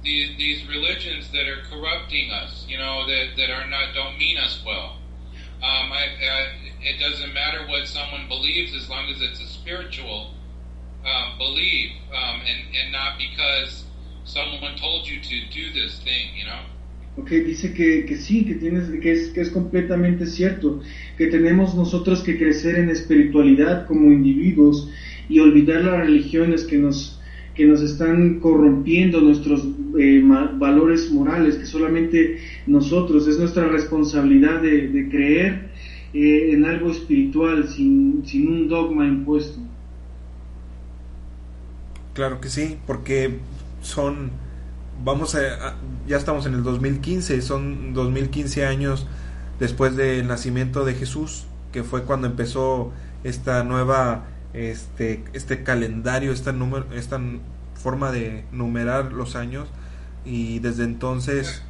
um, 0.04 0.38
these 0.38 0.66
religions 0.68 1.32
that 1.32 1.48
are 1.48 1.64
corrupting 1.70 2.32
us. 2.32 2.66
You 2.68 2.78
know 2.78 3.06
that 3.08 3.36
that 3.38 3.50
are 3.50 3.68
not 3.68 3.94
don't 3.94 4.18
mean 4.18 4.38
us 4.38 4.62
well. 4.66 4.98
Um, 5.58 5.92
I, 5.92 6.06
I, 6.22 6.48
it 6.82 7.00
doesn't 7.00 7.34
matter 7.34 7.66
what 7.68 7.88
someone 7.88 8.28
believes 8.28 8.76
as 8.76 8.88
long 8.90 9.10
as 9.10 9.22
it's 9.22 9.42
a 9.42 9.48
spiritual 9.48 10.34
um, 11.04 11.38
belief 11.40 11.94
um, 12.14 12.42
and 12.42 12.76
and 12.76 12.92
not 12.92 13.18
because 13.18 13.86
someone 14.24 14.76
told 14.78 15.08
you 15.08 15.20
to 15.20 15.48
do 15.50 15.74
this 15.74 16.00
thing. 16.00 16.36
You 16.36 16.46
know. 16.46 16.62
Ok, 17.18 17.32
dice 17.32 17.74
que, 17.74 18.06
que 18.06 18.16
sí, 18.16 18.46
que, 18.46 18.54
tienes, 18.54 18.90
que, 19.02 19.12
es, 19.12 19.30
que 19.30 19.42
es 19.42 19.50
completamente 19.50 20.28
cierto, 20.28 20.84
que 21.18 21.26
tenemos 21.26 21.74
nosotros 21.74 22.22
que 22.22 22.38
crecer 22.38 22.76
en 22.76 22.92
espiritualidad 22.92 23.88
como 23.88 24.12
individuos 24.12 24.88
y 25.28 25.40
olvidar 25.40 25.84
las 25.84 25.98
religiones 26.02 26.64
que 26.66 26.78
nos, 26.78 27.17
que 27.58 27.66
nos 27.66 27.82
están 27.82 28.40
corrompiendo 28.40 29.20
nuestros 29.20 29.68
eh, 30.00 30.24
valores 30.60 31.12
morales, 31.12 31.56
que 31.56 31.66
solamente 31.66 32.38
nosotros, 32.68 33.28
es 33.28 33.40
nuestra 33.40 33.68
responsabilidad 33.68 34.62
de, 34.62 35.10
creer 35.10 35.72
eh, 36.14 36.52
en 36.54 36.66
algo 36.66 36.92
espiritual 36.92 37.68
sin, 37.68 38.24
sin 38.26 38.48
un 38.48 38.68
dogma 38.70 39.08
impuesto. 39.08 39.60
Claro 42.14 42.40
que 42.42 42.50
sí, 42.50 42.78
porque 42.86 43.40
son, 43.82 44.32
vamos 45.04 45.36
a- 45.36 45.78
ya 46.08 46.18
estamos 46.18 46.46
en 46.46 46.54
el 46.54 46.64
2015, 46.64 47.42
son 47.42 47.94
2015 47.94 48.66
años 48.66 49.08
después 49.60 49.96
del 49.96 50.28
nacimiento 50.28 50.86
de 50.86 50.94
Jesús, 50.94 51.48
que 51.72 51.84
fue 51.84 52.04
cuando 52.04 52.28
empezó 52.28 52.92
esta 53.24 53.64
nueva, 53.64 54.26
este, 54.54 55.24
este 55.34 55.64
calendario, 55.64 56.32
esta 56.32 56.52
número, 56.52 56.86
esta 56.94 57.20
forma 57.76 58.12
de 58.12 58.44
numerar 58.52 59.14
los 59.14 59.36
años, 59.36 59.68
y 60.26 60.60
desde 60.60 60.84
entonces, 60.84 61.62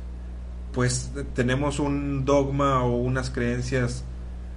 pues 0.73 1.11
tenemos 1.35 1.79
un 1.79 2.25
dogma 2.25 2.83
o 2.83 2.97
unas 2.97 3.29
creencias 3.29 4.03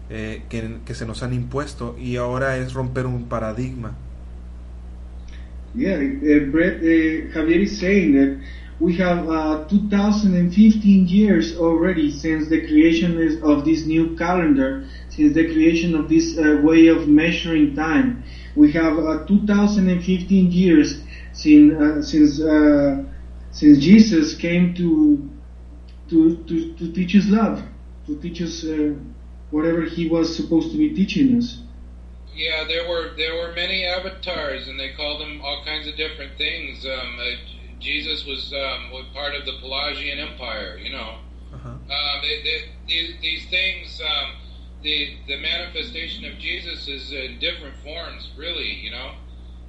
eh, 0.08 0.42
que, 0.48 0.78
que 0.84 0.94
se 0.94 1.06
nos 1.06 1.22
han 1.22 1.34
impuesto, 1.34 1.96
y 1.98 2.16
ahora 2.16 2.56
es 2.56 2.72
romper 2.72 3.06
un 3.06 3.24
paradigma. 3.24 3.96
Yeah, 5.74 5.98
uh, 5.98 6.50
Brett, 6.50 6.82
uh, 6.82 7.32
Javier 7.32 7.62
is 7.62 7.78
saying 7.78 8.14
that 8.14 8.40
we 8.80 8.96
have 8.96 9.28
uh, 9.30 9.64
2015 9.68 11.06
years 11.06 11.56
already 11.56 12.10
since 12.10 12.48
the 12.48 12.66
creation 12.66 13.40
of 13.44 13.64
this 13.64 13.86
new 13.86 14.16
calendar, 14.16 14.84
since 15.20 15.34
the 15.34 15.44
creation 15.52 15.94
of 15.94 16.08
this 16.08 16.38
uh, 16.38 16.60
way 16.62 16.86
of 16.86 17.06
measuring 17.06 17.74
time. 17.76 18.24
We 18.56 18.72
have 18.72 18.98
uh, 18.98 19.26
2015 19.26 20.50
years 20.50 21.02
since 21.32 21.74
uh, 21.74 22.02
since 22.02 22.40
uh, 22.40 23.04
since 23.52 23.78
Jesus 23.78 24.34
came 24.34 24.74
to 24.80 25.28
to 26.08 26.36
to, 26.48 26.72
to 26.78 26.92
teach 26.92 27.14
us 27.14 27.26
love, 27.28 27.62
to 28.06 28.16
teach 28.16 28.40
us 28.40 28.64
uh, 28.64 28.94
whatever 29.50 29.82
he 29.82 30.08
was 30.08 30.34
supposed 30.34 30.72
to 30.72 30.78
be 30.78 30.88
teaching 30.94 31.36
us. 31.36 31.58
Yeah, 32.34 32.64
there 32.64 32.88
were 32.88 33.12
there 33.16 33.34
were 33.34 33.52
many 33.52 33.84
avatars, 33.84 34.68
and 34.68 34.80
they 34.80 34.92
called 34.96 35.20
them 35.20 35.42
all 35.44 35.62
kinds 35.66 35.86
of 35.86 35.96
different 35.96 36.38
things. 36.38 36.86
Um, 36.86 37.18
uh, 37.20 37.24
Jesus 37.78 38.24
was 38.24 38.52
um, 38.54 38.90
part 39.12 39.34
of 39.34 39.44
the 39.44 39.52
Pelagian 39.60 40.18
Empire, 40.18 40.78
you 40.78 40.92
know. 40.92 41.18
Ajá. 41.52 41.68
Um, 41.68 42.16
they, 42.22 42.42
they, 42.46 42.58
these, 42.86 43.14
these 43.20 43.44
things, 43.50 44.00
um, 44.00 44.36
the 44.82 45.16
the 45.26 45.38
manifestation 45.38 46.24
of 46.24 46.38
Jesus 46.38 46.88
is 46.88 47.12
in 47.12 47.38
different 47.38 47.76
forms, 47.82 48.30
really. 48.36 48.72
You 48.74 48.90
know, 48.90 49.10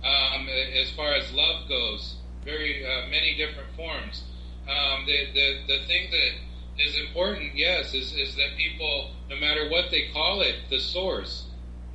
um, 0.03 0.47
as 0.49 0.91
far 0.91 1.13
as 1.13 1.31
love 1.33 1.67
goes, 1.67 2.15
very 2.43 2.85
uh, 2.85 3.07
many 3.09 3.35
different 3.35 3.73
forms. 3.75 4.23
Um, 4.67 5.05
the, 5.05 5.27
the 5.33 5.57
the 5.67 5.85
thing 5.87 6.11
that 6.11 6.85
is 6.85 6.97
important, 6.99 7.55
yes, 7.55 7.93
is 7.93 8.13
is 8.13 8.35
that 8.35 8.57
people, 8.57 9.11
no 9.29 9.35
matter 9.35 9.69
what 9.69 9.91
they 9.91 10.09
call 10.13 10.41
it, 10.41 10.55
the 10.69 10.79
source, 10.79 11.45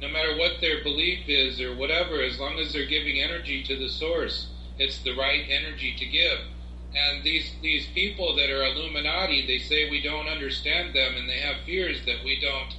no 0.00 0.08
matter 0.08 0.36
what 0.36 0.60
their 0.60 0.82
belief 0.82 1.28
is 1.28 1.60
or 1.60 1.74
whatever, 1.74 2.20
as 2.20 2.38
long 2.38 2.58
as 2.58 2.72
they're 2.72 2.86
giving 2.86 3.20
energy 3.20 3.62
to 3.64 3.76
the 3.76 3.88
source, 3.88 4.48
it's 4.78 4.98
the 4.98 5.16
right 5.16 5.44
energy 5.48 5.94
to 5.98 6.06
give. 6.06 6.40
And 6.94 7.24
these 7.24 7.52
these 7.62 7.86
people 7.94 8.36
that 8.36 8.50
are 8.50 8.64
Illuminati, 8.64 9.46
they 9.46 9.58
say 9.58 9.90
we 9.90 10.02
don't 10.02 10.28
understand 10.28 10.94
them, 10.94 11.16
and 11.16 11.28
they 11.28 11.38
have 11.38 11.64
fears 11.64 12.04
that 12.06 12.24
we 12.24 12.40
don't 12.40 12.74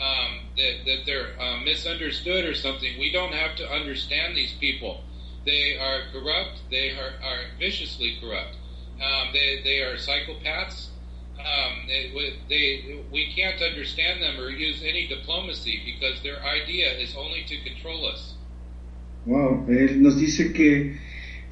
um, 0.00 0.40
that 0.56 0.84
that 0.86 1.06
they're 1.06 1.40
uh, 1.40 1.60
misunderstood 1.60 2.44
or 2.44 2.54
something. 2.54 2.98
We 2.98 3.12
don't 3.12 3.32
have 3.34 3.56
to 3.56 3.70
understand 3.70 4.36
these 4.36 4.54
people. 4.54 5.02
They 5.44 5.76
are 5.78 6.02
corrupt. 6.12 6.62
They 6.70 6.90
are, 6.90 7.14
are 7.22 7.42
viciously 7.58 8.18
corrupt. 8.20 8.56
Um, 9.00 9.32
they 9.32 9.60
they 9.62 9.78
are 9.80 9.96
psychopaths. 9.96 10.88
Um, 11.40 11.86
they, 11.86 12.12
they 12.50 13.00
we 13.10 13.32
can't 13.34 13.62
understand 13.62 14.22
them 14.22 14.38
or 14.38 14.50
use 14.50 14.82
any 14.82 15.06
diplomacy 15.06 15.80
because 15.86 16.22
their 16.22 16.42
idea 16.44 16.92
is 16.98 17.16
only 17.16 17.44
to 17.44 17.56
control 17.62 18.06
us. 18.06 18.34
Wow, 19.24 19.64
él 19.68 19.96
nos 20.00 20.18
dice 20.18 20.52
que, 20.52 20.98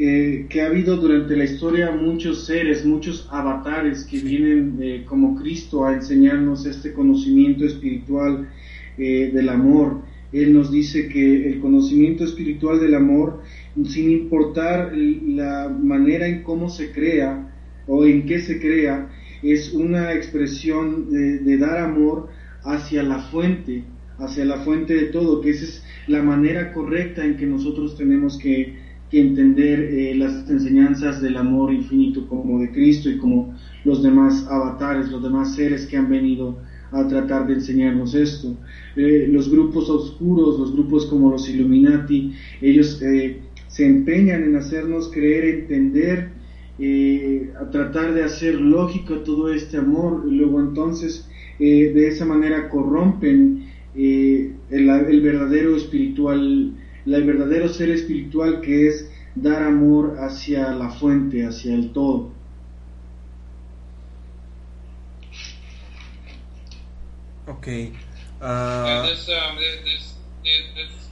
eh, 0.00 0.46
que 0.48 0.62
ha 0.62 0.66
habido 0.66 0.96
durante 0.96 1.36
la 1.36 1.42
historia 1.42 1.90
muchos 1.90 2.46
seres, 2.46 2.86
muchos 2.86 3.28
avatares 3.32 4.04
que 4.04 4.20
vienen 4.20 4.78
eh, 4.80 5.04
como 5.04 5.34
Cristo 5.34 5.84
a 5.84 5.92
enseñarnos 5.92 6.66
este 6.66 6.92
conocimiento 6.92 7.64
espiritual 7.64 8.48
eh, 8.96 9.32
del 9.34 9.48
amor. 9.48 10.02
Él 10.32 10.54
nos 10.54 10.70
dice 10.70 11.08
que 11.08 11.48
el 11.48 11.58
conocimiento 11.58 12.22
espiritual 12.22 12.78
del 12.78 12.94
amor, 12.94 13.42
sin 13.86 14.12
importar 14.12 14.92
la 14.96 15.68
manera 15.68 16.28
en 16.28 16.44
cómo 16.44 16.70
se 16.70 16.92
crea 16.92 17.50
o 17.88 18.04
en 18.04 18.24
qué 18.24 18.38
se 18.38 18.60
crea, 18.60 19.10
es 19.42 19.72
una 19.72 20.12
expresión 20.12 21.10
de, 21.10 21.38
de 21.38 21.58
dar 21.58 21.78
amor 21.78 22.28
hacia 22.62 23.02
la 23.02 23.18
fuente, 23.18 23.82
hacia 24.18 24.44
la 24.44 24.58
fuente 24.58 24.94
de 24.94 25.06
todo, 25.06 25.40
que 25.40 25.50
esa 25.50 25.64
es 25.64 25.84
la 26.06 26.22
manera 26.22 26.72
correcta 26.72 27.24
en 27.24 27.36
que 27.36 27.46
nosotros 27.46 27.96
tenemos 27.96 28.38
que, 28.38 28.86
que 29.10 29.20
entender 29.20 29.80
eh, 29.80 30.14
las 30.14 30.48
enseñanzas 30.50 31.22
del 31.22 31.36
amor 31.36 31.72
infinito 31.72 32.26
como 32.28 32.60
de 32.60 32.70
Cristo 32.70 33.08
y 33.08 33.16
como 33.18 33.54
los 33.84 34.02
demás 34.02 34.46
avatares, 34.50 35.10
los 35.10 35.22
demás 35.22 35.54
seres 35.54 35.86
que 35.86 35.96
han 35.96 36.10
venido 36.10 36.58
a 36.92 37.06
tratar 37.06 37.46
de 37.46 37.54
enseñarnos 37.54 38.14
esto. 38.14 38.54
Eh, 38.96 39.28
los 39.30 39.50
grupos 39.50 39.88
oscuros, 39.88 40.58
los 40.58 40.72
grupos 40.72 41.06
como 41.06 41.30
los 41.30 41.48
Illuminati, 41.48 42.32
ellos 42.60 43.00
eh, 43.02 43.40
se 43.68 43.86
empeñan 43.86 44.42
en 44.42 44.56
hacernos 44.56 45.10
creer, 45.12 45.44
entender, 45.44 46.38
a 47.60 47.70
tratar 47.70 48.14
de 48.14 48.22
hacer 48.22 48.54
lógico 48.54 49.16
todo 49.24 49.52
este 49.52 49.78
amor, 49.78 50.24
y 50.30 50.36
luego 50.36 50.60
entonces 50.60 51.28
de 51.58 52.06
esa 52.06 52.24
manera 52.24 52.68
corrompen 52.68 53.64
el, 53.96 54.54
el, 54.70 55.20
verdadero 55.20 55.74
espiritual, 55.74 56.72
el 57.16 57.24
verdadero 57.24 57.68
ser 57.68 57.90
espiritual 57.90 58.60
que 58.60 58.88
es 58.88 59.10
dar 59.34 59.62
amor 59.62 60.16
hacia 60.20 60.70
la 60.70 60.90
fuente, 60.90 61.46
hacia 61.46 61.74
el 61.74 61.92
todo. 61.92 62.32
Okay. 67.46 67.92
Uh, 68.40 69.06
this, 69.06 69.28
um, 69.28 69.56
this, 69.56 70.14
this, 70.76 71.08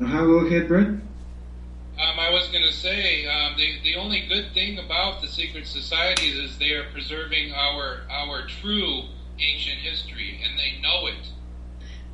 uh-huh, 0.00 0.24
go 0.24 0.46
ahead, 0.46 0.66
Brett. 0.66 0.86
Um, 0.86 2.18
I 2.18 2.30
was 2.30 2.48
going 2.48 2.64
to 2.64 2.72
say 2.72 3.26
um, 3.26 3.56
the 3.58 3.78
the 3.84 3.96
only 3.96 4.26
good 4.26 4.54
thing 4.54 4.78
about 4.78 5.20
the 5.20 5.28
secret 5.28 5.66
societies 5.66 6.34
is 6.34 6.58
they 6.58 6.72
are 6.72 6.90
preserving 6.92 7.52
our 7.52 8.00
our 8.10 8.46
true 8.46 9.02
ancient 9.38 9.78
history, 9.80 10.40
and 10.42 10.58
they 10.58 10.80
know 10.80 11.06
it. 11.08 11.28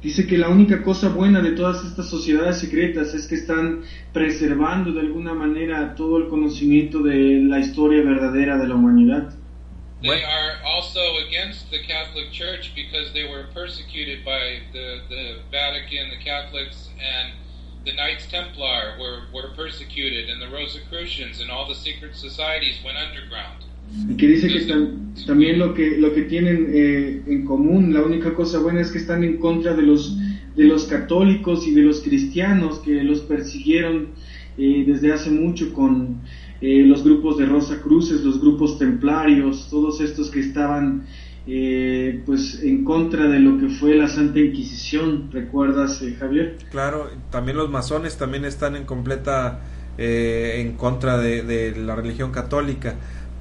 Dice 0.07 0.25
que 0.25 0.39
la 0.39 0.51
única 0.51 0.85
cosa 0.85 1.09
buena 1.09 1.43
de 1.43 1.57
todas 1.57 1.85
estas 1.85 2.09
sociedades 2.09 2.61
secretas 2.61 3.13
es 3.13 3.27
que 3.27 3.35
están 3.35 3.83
preservando 4.13 4.93
de 4.93 5.01
alguna 5.01 5.35
manera 5.35 5.97
todo 5.97 6.19
el 6.19 6.29
conocimiento 6.29 7.03
de 7.03 7.41
la 7.43 7.59
historia 7.59 8.05
verdadera 8.05 8.57
de 8.57 8.69
la 8.69 8.77
humanidad. 8.77 9.35
They 10.03 10.23
are 10.23 10.63
also 10.65 11.01
against 11.27 11.73
the 11.73 11.83
Catholic 11.83 12.31
Church 12.31 12.73
because 12.77 13.13
they 13.15 13.25
were 13.25 13.49
persecuted 13.53 14.25
by 14.25 14.63
the, 14.73 15.03
the 15.09 15.43
Vatican, 15.51 16.11
the 16.11 16.23
Catholics, 16.23 16.89
and 17.03 17.35
the 17.85 17.93
Knights 17.93 18.29
Templar 18.31 18.95
were, 19.01 19.27
were 19.35 19.57
persecuted, 19.57 20.31
and 20.31 20.41
the 20.41 20.55
Rosicrucians 20.55 21.41
and 21.41 21.51
all 21.51 21.67
the 21.67 21.75
secret 21.75 22.15
societies 22.15 22.79
went 22.85 22.97
underground. 22.97 23.66
Y 24.09 24.15
que 24.17 24.27
dice 24.27 24.49
que 24.49 24.61
tam, 24.63 25.15
también 25.27 25.59
lo 25.59 25.75
que, 25.75 25.97
lo 25.99 26.13
que 26.13 26.23
tienen 26.23 26.67
eh, 26.71 27.23
en 27.27 27.45
común, 27.45 27.93
la 27.93 28.03
única 28.03 28.35
cosa 28.35 28.59
buena 28.59 28.81
es 28.81 28.91
que 28.91 28.99
están 28.99 29.25
en 29.25 29.39
contra 29.39 29.75
de 29.75 29.83
los, 29.83 30.19
de 30.57 30.65
los 30.65 30.85
católicos 30.85 31.67
y 31.67 31.75
de 31.75 31.83
los 31.83 32.01
cristianos 32.01 32.79
que 32.81 33.03
los 33.03 33.21
persiguieron 33.21 34.09
eh, 34.59 34.85
desde 34.87 35.13
hace 35.13 35.31
mucho 35.31 35.73
con 35.73 36.21
eh, 36.61 36.83
los 36.83 37.05
grupos 37.05 37.39
de 37.39 37.47
Rosa 37.47 37.81
Cruces, 37.81 38.23
los 38.23 38.41
grupos 38.41 38.79
templarios, 38.79 39.69
todos 39.71 40.01
estos 40.01 40.31
que 40.31 40.41
estaban 40.41 41.05
eh, 41.49 42.23
pues 42.27 42.61
en 42.65 42.83
contra 42.83 43.29
de 43.29 43.39
lo 43.39 43.57
que 43.61 43.69
fue 43.69 43.95
la 43.95 44.09
Santa 44.09 44.41
Inquisición, 44.41 45.31
¿recuerdas 45.31 46.03
eh, 46.03 46.17
Javier? 46.19 46.59
Claro, 46.73 47.09
también 47.31 47.57
los 47.57 47.71
masones 47.71 48.17
también 48.17 48.45
están 48.45 48.75
en 48.75 48.85
completa 48.85 49.61
eh, 49.97 50.57
en 50.57 50.73
contra 50.73 51.19
de, 51.19 51.73
la 51.77 51.95
religión 51.95 52.33
católica, 52.33 52.97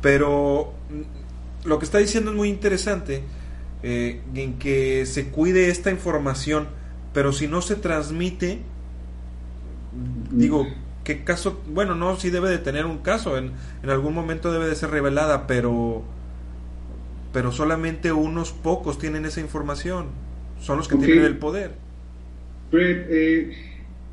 pero 0.05 0.71
mm, 0.91 1.67
lo 1.67 1.79
que 1.79 1.85
está 1.85 1.97
diciendo 1.97 2.29
es 2.29 2.37
muy 2.37 2.47
interesante 2.47 3.23
eh, 3.81 4.21
en 4.35 4.59
que 4.59 5.07
se 5.07 5.29
cuide 5.29 5.69
esta 5.69 5.89
información, 5.89 6.67
pero 7.11 7.33
si 7.33 7.47
no 7.47 7.63
se 7.63 7.75
transmite, 7.75 8.59
digo, 10.29 10.67
¿qué 11.03 11.23
caso? 11.23 11.59
Bueno, 11.73 11.95
no, 11.95 12.17
sí 12.17 12.29
debe 12.29 12.51
de 12.51 12.59
tener 12.59 12.85
un 12.85 12.99
caso, 12.99 13.35
en, 13.35 13.53
en 13.81 13.89
algún 13.89 14.13
momento 14.13 14.53
debe 14.53 14.67
de 14.67 14.75
ser 14.75 14.91
revelada, 14.91 15.47
pero 15.47 16.03
pero 17.33 17.51
solamente 17.51 18.11
unos 18.11 18.51
pocos 18.51 18.99
tienen 18.99 19.25
esa 19.25 19.41
información, 19.41 20.09
son 20.61 20.77
los 20.77 20.87
que 20.87 20.97
okay. 20.97 21.07
tienen 21.07 21.25
el 21.25 21.37
poder. 21.39 21.71
Uh, 22.71 23.51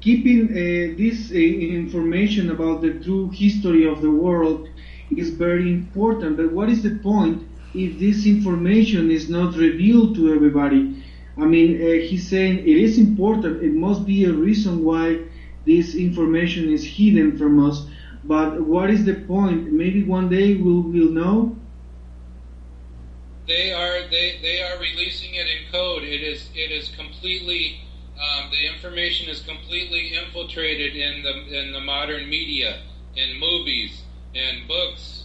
keeping 0.01 0.45
uh, 0.45 0.97
this 0.97 1.30
uh, 1.32 1.36
information 1.36 2.49
about 2.49 2.80
the 2.80 2.93
true 3.05 3.30
history 3.30 3.86
of 3.86 4.01
the 4.01 4.09
world 4.09 4.72
is 5.19 5.31
very 5.31 5.71
important, 5.73 6.37
but 6.37 6.53
what 6.53 6.69
is 6.69 6.83
the 6.83 6.97
point 6.97 7.43
if 7.75 7.99
this 7.99 8.27
information 8.27 9.11
is 9.11 9.29
not 9.29 9.57
revealed 9.57 10.15
to 10.17 10.33
everybody? 10.35 11.03
I 11.39 11.45
mean, 11.45 11.79
he's 12.03 12.29
saying 12.29 12.59
it 12.59 12.77
is 12.77 12.99
important, 12.99 13.63
it 13.63 13.73
must 13.73 14.05
be 14.05 14.25
a 14.25 14.33
reason 14.33 14.85
why 14.85 15.21
this 15.67 15.95
information 15.95 16.71
is 16.71 16.85
hidden 16.85 17.39
from 17.39 17.65
us, 17.65 17.87
but 18.25 18.61
what 18.61 18.91
is 18.91 19.05
the 19.05 19.15
point? 19.15 19.73
Maybe 19.73 20.03
one 20.03 20.29
day 20.29 20.57
we'll, 20.57 20.83
we'll 20.83 21.11
know 21.11 21.57
they 23.47 23.73
are 23.73 24.09
they, 24.09 24.39
they 24.41 24.63
are 24.63 24.79
releasing 24.79 25.35
it 25.35 25.47
in 25.47 25.71
code. 25.73 26.05
It 26.05 26.23
is 26.23 26.49
it 26.55 26.71
is 26.71 26.91
completely 26.97 27.81
um, 28.17 28.51
the 28.51 28.67
information 28.73 29.29
is 29.29 29.43
completely 29.43 30.15
infiltrated 30.15 30.95
in 30.95 31.23
the 31.23 31.61
in 31.61 31.73
the 31.73 31.81
modern 31.81 32.29
media, 32.29 32.83
in 33.17 33.39
movies, 33.39 34.02
in 34.35 34.66
books. 34.66 35.24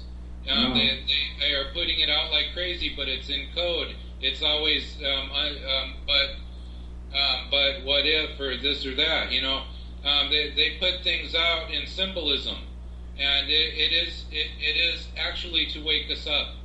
Um, 0.49 0.74
they, 0.76 1.03
they, 1.08 1.47
they 1.47 1.53
are 1.53 1.74
putting 1.74 1.99
it 1.99 2.10
out 2.10 2.32
like 2.32 2.53
crazy, 2.53 2.93
but 2.95 3.10
it's 3.10 3.30
in 3.30 3.47
code. 3.53 3.95
It's 4.22 4.41
always 4.41 4.97
um, 5.03 5.30
um, 5.32 5.93
but 6.05 6.30
um, 7.14 7.47
but 7.51 7.86
what 7.86 8.05
if 8.05 8.39
or 8.39 8.58
this 8.58 8.86
or 8.86 8.95
that, 8.95 9.32
you 9.32 9.41
know? 9.41 9.64
Um, 10.05 10.30
they 10.30 10.53
they 10.55 10.78
put 10.80 11.03
things 11.03 11.36
out 11.36 11.72
in 11.72 11.86
symbolism, 11.88 12.58
and 13.20 13.49
it, 13.49 13.74
it 13.76 14.08
is 14.08 14.26
it, 14.32 14.47
it 14.60 14.78
is 14.95 15.08
actually 15.18 15.68
to 15.68 15.84
wake 15.84 16.10
us 16.12 16.28
up. 16.28 16.55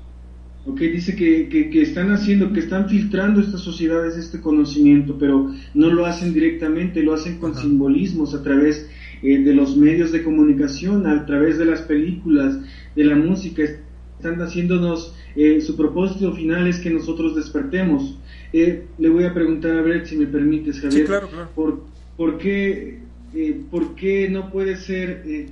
Ok, 0.64 0.78
dice 0.78 1.16
que, 1.16 1.48
que, 1.48 1.70
que, 1.70 1.82
están 1.82 2.12
haciendo, 2.12 2.52
que 2.52 2.60
están 2.60 2.88
filtrando 2.88 3.40
estas 3.40 3.62
sociedades 3.62 4.16
este 4.16 4.40
conocimiento, 4.40 5.18
pero 5.18 5.52
no 5.74 5.90
lo 5.90 6.06
hacen 6.06 6.32
directamente, 6.32 7.02
lo 7.02 7.14
hacen 7.14 7.40
con 7.40 7.50
Ajá. 7.50 7.62
simbolismos 7.62 8.32
a 8.32 8.44
través 8.44 8.88
eh, 9.22 9.38
de 9.38 9.54
los 9.54 9.76
medios 9.76 10.12
de 10.12 10.22
comunicación, 10.22 11.06
a 11.06 11.24
través 11.26 11.58
de 11.58 11.64
las 11.64 11.82
películas, 11.82 12.58
de 12.94 13.04
la 13.04 13.16
música. 13.16 13.62
están 13.62 14.40
haciéndonos, 14.40 15.14
eh, 15.34 15.60
su 15.60 15.76
propósito 15.76 16.32
final 16.32 16.66
es 16.68 16.78
que 16.78 16.90
nosotros 16.90 17.34
despertemos. 17.34 18.18
Eh, 18.52 18.84
le 18.98 19.08
voy 19.08 19.24
a 19.24 19.32
preguntar 19.32 19.78
a 19.78 19.82
Brett 19.82 20.06
si 20.06 20.16
me 20.16 20.26
permites, 20.26 20.80
Javier. 20.80 21.02
Sí, 21.02 21.06
claro, 21.06 21.28
claro. 21.28 21.48
¿Por, 21.54 21.84
por 22.16 22.38
qué, 22.38 22.98
eh, 23.34 23.60
por 23.70 23.94
qué 23.94 24.28
no 24.28 24.50
puede 24.50 24.76
ser, 24.76 25.22
eh, 25.26 25.46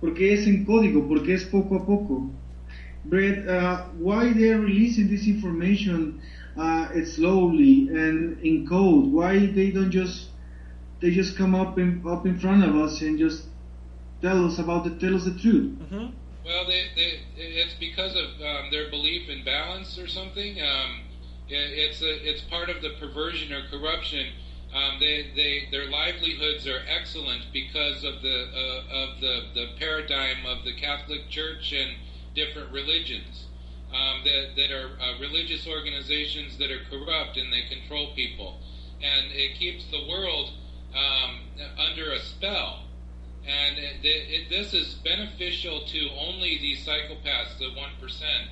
porque 0.00 0.34
es 0.34 0.46
en 0.46 0.64
código, 0.64 1.06
porque 1.06 1.34
es 1.34 1.44
poco 1.44 1.76
a 1.76 1.86
poco? 1.86 2.30
Brett, 3.04 3.46
uh, 3.46 3.84
why 4.00 4.34
they're 4.34 4.58
releasing 4.58 5.08
this 5.08 5.28
information 5.28 6.18
uh, 6.56 6.88
slowly 7.04 7.88
and 7.94 8.36
in 8.42 8.66
code? 8.66 9.12
Why 9.12 9.46
they 9.46 9.70
don't 9.70 9.92
just 9.92 10.30
they 11.00 11.10
just 11.10 11.36
come 11.36 11.54
up 11.54 11.78
in 11.78 12.02
up 12.06 12.26
in 12.26 12.38
front 12.38 12.64
of 12.64 12.74
us 12.76 13.00
and 13.00 13.18
just 13.18 13.44
tell 14.22 14.44
us 14.46 14.58
about 14.58 14.84
the 14.84 14.90
tell 14.90 15.14
us 15.14 15.24
the 15.24 15.38
truth? 15.38 15.76
Ujú. 15.78 16.12
Well, 16.44 16.64
they, 16.64 16.84
they, 16.94 17.20
it's 17.36 17.74
because 17.74 18.14
of 18.14 18.40
um, 18.40 18.70
their 18.70 18.88
belief 18.88 19.28
in 19.28 19.44
balance 19.44 19.98
or 19.98 20.06
something. 20.06 20.62
Um, 20.62 21.00
it, 21.48 21.54
it's 21.54 22.02
a, 22.02 22.28
it's 22.28 22.42
part 22.42 22.70
of 22.70 22.82
the 22.82 22.90
perversion 23.00 23.52
or 23.52 23.66
corruption. 23.68 24.28
Um, 24.72 25.00
they, 25.00 25.26
they, 25.34 25.68
their 25.72 25.90
livelihoods 25.90 26.66
are 26.68 26.80
excellent 26.86 27.46
because 27.52 28.04
of 28.04 28.22
the 28.22 28.46
uh, 28.54 28.94
of 28.94 29.20
the, 29.20 29.40
the 29.54 29.66
paradigm 29.78 30.46
of 30.46 30.64
the 30.64 30.74
Catholic 30.74 31.28
Church 31.30 31.72
and 31.72 31.96
different 32.34 32.70
religions 32.70 33.46
um, 33.92 34.22
that, 34.24 34.54
that 34.56 34.70
are 34.70 34.90
uh, 35.00 35.18
religious 35.18 35.66
organizations 35.66 36.58
that 36.58 36.70
are 36.70 36.82
corrupt 36.90 37.36
and 37.36 37.52
they 37.52 37.62
control 37.74 38.12
people, 38.14 38.58
and 39.02 39.32
it 39.32 39.58
keeps 39.58 39.84
the 39.90 40.06
world 40.08 40.50
um, 40.96 41.40
under 41.78 42.12
a 42.12 42.20
spell. 42.20 42.82
And 43.46 43.78
it, 43.78 44.00
it, 44.02 44.50
this 44.50 44.74
is 44.74 44.94
beneficial 44.94 45.84
to 45.86 46.08
only 46.18 46.58
these 46.58 46.84
psychopaths, 46.84 47.58
the 47.58 47.70
one 47.76 47.90
percent, 48.00 48.50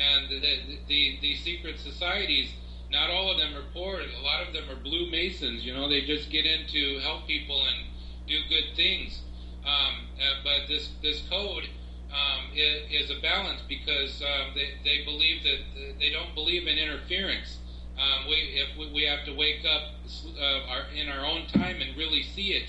and 0.00 0.28
the, 0.28 0.40
the 0.88 1.18
the 1.20 1.36
secret 1.36 1.78
societies. 1.78 2.50
Not 2.90 3.08
all 3.08 3.30
of 3.30 3.38
them 3.38 3.54
are 3.56 3.64
poor. 3.72 4.00
A 4.00 4.22
lot 4.22 4.46
of 4.46 4.52
them 4.52 4.68
are 4.68 4.82
blue 4.82 5.10
masons. 5.10 5.64
You 5.64 5.74
know, 5.74 5.88
they 5.88 6.02
just 6.02 6.30
get 6.30 6.44
in 6.44 6.66
to 6.68 6.98
help 7.00 7.26
people 7.26 7.64
and 7.64 7.86
do 8.26 8.38
good 8.48 8.76
things. 8.76 9.20
Um, 9.64 10.08
uh, 10.18 10.42
but 10.42 10.68
this 10.68 10.90
this 11.02 11.22
code 11.30 11.68
um, 12.10 12.50
is, 12.54 13.04
is 13.04 13.10
a 13.16 13.20
balance 13.22 13.60
because 13.68 14.20
um, 14.22 14.54
they 14.54 14.74
they 14.84 15.04
believe 15.04 15.42
that 15.44 15.60
uh, 15.60 15.92
they 16.00 16.10
don't 16.10 16.34
believe 16.34 16.66
in 16.66 16.78
interference. 16.78 17.58
Um, 18.02 18.26
we 18.28 18.34
if 18.34 18.76
we, 18.76 18.92
we 18.92 19.02
have 19.06 19.24
to 19.26 19.34
wake 19.36 19.62
up 19.64 19.94
uh, 20.36 20.72
our, 20.72 20.82
in 20.92 21.08
our 21.08 21.24
own 21.24 21.46
time 21.46 21.80
and 21.80 21.96
really 21.96 22.24
see 22.34 22.48
it, 22.52 22.68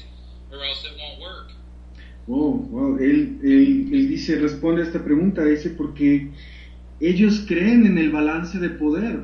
or 0.51 0.63
else 0.63 0.85
it 0.85 0.93
won't 1.01 1.19
work. 1.19 1.51
Wow, 2.27 2.67
wow. 2.69 2.97
Él, 2.99 3.39
él, 3.43 3.89
él 3.91 4.07
dice, 4.09 4.35
responde 4.37 4.83
a 4.83 4.85
esta 4.85 5.03
pregunta, 5.03 5.43
dice, 5.43 5.71
porque 5.71 6.29
ellos 6.99 7.45
creen 7.47 7.85
en 7.85 7.97
el 7.97 8.11
balance 8.11 8.59
de 8.59 8.69
poder. 8.69 9.21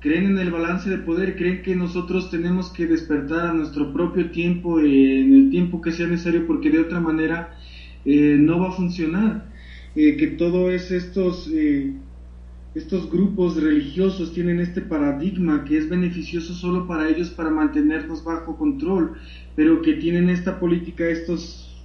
Creen 0.00 0.26
en 0.26 0.38
el 0.38 0.50
balance 0.50 0.90
de 0.90 0.98
poder, 0.98 1.36
creen 1.36 1.62
que 1.62 1.74
nosotros 1.74 2.30
tenemos 2.30 2.70
que 2.70 2.86
despertar 2.86 3.46
a 3.46 3.54
nuestro 3.54 3.92
propio 3.92 4.30
tiempo, 4.30 4.80
en 4.80 5.34
el 5.34 5.50
tiempo 5.50 5.80
que 5.80 5.92
sea 5.92 6.08
necesario, 6.08 6.46
porque 6.46 6.70
de 6.70 6.80
otra 6.80 7.00
manera 7.00 7.56
eh, 8.04 8.36
no 8.38 8.60
va 8.60 8.68
a 8.68 8.72
funcionar. 8.72 9.50
Eh, 9.94 10.16
que 10.16 10.26
todos 10.28 10.90
estos, 10.90 11.48
eh, 11.52 11.92
estos 12.74 13.10
grupos 13.10 13.60
religiosos 13.62 14.32
tienen 14.32 14.58
este 14.60 14.80
paradigma 14.80 15.64
que 15.64 15.76
es 15.76 15.88
beneficioso 15.88 16.54
solo 16.54 16.86
para 16.86 17.08
ellos 17.08 17.30
para 17.30 17.50
mantenernos 17.50 18.24
bajo 18.24 18.56
control, 18.56 19.12
pero 19.54 19.82
que 19.82 19.94
tienen 19.94 20.30
esta 20.30 20.58
política, 20.58 21.06
estos, 21.06 21.76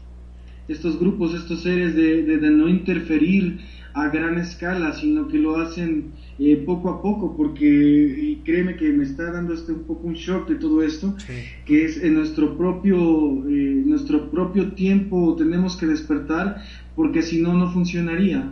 estos 0.69 0.97
grupos, 0.99 1.33
estos 1.33 1.63
seres 1.63 1.93
de, 1.95 2.23
de, 2.23 2.37
de 2.37 2.49
no 2.49 2.69
interferir 2.69 3.59
a 3.93 4.09
gran 4.09 4.37
escala, 4.37 4.93
sino 4.93 5.27
que 5.27 5.39
lo 5.39 5.57
hacen 5.57 6.11
eh, 6.39 6.55
poco 6.65 6.89
a 6.89 7.01
poco, 7.01 7.35
porque 7.35 7.65
y 7.65 8.35
créeme 8.45 8.75
que 8.75 8.93
me 8.93 9.03
está 9.03 9.31
dando 9.31 9.53
este 9.55 9.71
un 9.73 9.83
poco 9.85 10.07
un 10.07 10.13
shock 10.13 10.47
de 10.47 10.55
todo 10.55 10.83
esto, 10.83 11.15
Sí. 11.17 11.33
que 11.65 11.83
es 11.83 12.01
en 12.03 12.13
nuestro 12.13 12.55
propio, 12.57 13.43
eh, 13.49 13.81
nuestro 13.85 14.29
propio 14.29 14.71
tiempo 14.73 15.35
tenemos 15.35 15.75
que 15.77 15.87
despertar, 15.87 16.61
porque 16.95 17.23
si 17.23 17.41
no, 17.41 17.53
no 17.55 17.71
funcionaría. 17.73 18.51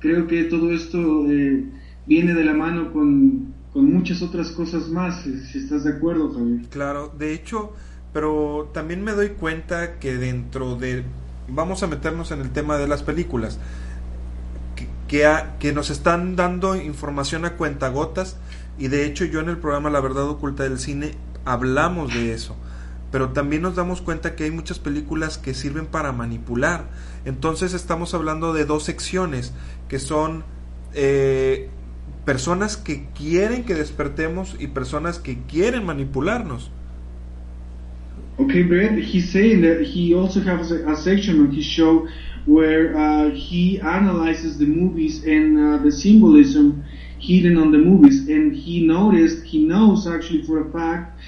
Creo 0.00 0.26
que 0.26 0.44
todo 0.44 0.72
esto 0.72 0.98
eh, 1.30 1.64
viene 2.06 2.34
de 2.34 2.44
la 2.44 2.54
mano 2.54 2.92
con, 2.92 3.54
con 3.72 3.92
muchas 3.92 4.22
otras 4.22 4.50
cosas 4.50 4.88
más, 4.88 5.22
si 5.22 5.58
estás 5.58 5.84
de 5.84 5.92
acuerdo, 5.92 6.32
Javier. 6.32 6.62
Claro, 6.70 7.12
de 7.16 7.32
hecho, 7.32 7.72
pero 8.12 8.70
también 8.72 9.04
me 9.04 9.12
doy 9.12 9.30
cuenta 9.30 9.98
que 9.98 10.16
dentro 10.16 10.76
de... 10.76 11.04
Vamos 11.48 11.82
a 11.82 11.86
meternos 11.86 12.30
en 12.30 12.40
el 12.40 12.50
tema 12.50 12.78
de 12.78 12.88
las 12.88 13.02
películas. 13.02 13.58
Que, 15.08 15.26
que 15.58 15.72
nos 15.72 15.90
están 15.90 16.36
dando 16.36 16.76
información 16.76 17.44
a 17.44 17.54
cuentagotas 17.54 18.36
y 18.78 18.88
de 18.88 19.04
hecho 19.06 19.24
yo 19.24 19.40
en 19.40 19.48
el 19.48 19.58
programa 19.58 19.90
La 19.90 20.00
Verdad 20.00 20.28
Oculta 20.28 20.62
del 20.62 20.78
Cine 20.78 21.12
hablamos 21.44 22.14
de 22.14 22.32
eso. 22.32 22.56
Pero 23.10 23.30
también 23.30 23.62
nos 23.62 23.76
damos 23.76 24.00
cuenta 24.00 24.36
que 24.36 24.44
hay 24.44 24.50
muchas 24.50 24.78
películas 24.78 25.38
que 25.38 25.54
sirven 25.54 25.86
para 25.86 26.12
manipular. 26.12 26.90
Entonces 27.24 27.74
estamos 27.74 28.14
hablando 28.14 28.52
de 28.52 28.64
dos 28.64 28.84
secciones 28.84 29.52
que 29.88 29.98
son 29.98 30.44
eh, 30.94 31.68
personas 32.24 32.76
que 32.76 33.08
quieren 33.14 33.64
que 33.64 33.74
despertemos 33.74 34.56
y 34.58 34.68
personas 34.68 35.18
que 35.18 35.38
quieren 35.48 35.84
manipularnos. 35.84 36.70
Okay, 38.38 38.62
Brett, 38.62 38.98
he's 38.98 39.30
saying 39.30 39.60
that 39.60 39.82
he 39.82 40.14
also 40.14 40.40
has 40.40 40.72
a, 40.72 40.90
a 40.90 40.96
section 40.96 41.40
on 41.40 41.52
his 41.52 41.64
show 41.64 42.06
where 42.46 42.96
uh, 42.96 43.30
he 43.30 43.78
analyzes 43.80 44.56
the 44.58 44.64
movies 44.64 45.24
and 45.24 45.58
uh, 45.58 45.82
the 45.82 45.92
symbolism 45.92 46.82
hidden 47.18 47.58
on 47.58 47.70
the 47.70 47.78
movies, 47.78 48.28
and 48.28 48.54
he 48.54 48.86
noticed, 48.86 49.44
he 49.44 49.66
knows 49.66 50.06
actually 50.06 50.42
for 50.42 50.66
a 50.66 50.72
fact 50.72 51.18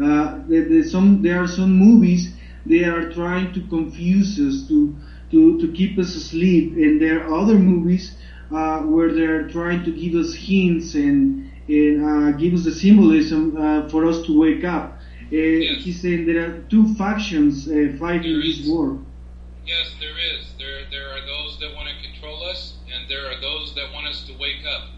uh, 0.00 0.38
that 0.48 0.66
there's 0.70 0.90
some, 0.92 1.22
there 1.22 1.42
are 1.42 1.46
some 1.48 1.72
movies 1.72 2.34
they 2.66 2.84
are 2.84 3.10
trying 3.12 3.52
to 3.54 3.60
confuse 3.68 4.38
us, 4.38 4.66
to 4.68 4.94
to 5.30 5.58
to 5.60 5.72
keep 5.72 5.98
us 5.98 6.14
asleep, 6.14 6.72
and 6.76 7.00
there 7.00 7.24
are 7.24 7.34
other 7.34 7.58
movies 7.58 8.16
uh, 8.50 8.80
where 8.80 9.12
they're 9.12 9.48
trying 9.48 9.84
to 9.84 9.90
give 9.92 10.14
us 10.14 10.34
hints 10.34 10.94
and 10.94 11.50
and 11.68 12.04
uh, 12.04 12.30
give 12.38 12.54
us 12.54 12.64
the 12.64 12.72
symbolism 12.72 13.56
uh, 13.56 13.88
for 13.90 14.06
us 14.06 14.22
to 14.26 14.38
wake 14.38 14.64
up. 14.64 14.94
Uh, 15.30 15.36
Yes. 15.36 15.84
He's 15.84 16.00
saying 16.00 16.24
there 16.26 16.40
are 16.46 16.62
two 16.70 16.94
factions 16.94 17.68
uh, 17.68 17.92
fighting 17.98 18.32
There 18.32 18.40
this 18.42 18.60
is. 18.60 18.68
war. 18.70 18.98
Yes, 19.66 19.92
there 20.00 20.16
is. 20.16 20.54
There 20.58 20.88
there 20.90 21.08
are 21.12 21.20
those 21.26 21.58
that 21.60 21.74
want 21.76 21.88
to 21.92 21.96
control 22.08 22.42
us, 22.44 22.74
and 22.92 23.04
there 23.10 23.26
are 23.28 23.38
those 23.40 23.74
that 23.74 23.92
want 23.92 24.06
us 24.06 24.24
to 24.28 24.32
wake 24.40 24.64
up. 24.64 24.88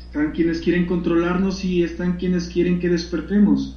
Están 0.00 0.32
quienes 0.34 0.60
quieren 0.60 0.86
controlarnos 0.86 1.62
y 1.64 1.82
están 1.84 2.18
quienes 2.18 2.48
quieren 2.48 2.80
que 2.80 2.88
despertemos. 2.88 3.76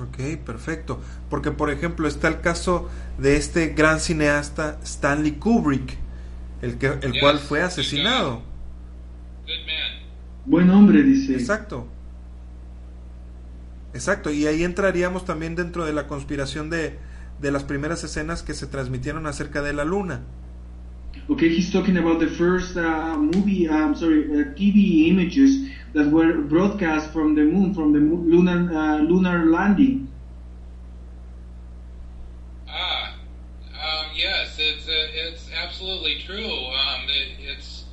Ok, 0.00 0.44
perfecto. 0.44 1.00
Porque, 1.30 1.50
por 1.52 1.70
ejemplo, 1.70 2.08
está 2.08 2.28
el 2.28 2.40
caso 2.40 2.90
de 3.18 3.36
este 3.36 3.68
gran 3.68 4.00
cineasta 4.00 4.78
Stanley 4.82 5.32
Kubrick, 5.32 5.96
el, 6.62 6.78
que, 6.78 6.86
el 6.86 7.12
Yes, 7.12 7.20
cual 7.20 7.38
fue 7.38 7.62
asesinado. 7.62 8.42
Good 9.42 9.66
man. 9.66 10.04
Buen 10.46 10.70
hombre, 10.70 11.02
dice. 11.02 11.34
Exacto. 11.34 11.86
Exacto, 13.92 14.30
y 14.30 14.46
ahí 14.46 14.64
entraríamos 14.64 15.24
también 15.24 15.54
dentro 15.54 15.84
de 15.84 15.92
la 15.92 16.08
conspiración 16.08 16.68
de, 16.68 16.98
de 17.40 17.52
las 17.52 17.62
primeras 17.62 18.02
escenas 18.02 18.42
que 18.42 18.52
se 18.52 18.66
transmitieron 18.66 19.26
acerca 19.28 19.62
de 19.62 19.72
la 19.72 19.84
luna. 19.84 20.22
Okay, 21.30 21.48
he's 21.48 21.72
talking 21.72 21.96
about 21.96 22.20
the 22.20 22.28
first 22.28 22.76
uh, 22.76 23.16
movie, 23.16 23.66
um, 23.66 23.94
sorry, 23.94 24.24
uh, 24.24 24.44
TV 24.52 25.08
images 25.08 25.70
that 25.94 26.10
were 26.10 26.42
broadcast 26.42 27.12
from 27.14 27.34
the 27.34 27.42
moon, 27.42 27.72
from 27.72 27.94
the 27.94 27.98
moon, 27.98 28.28
lunar 28.30 28.70
uh, 28.70 28.98
lunar 28.98 29.46
landing. 29.46 30.12
Ah, 32.68 33.14
um, 33.72 34.06
yes, 34.14 34.58
it's 34.58 34.86
uh, 34.86 34.92
it's 35.14 35.48
absolutely 35.56 36.20
true. 36.26 36.44
Um, 36.44 37.08
it, 37.08 37.28
it's 37.40 37.84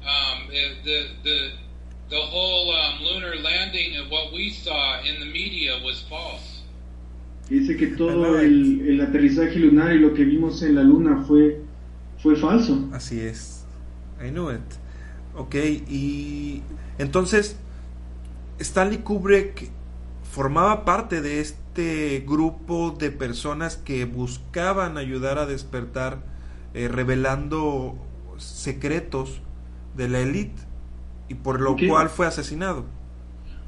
um, 0.00 0.48
it, 0.50 0.82
the 0.82 1.08
the 1.24 1.50
the 2.08 2.22
whole 2.22 2.72
um, 2.72 3.02
lunar 3.02 3.36
landing 3.36 3.98
of 3.98 4.10
what 4.10 4.32
we 4.32 4.48
saw 4.48 5.02
in 5.02 5.20
the 5.20 5.26
media 5.26 5.78
was 5.84 6.00
false. 6.08 6.62
Dice 7.50 7.76
que 7.76 7.96
todo 7.96 8.38
el, 8.38 8.80
el 8.88 9.00
aterrizaje 9.00 9.58
lunar 9.58 9.92
y 9.94 9.98
lo 9.98 10.14
que 10.14 10.24
vimos 10.24 10.62
en 10.62 10.74
la 10.74 10.82
luna 10.82 11.24
fue 11.26 11.67
fue 12.22 12.36
falso. 12.36 12.88
Así 12.92 13.20
es. 13.20 13.64
I 14.24 14.30
knew 14.30 14.50
it. 14.50 14.60
Ok, 15.36 15.54
y 15.54 16.62
entonces 16.98 17.56
Stanley 18.58 18.98
Kubrick 18.98 19.70
formaba 20.30 20.84
parte 20.84 21.20
de 21.22 21.40
este 21.40 22.24
grupo 22.26 22.96
de 22.98 23.10
personas 23.10 23.76
que 23.76 24.04
buscaban 24.04 24.98
ayudar 24.98 25.38
a 25.38 25.46
despertar, 25.46 26.18
eh, 26.74 26.88
revelando 26.88 27.96
secretos 28.36 29.40
de 29.96 30.08
la 30.08 30.20
élite, 30.20 30.60
y 31.28 31.34
por 31.34 31.60
lo 31.60 31.76
cual 31.76 32.08
fue 32.08 32.26
asesinado. 32.26 32.84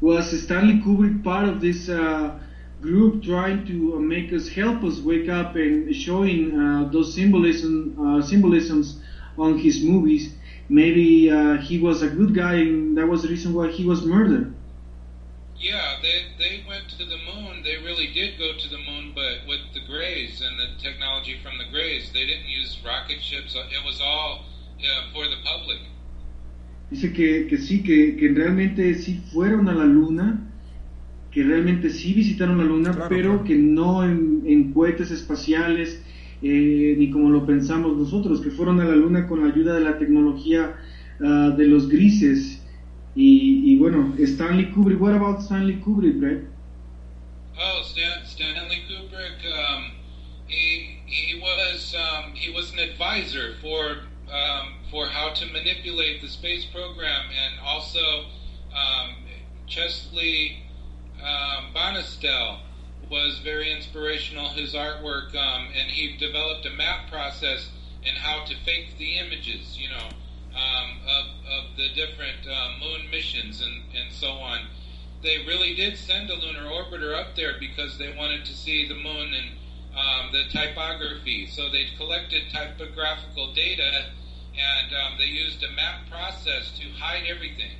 Was 0.00 0.32
Stanley 0.32 0.80
Kubrick 0.80 1.22
part 1.22 1.48
of 1.48 1.60
this 1.60 1.88
uh, 1.88 2.32
group 2.80 3.22
trying 3.22 3.66
to 3.66 3.96
uh, 3.96 3.98
make 3.98 4.32
us 4.32 4.48
help 4.48 4.82
us 4.84 5.00
wake 5.00 5.28
up 5.28 5.56
and 5.56 5.94
showing 5.94 6.58
uh, 6.58 6.88
those 6.92 7.14
symbolism 7.14 7.96
uh, 7.98 8.22
symbolisms 8.22 9.00
on 9.36 9.58
his 9.58 9.82
movies? 9.82 10.34
maybe 10.70 11.28
uh, 11.30 11.56
he 11.58 11.78
was 11.78 12.00
a 12.02 12.08
good 12.08 12.34
guy 12.34 12.54
and 12.54 12.96
that 12.96 13.06
was 13.06 13.22
the 13.22 13.28
reason 13.28 13.52
why 13.52 13.68
he 13.68 13.84
was 13.84 14.06
murdered. 14.06 14.54
Yeah, 15.58 15.98
they 16.00 16.24
they 16.38 16.64
went 16.66 16.88
to 16.96 17.04
the 17.04 17.18
moon. 17.28 17.62
They 17.62 17.76
really 17.84 18.06
did 18.14 18.38
go 18.38 18.56
to 18.56 18.68
the 18.68 18.78
moon, 18.78 19.12
but 19.14 19.46
with 19.46 19.60
the 19.74 19.80
Greys 19.80 20.40
and 20.40 20.58
the 20.58 20.68
technology 20.80 21.38
from 21.42 21.58
the 21.58 21.66
Greys, 21.70 22.10
they 22.14 22.24
didn't 22.24 22.48
use 22.48 22.78
rocket 22.82 23.20
ships. 23.20 23.54
It 23.54 23.84
was 23.84 24.00
all 24.00 24.46
uh, 24.80 25.12
for 25.12 25.28
the 25.28 25.36
public. 25.44 25.80
Dice 26.90 27.12
que, 27.12 27.46
que 27.46 27.58
sí, 27.58 27.84
que, 27.84 28.16
que 28.16 28.28
realmente 28.30 28.94
sí 28.94 29.20
fueron 29.32 29.68
a 29.68 29.74
la 29.74 29.84
luna, 29.84 30.49
que 31.30 31.42
realmente 31.44 31.90
sí 31.90 32.12
visitaron 32.12 32.58
la 32.58 32.64
luna, 32.64 32.92
Claro, 32.92 33.08
pero 33.08 33.30
claro. 33.30 33.44
que 33.44 33.56
no 33.56 34.04
en, 34.04 34.42
en 34.46 34.72
cohetes 34.72 35.10
espaciales, 35.10 36.02
eh, 36.42 36.94
ni 36.98 37.10
como 37.10 37.30
lo 37.30 37.46
pensamos 37.46 37.96
nosotros, 37.96 38.40
que 38.40 38.50
fueron 38.50 38.80
a 38.80 38.84
la 38.84 38.96
luna 38.96 39.26
con 39.28 39.40
la 39.42 39.52
ayuda 39.52 39.74
de 39.74 39.80
la 39.80 39.98
tecnología 39.98 40.76
ah, 41.22 41.54
de 41.56 41.66
los 41.66 41.88
grises. 41.88 42.56
Y, 43.14 43.72
y 43.72 43.76
bueno, 43.76 44.14
Stanley 44.18 44.70
Kubrick, 44.70 45.00
what 45.00 45.14
about 45.14 45.40
Stanley 45.42 45.76
Kubrick, 45.80 46.18
Brett? 46.18 46.44
Oh, 47.58 47.82
Stan, 47.84 48.24
Stanley 48.24 48.82
Kubrick. 48.88 49.44
Um, 49.44 49.92
he 50.46 50.98
he 51.06 51.38
was 51.40 51.94
um, 51.94 52.32
he 52.34 52.52
was 52.52 52.72
an 52.72 52.78
advisor 52.78 53.54
for 53.60 53.98
um, 54.32 54.74
for 54.90 55.06
how 55.06 55.34
to 55.34 55.46
manipulate 55.52 56.22
the 56.22 56.28
space 56.28 56.64
program, 56.66 57.26
and 57.30 57.60
also 57.60 58.00
um, 58.74 59.16
Chesley 59.66 60.62
um, 61.22 61.72
Bonestell 61.74 62.60
was 63.10 63.40
very 63.40 63.72
inspirational. 63.72 64.48
His 64.50 64.74
artwork, 64.74 65.34
um, 65.34 65.68
and 65.76 65.90
he 65.90 66.16
developed 66.16 66.66
a 66.66 66.70
map 66.70 67.10
process 67.10 67.70
and 68.06 68.16
how 68.16 68.44
to 68.44 68.54
fake 68.64 68.96
the 68.98 69.18
images. 69.18 69.78
You 69.78 69.90
know. 69.90 70.08
Um, 70.50 70.98
of, 71.06 71.26
of 71.46 71.76
the 71.76 71.90
different 71.94 72.44
uh, 72.44 72.70
moon 72.80 73.08
missions 73.08 73.62
and, 73.62 73.84
and 73.94 74.12
so 74.12 74.32
on 74.32 74.66
they 75.22 75.38
really 75.46 75.74
did 75.74 75.96
send 75.96 76.30
a 76.30 76.34
lunar 76.34 76.64
orbiter 76.64 77.18
up 77.18 77.36
there 77.36 77.56
because 77.58 77.98
they 77.98 78.14
wanted 78.16 78.44
to 78.46 78.54
see 78.54 78.88
the 78.88 78.94
moon 78.94 79.34
and 79.34 79.50
um, 79.96 80.32
the 80.32 80.44
typography. 80.50 81.46
So 81.46 81.70
they 81.70 81.86
collected 81.96 82.44
typographical 82.52 83.52
data 83.52 84.06
and 84.56 84.94
um, 84.94 85.18
they 85.18 85.26
used 85.26 85.62
a 85.62 85.70
map 85.72 86.08
process 86.10 86.72
to 86.78 86.88
hide 86.98 87.24
everything. 87.28 87.70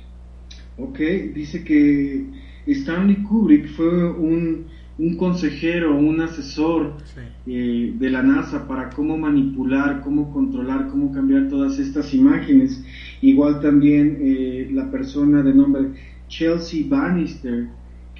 Ok, 0.77 1.33
dice 1.33 1.63
que 1.63 2.33
Stanley 2.67 3.17
Kubrick 3.23 3.67
fue 3.67 4.11
un, 4.11 4.67
un 4.97 5.17
consejero, 5.17 5.95
un 5.97 6.21
asesor 6.21 6.97
Sí. 7.05 7.21
eh, 7.47 7.93
de 7.97 8.09
la 8.09 8.21
NASA 8.23 8.67
para 8.67 8.89
cómo 8.89 9.17
manipular, 9.17 10.01
cómo 10.01 10.31
controlar, 10.31 10.87
cómo 10.89 11.11
cambiar 11.11 11.47
todas 11.49 11.79
estas 11.79 12.13
imágenes. 12.13 12.83
Igual 13.21 13.61
también 13.61 14.17
eh, 14.21 14.69
la 14.71 14.89
persona 14.91 15.41
de 15.43 15.53
nombre 15.53 15.89
Chelsea 16.27 16.85
Bannister, 16.87 17.67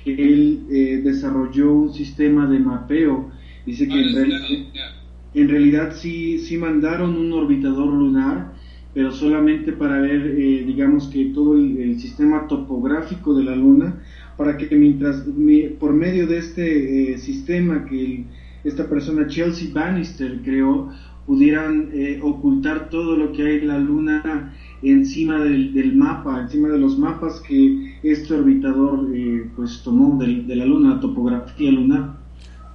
que 0.03 0.13
él 0.13 0.65
eh, 0.71 1.01
desarrolló 1.03 1.71
un 1.73 1.93
sistema 1.93 2.47
de 2.47 2.59
mapeo. 2.59 3.29
Dice 3.65 3.87
que 3.87 3.93
en, 4.01 4.15
real- 4.15 4.71
yeah. 4.73 4.91
en 5.33 5.49
realidad 5.49 5.93
sí, 5.95 6.39
sí 6.39 6.57
mandaron 6.57 7.15
un 7.15 7.31
orbitador 7.33 7.87
lunar, 7.93 8.53
pero 8.93 9.11
solamente 9.11 9.71
para 9.71 9.99
ver, 10.01 10.35
eh, 10.37 10.63
digamos 10.65 11.07
que 11.07 11.25
todo 11.25 11.55
el, 11.55 11.77
el 11.77 11.99
sistema 11.99 12.47
topográfico 12.47 13.33
de 13.35 13.43
la 13.43 13.55
Luna, 13.55 14.01
para 14.37 14.57
que 14.57 14.67
mientras, 14.75 15.25
mi- 15.27 15.67
por 15.69 15.93
medio 15.93 16.27
de 16.27 16.37
este 16.39 17.13
eh, 17.13 17.17
sistema 17.17 17.85
que 17.85 18.25
esta 18.63 18.87
persona 18.89 19.27
Chelsea 19.27 19.69
Bannister 19.73 20.41
creó, 20.43 20.89
pudieran 21.25 21.89
eh, 21.93 22.19
ocultar 22.21 22.89
todo 22.89 23.15
lo 23.15 23.31
que 23.31 23.43
hay 23.43 23.57
en 23.59 23.67
la 23.67 23.77
Luna 23.79 24.53
encima 24.81 25.39
del, 25.39 25.95
mapa, 25.95 26.41
encima 26.41 26.69
de 26.69 26.79
los 26.79 26.97
mapas 26.97 27.39
que 27.41 27.95
este 28.03 28.33
orbitador 28.33 29.07
eh, 29.15 29.49
pues 29.55 29.81
tomó 29.83 30.17
de 30.23 30.55
la 30.55 30.65
Luna, 30.65 30.99
topografía 30.99 31.71
lunar. 31.71 32.17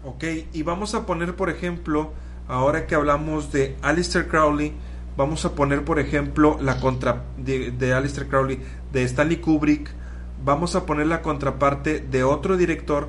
Ok, 0.05 0.25
y 0.53 0.63
vamos 0.63 0.95
a 0.95 1.07
poner, 1.07 1.35
por 1.35 1.51
ejemplo, 1.51 2.13
ahora 2.49 2.87
que 2.87 2.95
hablamos 2.95 3.51
de 3.53 3.77
Alistair 3.83 4.29
Crowley, 4.29 4.73
vamos 5.17 5.45
a 5.45 5.55
poner, 5.55 5.85
por 5.85 5.99
ejemplo, 5.99 6.59
la 6.63 6.79
contra 6.81 7.25
de, 7.37 7.73
de 7.73 7.93
Alistair 7.93 8.29
Crowley, 8.29 8.59
de 8.93 9.03
Stanley 9.05 9.39
Kubrick, 9.39 9.91
vamos 10.45 10.77
a 10.77 10.87
poner 10.87 11.07
la 11.07 11.23
contraparte 11.23 12.01
de 12.01 12.25
otro 12.25 12.57
director, 12.57 13.09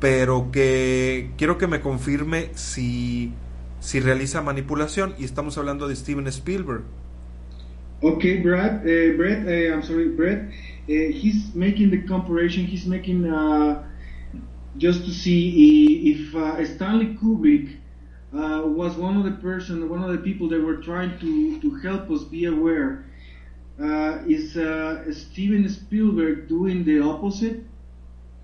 pero 0.00 0.50
que 0.52 1.30
quiero 1.36 1.58
que 1.58 1.66
me 1.66 1.80
confirme 1.80 2.50
si, 2.54 3.32
si 3.80 4.00
realiza 4.00 4.42
manipulación, 4.42 5.14
y 5.18 5.24
estamos 5.24 5.58
hablando 5.58 5.88
de 5.88 5.96
Steven 5.96 6.26
Spielberg. 6.28 6.82
Okay, 8.00 8.40
Brad, 8.40 8.82
uh, 8.82 9.16
Brett, 9.16 9.44
uh, 9.44 9.74
I'm 9.74 9.82
sorry, 9.82 10.08
Brett. 10.08 10.50
Uh, 10.88 11.10
he's 11.12 11.52
making 11.54 11.90
the 11.90 12.02
comparison. 12.06 12.64
He's 12.64 12.86
making 12.86 13.26
uh, 13.26 13.82
just 14.76 15.04
to 15.04 15.10
see 15.10 16.12
if 16.12 16.34
uh, 16.34 16.64
Stanley 16.64 17.16
Kubrick 17.20 17.76
uh, 18.32 18.62
was 18.64 18.96
one 18.96 19.16
of 19.16 19.24
the 19.24 19.32
person, 19.42 19.88
one 19.88 20.04
of 20.04 20.12
the 20.12 20.18
people 20.18 20.48
that 20.48 20.62
were 20.62 20.76
trying 20.76 21.18
to 21.18 21.60
to 21.60 21.74
help 21.80 22.08
us 22.08 22.22
be 22.22 22.44
aware. 22.44 23.04
Uh, 23.78 24.18
is 24.26 24.56
uh, 24.56 25.04
Steven 25.12 25.68
Spielberg 25.68 26.48
doing 26.48 26.84
the 26.84 26.98
opposite? 26.98 27.62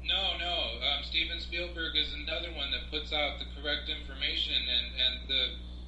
No, 0.05 0.23
no. 0.39 0.55
Um, 0.79 1.03
Steven 1.03 1.41
Spielberg 1.41 1.97
is 1.97 2.15
another 2.15 2.55
one 2.55 2.71
that 2.71 2.89
puts 2.89 3.13
out 3.13 3.41
the 3.41 3.47
correct 3.61 3.89
information, 3.91 4.55
and 4.55 4.87
and 4.95 5.15
the 5.27 5.43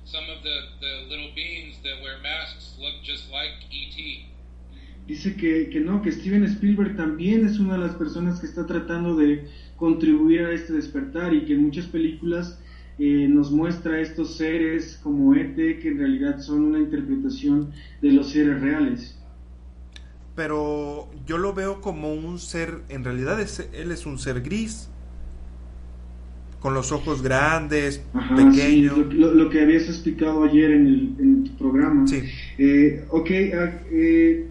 some 0.05 0.24
of 0.30 0.42
the 0.42 0.59
the 0.80 1.07
little 1.09 1.30
beings 1.36 1.76
that 1.84 2.03
wear 2.03 2.18
masks 2.22 2.74
look 2.80 2.94
just 3.05 3.30
like 3.30 3.55
ET. 3.70 4.26
Dice 5.07 5.36
que, 5.36 5.70
que 5.70 5.78
no, 5.78 6.03
que 6.03 6.11
Steven 6.11 6.42
Spielberg 6.49 6.97
también 6.97 7.47
es 7.47 7.61
una 7.61 7.74
de 7.74 7.86
las 7.86 7.94
personas 7.94 8.40
que 8.40 8.47
está 8.47 8.66
tratando 8.66 9.14
de 9.14 9.47
contribuir 9.76 10.40
a 10.40 10.51
este 10.51 10.72
despertar 10.72 11.32
y 11.32 11.44
que 11.44 11.53
en 11.53 11.62
muchas 11.62 11.86
películas 11.86 12.59
eh, 12.99 13.28
nos 13.28 13.53
muestra 13.53 14.01
estos 14.01 14.36
seres 14.36 14.99
como 15.05 15.32
ET 15.36 15.55
que 15.55 15.88
en 15.88 15.99
realidad 15.99 16.40
son 16.40 16.62
una 16.62 16.80
interpretación 16.80 17.70
de 18.03 18.11
los 18.11 18.30
seres 18.30 18.61
reales. 18.61 19.16
Pero 20.37 21.09
yo 21.26 21.39
lo 21.39 21.55
veo 21.55 21.80
como 21.80 22.12
un 22.12 22.39
ser, 22.39 22.82
en 22.91 23.03
realidad 23.05 23.41
es- 23.41 23.68
él 23.72 23.91
es 23.91 24.05
un 24.07 24.18
ser 24.18 24.43
gris, 24.43 24.89
con 26.61 26.74
los 26.74 26.93
ojos 26.93 27.22
grandes, 27.22 28.03
Ajá, 28.12 28.37
sí, 28.37 28.45
pequeño. 28.45 28.97
lo, 28.97 29.05
lo- 29.12 29.34
lo 29.34 29.51
que 29.51 29.61
habías 29.62 29.84
explicado 29.89 30.45
ayer 30.45 30.70
en 30.72 30.87
el, 30.87 31.01
en 31.20 31.45
tu 31.45 31.57
programa. 31.57 32.07
Sí. 32.07 32.22
Eh, 32.59 33.05
okay, 33.11 33.53
uh, 33.53 33.64
uh, 33.66 34.47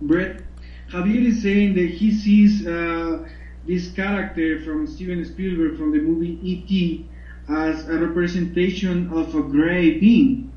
Brett, 0.00 0.42
Javier 0.90 1.26
is 1.26 1.42
saying 1.42 1.74
that 1.74 1.88
he 1.90 2.12
sees 2.12 2.66
uh, 2.66 3.24
this 3.66 3.92
character 3.94 4.60
from 4.64 4.86
Steven 4.86 5.24
Spielberg 5.24 5.76
from 5.76 5.92
the 5.92 6.00
movie 6.00 6.38
E.T. 6.42 7.06
as 7.48 7.86
a 7.88 7.98
representation 7.98 9.08
of 9.12 9.34
a 9.34 9.42
gray 9.42 9.98
being. 9.98 10.50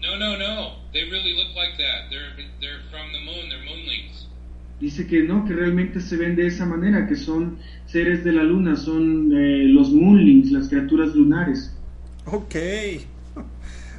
No, 0.00 0.16
no, 0.16 0.38
no. 0.38 0.72
They 0.92 1.02
really 1.04 1.34
look 1.36 1.54
like 1.54 1.76
that. 1.78 2.08
They're 2.10 2.32
they're 2.60 2.80
from 2.90 3.12
the 3.12 3.18
moon. 3.20 3.48
They're. 3.50 3.69
Dice 4.80 5.06
que 5.06 5.22
no, 5.22 5.44
que 5.44 5.52
realmente 5.54 6.00
se 6.00 6.16
ven 6.16 6.34
de 6.36 6.46
esa 6.48 6.66
manera, 6.66 7.06
que 7.06 7.14
son 7.16 7.58
seres 7.86 8.24
de 8.24 8.32
la 8.32 8.42
luna, 8.42 8.76
son 8.76 9.30
eh, 9.32 9.64
los 9.66 9.90
moonlings, 9.92 10.50
las 10.52 10.68
criaturas 10.68 11.14
lunares. 11.14 11.76
Ok. 12.26 12.54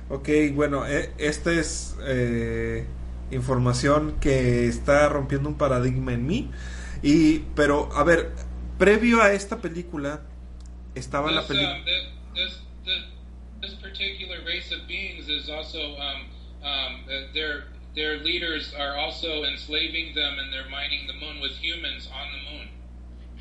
Ok, 0.09 0.29
bueno, 0.53 0.85
eh, 0.87 1.13
esta 1.17 1.53
es 1.53 1.95
eh, 2.05 2.85
información 3.31 4.19
que 4.19 4.67
está 4.67 5.07
rompiendo 5.07 5.47
un 5.49 5.57
paradigma 5.57 6.13
en 6.13 6.25
mí. 6.27 6.51
Y, 7.01 7.39
pero, 7.55 7.89
a 7.93 8.03
ver, 8.03 8.35
previo 8.77 9.21
a 9.21 9.31
esta 9.33 9.61
película, 9.61 10.21
estaba 10.95 11.31
la 11.31 11.41
This, 11.41 11.47
película. 11.47 11.77
um, 11.77 11.85
this, 11.85 12.03
this, 12.35 12.61
this, 12.83 13.03
this 13.61 13.75
particular 13.75 14.43
race 14.45 14.71
of 14.71 14.87
beings 14.87 15.27
is 15.29 15.49
also 15.49 15.79
um, 15.79 16.29
um, 16.63 17.05
uh, 17.07 17.33
their 17.95 18.23
leaders 18.23 18.73
are 18.73 18.97
also 18.97 19.43
enslaving 19.43 20.13
them, 20.15 20.39
and 20.39 20.51
they're 20.51 20.69
mining 20.69 21.07
the 21.07 21.13
moon 21.13 21.41
with 21.41 21.51
humans 21.61 22.09
on 22.11 22.27
the 22.31 22.51
moon. 22.51 22.81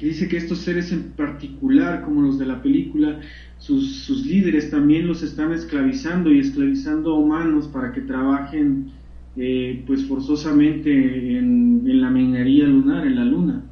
que 0.01 0.07
dice 0.07 0.29
que 0.29 0.39
estos 0.39 0.61
seres 0.61 0.93
en 0.93 1.13
particular, 1.13 2.01
como 2.01 2.23
los 2.23 2.39
de 2.39 2.47
la 2.47 2.63
película, 2.63 3.21
sus, 3.59 4.05
sus 4.07 4.25
líderes 4.25 4.71
también 4.71 5.07
los 5.07 5.23
están 5.23 5.53
esclavizando 5.53 6.33
y 6.33 6.41
esclavizando 6.41 7.13
a 7.13 7.19
humanos 7.19 7.69
para 7.69 7.93
que 7.93 8.01
trabajen 8.01 8.93
eh, 9.37 9.85
pues 9.87 10.07
forzosamente 10.07 10.91
en, 10.91 11.85
en 11.87 12.01
la 12.01 12.09
minería 12.09 12.65
lunar, 12.65 13.07
en 13.07 13.17
la 13.17 13.25
luna. 13.25 13.63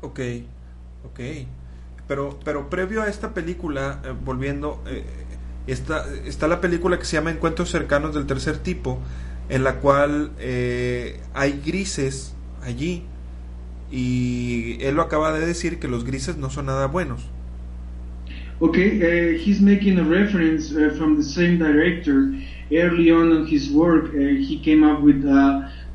Ok, 0.00 0.20
ok. 1.04 1.20
Pero, 2.08 2.40
pero 2.44 2.68
previo 2.68 3.02
a 3.02 3.08
esta 3.08 3.32
película, 3.32 4.02
eh, 4.04 4.12
volviendo, 4.24 4.82
eh, 4.88 5.04
está, 5.68 6.04
está 6.24 6.48
la 6.48 6.60
película 6.60 6.98
que 6.98 7.04
se 7.04 7.16
llama 7.16 7.30
Encuentros 7.30 7.70
cercanos 7.70 8.12
del 8.12 8.26
tercer 8.26 8.58
tipo, 8.58 8.98
en 9.50 9.64
la 9.64 9.80
cual 9.80 10.30
eh, 10.38 11.20
hay 11.34 11.60
grises 11.64 12.34
allí. 12.62 13.02
Y 13.92 14.78
él 14.80 14.94
lo 14.94 15.02
acaba 15.02 15.32
de 15.32 15.44
decir 15.44 15.80
que 15.80 15.88
los 15.88 16.04
grises 16.04 16.36
no 16.36 16.48
son 16.48 16.66
nada 16.66 16.86
buenos. 16.86 17.28
Okay, 18.60 19.00
uh, 19.00 19.38
he's 19.38 19.60
making 19.60 19.98
a 19.98 20.04
reference 20.04 20.70
uh, 20.70 20.94
from 20.96 21.16
the 21.16 21.22
same 21.22 21.58
director, 21.58 22.34
early 22.70 23.10
on 23.10 23.32
in 23.32 23.46
his 23.46 23.70
work, 23.70 24.12
he 24.12 24.60
came 24.62 24.84
up 24.84 25.00
with 25.00 25.24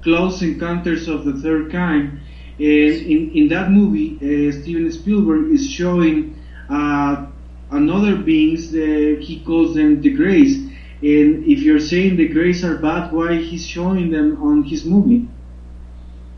Close 0.01 0.41
Encounters 0.41 1.08
of 1.08 1.26
the 1.26 1.34
Third 1.34 1.72
Kind. 1.72 2.20
In, 2.58 3.47
that 3.49 3.70
movie, 3.70 4.18
Steven 4.51 4.91
Spielberg 4.91 5.51
is 5.51 5.70
showing 5.70 6.36
another 6.68 8.16
beings, 8.16 8.72
he 8.72 9.43
calls 9.45 9.76
them 9.76 10.01
the 10.01 10.10
Greys. 10.10 10.68
And 11.06 11.45
if 11.45 11.60
you're 11.60 11.80
saying 11.80 12.18
the 12.18 12.28
Greys 12.28 12.64
are 12.64 12.78
bad, 12.78 13.12
why 13.14 13.36
he's 13.36 13.64
showing 13.64 14.10
them 14.10 14.41
on 14.41 14.64
his 14.64 14.86
movie? 14.86 15.28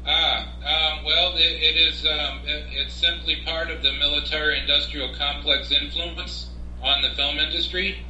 Ah, 0.06 0.44
um, 0.60 1.06
well, 1.06 1.32
it, 1.38 1.56
it 1.64 1.78
is. 1.88 2.06
Um, 2.06 2.42
it, 2.44 2.66
it's 2.74 2.94
simply 2.94 3.38
part 3.46 3.72
of 3.72 3.82
the 3.82 3.94
military-industrial 3.94 5.16
complex 5.16 5.72
influence 5.72 6.50
on 6.84 7.02
the 7.02 7.16
film 7.16 7.38
industry. 7.38 8.06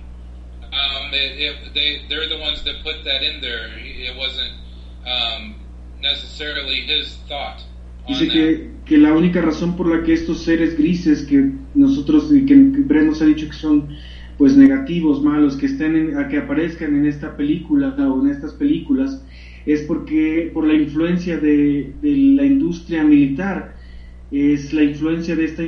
Um, 0.64 1.12
it, 1.14 1.76
they 1.76 2.02
they're 2.10 2.28
the 2.28 2.40
ones 2.40 2.64
that 2.64 2.82
put 2.84 3.04
that 3.06 3.22
in 3.22 3.40
there. 3.40 3.70
It 3.78 4.18
wasn't 4.18 4.54
um, 5.06 5.62
necessarily 6.02 6.82
his 6.82 7.18
thought. 7.30 7.62
Dice 8.08 8.30
que, 8.30 8.72
que, 8.84 8.98
la 8.98 9.14
única 9.14 9.42
razón 9.42 9.78
por 9.78 9.86
la 9.86 10.04
que 10.04 10.14
estos 10.14 10.44
seres 10.44 10.76
grises 10.76 11.28
que 11.28 11.52
nosotros, 11.76 12.32
que 12.48 12.56
Brett 12.56 13.06
nos 13.06 13.22
ha 13.22 13.26
dicho 13.26 13.46
que 13.48 13.54
son 13.54 13.96
pues 14.38 14.56
negativos, 14.56 15.22
malos, 15.24 15.56
que 15.56 15.66
estén 15.66 15.96
en, 15.96 16.30
que 16.30 16.38
aparezcan 16.38 16.96
en 16.96 17.06
esta 17.06 17.36
película 17.36 17.96
o 17.98 18.26
en 18.26 18.32
estas 18.32 18.54
películas, 18.54 19.24
es 19.66 19.82
porque 19.82 20.52
por 20.54 20.66
la 20.66 20.76
influencia 20.76 21.38
de, 21.38 21.94
de 22.02 22.18
la 22.36 22.46
industria 22.46 23.04
militar, 23.04 23.76
es 24.32 24.74
la 24.74 24.84
influencia 24.84 25.36
de 25.36 25.46
esta 25.46 25.64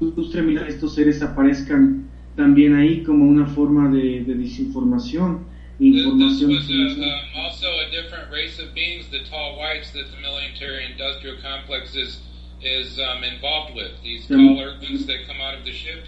industria 0.00 0.42
militar, 0.42 0.68
estos 0.68 0.94
seres 0.94 1.22
aparezcan 1.22 2.08
también 2.36 2.74
ahí 2.74 3.02
como 3.02 3.28
una 3.28 3.46
forma 3.46 3.88
de, 3.90 4.24
de 4.24 4.34
desinformación. 4.34 5.46
Información 5.80 6.50
this 6.50 6.68
was 6.68 6.98
a, 6.98 7.02
um, 7.02 7.44
also 7.44 7.66
a 7.66 7.90
different 7.90 8.32
race 8.32 8.58
of 8.58 8.74
beings, 8.74 9.06
the 9.10 9.22
tall 9.30 9.58
whites 9.58 9.92
that 9.92 10.10
the 10.10 10.20
military 10.20 10.84
industrial 10.90 11.36
complex 11.40 11.94
is, 11.94 12.20
is 12.62 12.98
um, 12.98 13.22
involved 13.22 13.76
with. 13.76 13.92
These 14.02 14.26
taller 14.26 14.74
ones 14.82 15.06
that 15.06 15.26
come 15.28 15.40
out 15.40 15.54
of 15.54 15.64
the 15.64 15.72
ship. 15.72 16.06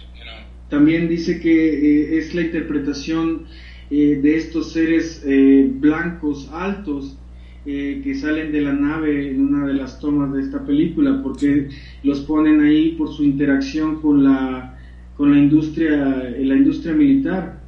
También 0.71 1.09
dice 1.09 1.41
que 1.41 1.51
eh, 1.51 2.17
es 2.17 2.33
la 2.33 2.43
interpretación 2.43 3.45
eh, 3.91 4.21
de 4.21 4.37
estos 4.37 4.71
seres 4.71 5.21
eh, 5.27 5.67
blancos 5.69 6.47
altos 6.53 7.17
eh, 7.65 7.99
que 8.01 8.15
salen 8.15 8.53
de 8.53 8.61
la 8.61 8.71
nave 8.71 9.31
en 9.31 9.41
una 9.41 9.67
de 9.67 9.73
las 9.73 9.99
tomas 9.99 10.31
de 10.31 10.43
esta 10.43 10.65
película, 10.65 11.19
porque 11.21 11.67
los 12.03 12.21
ponen 12.21 12.61
ahí 12.61 12.93
por 12.93 13.13
su 13.13 13.25
interacción 13.25 14.01
con 14.01 14.23
la 14.23 14.79
con 15.17 15.33
la 15.33 15.39
industria 15.39 15.89
la 15.91 16.55
industria 16.55 16.93
militar. 16.93 17.61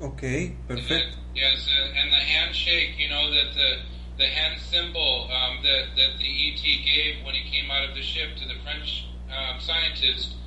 Okay, 0.00 0.56
perfect. 0.66 1.16
Yes, 1.36 1.68
and 1.94 2.10
the 2.10 2.24
handshake, 2.34 2.98
you 2.98 3.08
know, 3.08 3.30
that 3.30 3.54
the 3.54 3.70
the 4.18 4.26
hand 4.26 4.60
symbol 4.60 5.30
um, 5.30 5.62
that 5.62 5.94
that 5.94 6.18
the 6.18 6.26
ET 6.26 6.60
gave 6.60 7.24
when 7.24 7.36
he 7.36 7.48
came 7.48 7.70
out 7.70 7.88
of 7.88 7.94
the 7.94 8.02
ship 8.02 8.34
to 8.36 8.44
the 8.48 8.58
French 8.64 9.06
um, 9.30 9.60
scientist 9.60 10.39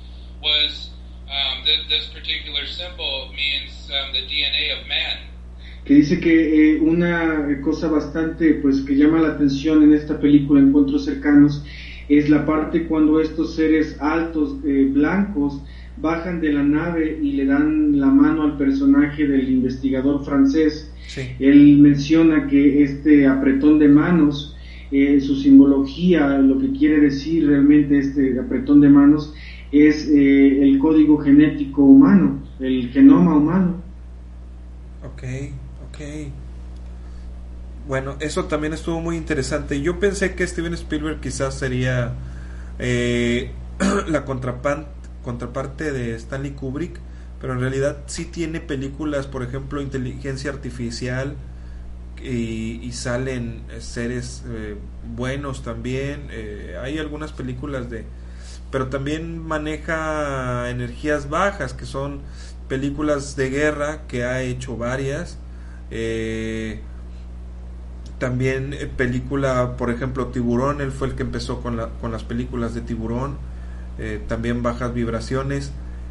was 0.44 0.90
um, 1.26 1.64
this 1.88 2.06
particular 2.12 2.66
symbol 2.66 3.32
means 3.34 3.90
um, 3.90 4.12
the 4.12 4.22
DNA 4.28 4.78
of 4.78 4.86
man. 4.86 5.18
Que 5.84 5.94
dice 5.94 6.18
que 6.18 6.76
eh, 6.76 6.80
una 6.80 7.60
cosa 7.62 7.88
bastante, 7.88 8.54
pues, 8.54 8.80
que 8.82 8.94
llama 8.96 9.20
la 9.20 9.34
atención 9.34 9.82
en 9.82 9.92
esta 9.92 10.18
película 10.18 10.60
Encuentros 10.60 11.04
cercanos 11.04 11.62
es 12.08 12.28
la 12.30 12.46
parte 12.46 12.84
cuando 12.84 13.20
estos 13.20 13.54
seres 13.54 13.96
altos, 14.00 14.56
eh, 14.64 14.88
blancos, 14.90 15.60
bajan 15.96 16.40
de 16.40 16.52
la 16.52 16.62
nave 16.62 17.18
y 17.22 17.32
le 17.32 17.46
dan 17.46 17.98
la 18.00 18.06
mano 18.06 18.42
al 18.42 18.56
personaje 18.56 19.26
del 19.26 19.48
investigador 19.48 20.24
francés. 20.24 20.90
Él 21.38 21.78
menciona 21.78 22.46
que 22.48 22.82
este 22.82 23.26
apretón 23.26 23.78
de 23.78 23.88
manos, 23.88 24.56
eh, 24.90 25.20
su 25.20 25.36
simbología, 25.36 26.38
lo 26.38 26.58
que 26.58 26.72
quiere 26.72 27.00
decir 27.00 27.46
realmente 27.46 27.98
este 27.98 28.38
apretón 28.38 28.80
de 28.80 28.88
manos, 28.88 29.32
es 29.82 30.08
eh, 30.08 30.62
el 30.62 30.78
código 30.78 31.18
genético 31.18 31.82
humano, 31.82 32.40
el 32.60 32.90
genoma 32.90 33.36
humano. 33.36 33.74
Ok, 35.04 35.22
ok. 35.88 35.98
Bueno, 37.86 38.16
eso 38.20 38.44
también 38.46 38.72
estuvo 38.72 39.00
muy 39.00 39.16
interesante. 39.16 39.80
Yo 39.80 39.98
pensé 39.98 40.34
que 40.34 40.46
Steven 40.46 40.72
Spielberg 40.74 41.20
quizás 41.20 41.58
sería 41.58 42.14
eh, 42.78 43.50
la 44.08 44.24
contraparte 44.24 45.92
de 45.92 46.14
Stanley 46.14 46.52
Kubrick, 46.52 46.98
pero 47.40 47.52
en 47.52 47.60
realidad 47.60 47.98
sí 48.06 48.24
tiene 48.24 48.60
películas, 48.60 49.26
por 49.26 49.42
ejemplo, 49.42 49.82
Inteligencia 49.82 50.50
Artificial, 50.50 51.36
y, 52.22 52.90
salen 52.92 53.62
seres 53.80 54.44
eh, 54.48 54.76
buenos 55.14 55.62
también. 55.62 56.28
Eh, 56.30 56.76
hay 56.82 56.98
algunas 56.98 57.32
películas 57.32 57.90
de... 57.90 58.04
Pero 58.74 58.88
también 58.88 59.38
maneja 59.38 60.68
energías 60.68 61.30
bajas, 61.30 61.74
que 61.74 61.86
son 61.86 62.22
películas 62.66 63.36
de 63.36 63.48
guerra, 63.48 64.00
que 64.08 64.24
ha 64.24 64.42
hecho 64.42 64.76
varias. 64.76 65.38
Eh, 65.92 66.80
también 68.18 68.76
película, 68.96 69.76
por 69.76 69.90
ejemplo, 69.90 70.26
Tiburón, 70.26 70.80
él 70.80 70.90
fue 70.90 71.06
el 71.06 71.14
que 71.14 71.22
empezó 71.22 71.62
con, 71.62 71.76
la, 71.76 71.90
con 72.00 72.10
las 72.10 72.24
películas 72.24 72.74
de 72.74 72.80
Tiburón. 72.80 73.36
Eh, 74.00 74.20
también 74.26 74.64
bajas 74.64 74.92
vibraciones 74.92 75.70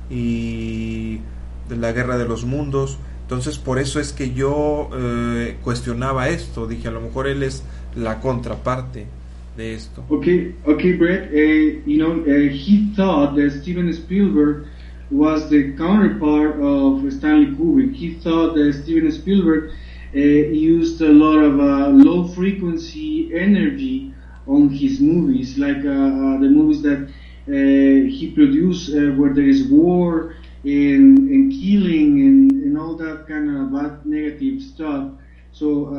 y 0.09 1.19
de 1.67 1.75
la 1.75 1.91
guerra 1.91 2.17
de 2.17 2.29
los 2.29 2.45
mundos. 2.45 2.97
Entonces 3.23 3.57
por 3.57 3.77
eso 3.77 3.99
es 3.99 4.13
que 4.13 4.33
yo 4.33 4.89
eh, 4.93 5.57
cuestionaba 5.65 6.29
esto, 6.29 6.65
dije 6.65 6.87
a 6.87 6.91
lo 6.91 7.01
mejor 7.01 7.27
él 7.27 7.43
es 7.43 7.61
la 7.93 8.21
contraparte 8.21 9.07
de 9.55 9.73
esto. 9.73 10.03
Okay, 10.09 10.55
okay, 10.65 10.93
Brett, 10.93 11.29
uh, 11.29 11.81
you 11.85 11.97
know, 11.97 12.21
uh, 12.21 12.49
he 12.51 12.93
thought 12.95 13.35
that 13.35 13.51
Steven 13.61 13.91
Spielberg 13.93 14.67
was 15.11 15.49
the 15.49 15.73
counterpart 15.73 16.59
of 16.59 17.11
Stanley 17.13 17.55
Kubrick. 17.55 17.93
He 17.93 18.15
thought 18.15 18.55
that 18.55 18.73
Steven 18.83 19.11
Spielberg 19.11 19.71
uh, 20.15 20.19
used 20.19 21.01
a 21.01 21.11
lot 21.11 21.37
of 21.37 21.55
low 21.93 22.27
frequency 22.29 23.31
energy 23.33 24.13
on 24.47 24.69
his 24.69 24.99
movies, 24.99 25.57
like 25.57 25.81
the 25.83 26.49
movies 26.49 26.81
that 26.81 27.11
he 27.45 28.31
produced 28.35 28.93
where 28.93 29.33
there 29.33 29.47
is 29.47 29.67
war 29.67 30.35
and, 30.63 31.17
and 31.29 31.51
killing 31.51 32.21
and, 32.21 32.51
and 32.51 32.77
all 32.77 32.95
that 32.95 33.27
kind 33.27 33.55
of 33.55 33.71
bad 33.71 34.05
negative 34.05 34.61
stuff. 34.61 35.11
So 35.51 35.95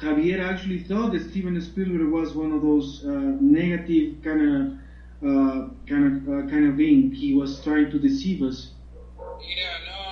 Javier 0.00 0.40
actually 0.40 0.82
thought 0.84 1.12
that 1.12 1.30
Steven 1.30 1.60
Spielberg 1.60 2.10
was 2.10 2.34
one 2.34 2.52
of 2.52 2.62
those 2.62 3.02
negative 3.04 4.22
kind 4.22 4.40
of 4.40 4.78
uh, 5.22 5.68
kind 5.86 6.04
of 6.06 6.28
uh, 6.28 6.48
kind 6.50 6.66
of 6.66 6.76
being. 6.76 7.12
He 7.12 7.34
was 7.34 7.62
trying 7.62 7.90
to 7.90 7.98
deceive 7.98 8.40
us. 8.42 8.70
Yeah, 9.18 9.76
no, 9.86 10.09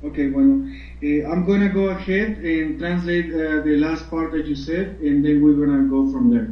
Okay, 0.00 0.28
bueno, 0.28 0.64
uh, 1.02 1.28
I'm 1.28 1.44
to 1.60 1.68
go 1.68 1.88
ahead 1.88 2.38
and 2.38 2.78
translate 2.78 3.26
uh, 3.34 3.62
the 3.62 3.76
last 3.78 4.08
part 4.08 4.30
that 4.30 4.46
you 4.46 4.54
said, 4.54 5.00
and 5.00 5.24
then 5.24 5.42
we're 5.42 5.54
to 5.76 5.90
go 5.90 6.10
from 6.12 6.30
there. 6.30 6.48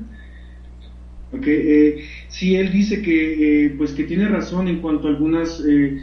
Okay, 1.33 1.99
eh, 1.99 2.05
sí, 2.29 2.57
él 2.57 2.73
dice 2.73 3.03
que, 3.03 3.67
eh, 3.67 3.75
pues 3.79 3.93
que 3.93 4.05
tiene 4.05 4.29
razón 4.29 4.69
en 4.69 4.81
cuanto 4.81 5.07
a 5.07 5.11
algunas 5.11 5.61
eh, 5.67 6.03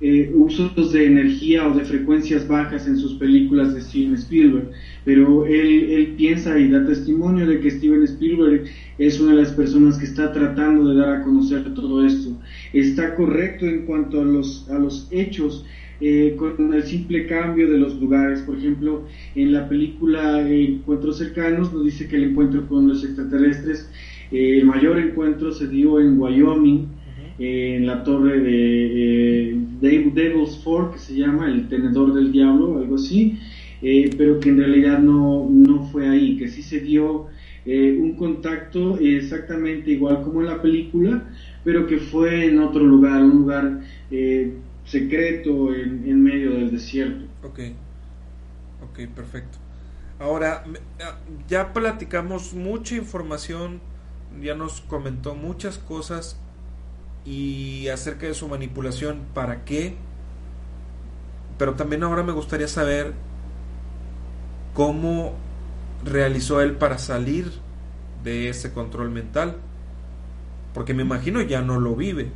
eh, 0.00 0.32
usos 0.34 0.92
de 0.92 1.06
energía 1.06 1.68
o 1.68 1.74
de 1.74 1.84
frecuencias 1.84 2.48
bajas 2.48 2.86
en 2.86 2.96
sus 2.96 3.14
películas 3.14 3.74
de 3.74 3.82
Steven 3.82 4.14
Spielberg, 4.14 4.70
pero 5.04 5.44
él, 5.46 5.90
él, 5.90 6.14
piensa 6.16 6.58
y 6.58 6.70
da 6.70 6.86
testimonio 6.86 7.46
de 7.46 7.60
que 7.60 7.70
Steven 7.70 8.02
Spielberg 8.04 8.64
es 8.98 9.20
una 9.20 9.32
de 9.32 9.42
las 9.42 9.52
personas 9.52 9.98
que 9.98 10.06
está 10.06 10.32
tratando 10.32 10.88
de 10.88 11.00
dar 11.00 11.16
a 11.16 11.22
conocer 11.22 11.74
todo 11.74 12.06
esto. 12.06 12.30
Está 12.72 13.14
correcto 13.14 13.66
en 13.66 13.86
cuanto 13.86 14.20
a 14.20 14.24
los, 14.24 14.68
a 14.70 14.78
los 14.78 15.06
hechos. 15.10 15.64
Eh, 16.02 16.34
con 16.38 16.72
el 16.72 16.82
simple 16.84 17.26
cambio 17.26 17.70
de 17.70 17.76
los 17.76 18.00
lugares. 18.00 18.40
Por 18.40 18.56
ejemplo, 18.56 19.04
en 19.34 19.52
la 19.52 19.68
película 19.68 20.48
Encuentros 20.50 21.18
cercanos 21.18 21.74
nos 21.74 21.84
dice 21.84 22.08
que 22.08 22.16
el 22.16 22.24
encuentro 22.24 22.66
con 22.66 22.88
los 22.88 23.04
extraterrestres, 23.04 23.86
eh, 24.32 24.58
el 24.58 24.64
mayor 24.64 24.98
encuentro 24.98 25.52
se 25.52 25.68
dio 25.68 26.00
en 26.00 26.18
Wyoming, 26.18 26.86
en 27.40 27.86
la 27.86 28.04
torre 28.04 28.38
de 28.38 29.52
eh, 29.52 29.56
Devil's 29.80 30.58
Fork, 30.62 30.92
que 30.92 30.98
se 30.98 31.14
llama 31.14 31.48
el 31.48 31.68
tenedor 31.68 32.12
del 32.12 32.30
diablo, 32.32 32.78
algo 32.78 32.96
así, 32.96 33.38
eh, 33.80 34.10
pero 34.16 34.38
que 34.38 34.50
en 34.50 34.58
realidad 34.58 34.98
no, 34.98 35.48
no 35.48 35.84
fue 35.84 36.06
ahí, 36.06 36.36
que 36.36 36.48
sí 36.48 36.62
se 36.62 36.80
dio 36.80 37.28
eh, 37.64 37.98
un 37.98 38.14
contacto 38.16 38.98
exactamente 38.98 39.90
igual 39.90 40.22
como 40.22 40.40
en 40.40 40.48
la 40.48 40.60
película, 40.60 41.24
pero 41.64 41.86
que 41.86 41.96
fue 41.98 42.46
en 42.46 42.60
otro 42.60 42.84
lugar, 42.84 43.22
un 43.22 43.30
lugar 43.30 43.80
eh, 44.10 44.52
secreto 44.84 45.74
en, 45.74 46.04
en, 46.06 46.22
medio 46.22 46.50
del 46.50 46.70
desierto. 46.70 47.24
Ok, 47.42 47.60
ok, 48.82 49.08
perfecto. 49.14 49.56
Ahora, 50.18 50.64
ah, 51.02 51.18
ya 51.48 51.72
platicamos 51.72 52.52
mucha 52.52 52.96
información, 52.96 53.80
ya 54.42 54.54
nos 54.54 54.82
comentó 54.82 55.34
muchas 55.34 55.78
cosas 55.78 56.38
y 57.24 57.88
acerca 57.88 58.26
de 58.26 58.34
su 58.34 58.48
manipulación, 58.48 59.20
¿para 59.34 59.64
qué? 59.64 59.94
Pero 61.58 61.74
también 61.74 62.02
ahora 62.02 62.22
me 62.22 62.32
gustaría 62.32 62.68
saber 62.68 63.12
cómo 64.74 65.34
realizó 66.04 66.60
él 66.60 66.72
para 66.72 66.98
salir 66.98 67.50
de 68.24 68.48
ese 68.48 68.72
control 68.72 69.10
mental. 69.10 69.56
Porque 70.72 70.94
me 70.94 71.02
imagino 71.02 71.42
ya 71.42 71.62
no 71.62 71.80
lo 71.80 71.94
vive. 71.96 72.30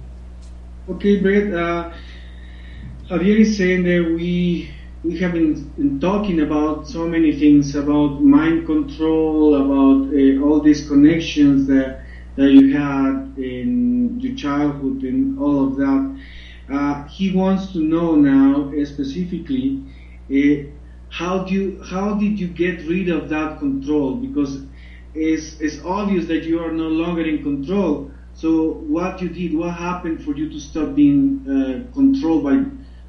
Okay, 0.87 1.19
Brett, 1.21 1.55
uh, 1.55 1.91
Javier 3.09 3.41
is 3.41 3.57
saying 3.57 3.85
that 3.85 4.15
we 4.15 4.69
we 5.03 5.19
have 5.19 5.33
been 5.33 5.99
talking 6.01 6.41
about 6.41 6.87
so 6.87 7.07
many 7.07 7.33
things 7.33 7.75
about 7.75 8.23
mind 8.23 8.67
control, 8.67 9.55
about 9.55 10.13
uh, 10.13 10.45
all 10.45 10.61
these 10.61 10.87
connections 10.87 11.67
that 11.69 12.04
that 12.37 12.51
you 12.51 12.77
had 12.77 13.35
in 13.37 14.19
your 14.21 14.35
childhood 14.35 15.03
and 15.03 15.39
all 15.39 15.69
of 15.69 15.77
that. 15.77 16.21
Uh, 16.73 17.05
he 17.09 17.33
wants 17.33 17.73
to 17.73 17.79
know 17.79 18.17
now 18.17 18.73
uh, 18.73 18.85
specifically 18.85 19.85
uh, 20.31 20.69
how 21.11 21.45
do 21.45 21.55
you 21.55 21.83
how 21.85 22.15
did 22.15 22.39
you 22.41 22.49
get 22.49 22.81
rid 22.89 23.09
of 23.09 23.29
that 23.29 23.59
control 23.59 24.17
because 24.17 24.63
it's 25.15 25.61
it's 25.61 25.81
obvious 25.85 26.27
that 26.27 26.45
you 26.45 26.59
are 26.61 26.73
no 26.73 26.89
longer 26.89 27.23
in 27.25 27.43
control. 27.43 28.11
So 28.35 28.73
what 28.89 29.21
you 29.23 29.29
did, 29.29 29.55
what 29.57 29.75
happened 29.75 30.25
for 30.25 30.35
you 30.35 30.51
to 30.51 30.59
stop 30.59 30.95
being 30.95 31.45
uh, 31.47 31.93
controlled 31.95 32.45
by 32.45 32.65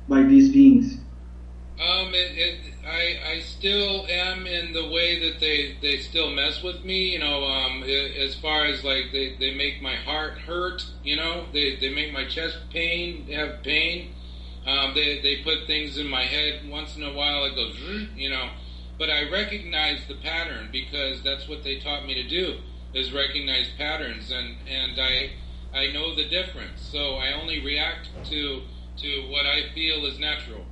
by 0.07 0.23
these 0.23 0.51
beings? 0.51 0.97
Um, 1.79 2.13
it, 2.13 2.37
it, 2.37 2.64
I, 2.85 3.19
I 3.25 3.39
still 3.39 4.05
am 4.07 4.45
in 4.45 4.73
the 4.73 4.87
way 4.89 5.19
that 5.27 5.39
they, 5.39 5.75
they 5.81 5.97
still 5.97 6.29
mess 6.29 6.61
with 6.61 6.83
me, 6.85 7.13
you 7.13 7.19
know, 7.19 7.43
um, 7.43 7.83
as 7.83 8.35
far 8.35 8.65
as 8.65 8.83
like 8.83 9.11
they, 9.11 9.35
they 9.39 9.55
make 9.55 9.81
my 9.81 9.95
heart 9.95 10.37
hurt, 10.37 10.85
you 11.03 11.15
know, 11.15 11.45
they, 11.51 11.77
they 11.77 11.89
make 11.89 12.13
my 12.13 12.25
chest 12.27 12.57
pain, 12.69 13.27
have 13.31 13.63
pain. 13.63 14.13
Um, 14.67 14.93
they, 14.93 15.19
they 15.21 15.37
put 15.37 15.65
things 15.67 15.97
in 15.97 16.07
my 16.07 16.23
head 16.23 16.69
once 16.69 16.95
in 16.95 17.03
a 17.03 17.13
while, 17.13 17.45
it 17.45 17.55
goes, 17.55 17.75
you 18.15 18.29
know, 18.29 18.49
but 18.99 19.09
I 19.09 19.29
recognize 19.29 20.05
the 20.07 20.15
pattern 20.15 20.69
because 20.71 21.23
that's 21.23 21.47
what 21.47 21.63
they 21.63 21.79
taught 21.79 22.05
me 22.05 22.13
to 22.13 22.27
do 22.27 22.57
is 22.93 23.11
recognize 23.11 23.67
patterns 23.77 24.31
and, 24.31 24.55
and 24.69 24.99
I, 24.99 25.31
I 25.73 25.91
know 25.91 26.15
the 26.15 26.29
difference. 26.29 26.81
So 26.81 27.15
I 27.15 27.33
only 27.33 27.63
react 27.63 28.09
to, 28.25 28.61
to 28.97 29.27
what 29.29 29.45
I 29.45 29.73
feel 29.73 30.05
is 30.05 30.19
natural. 30.19 30.65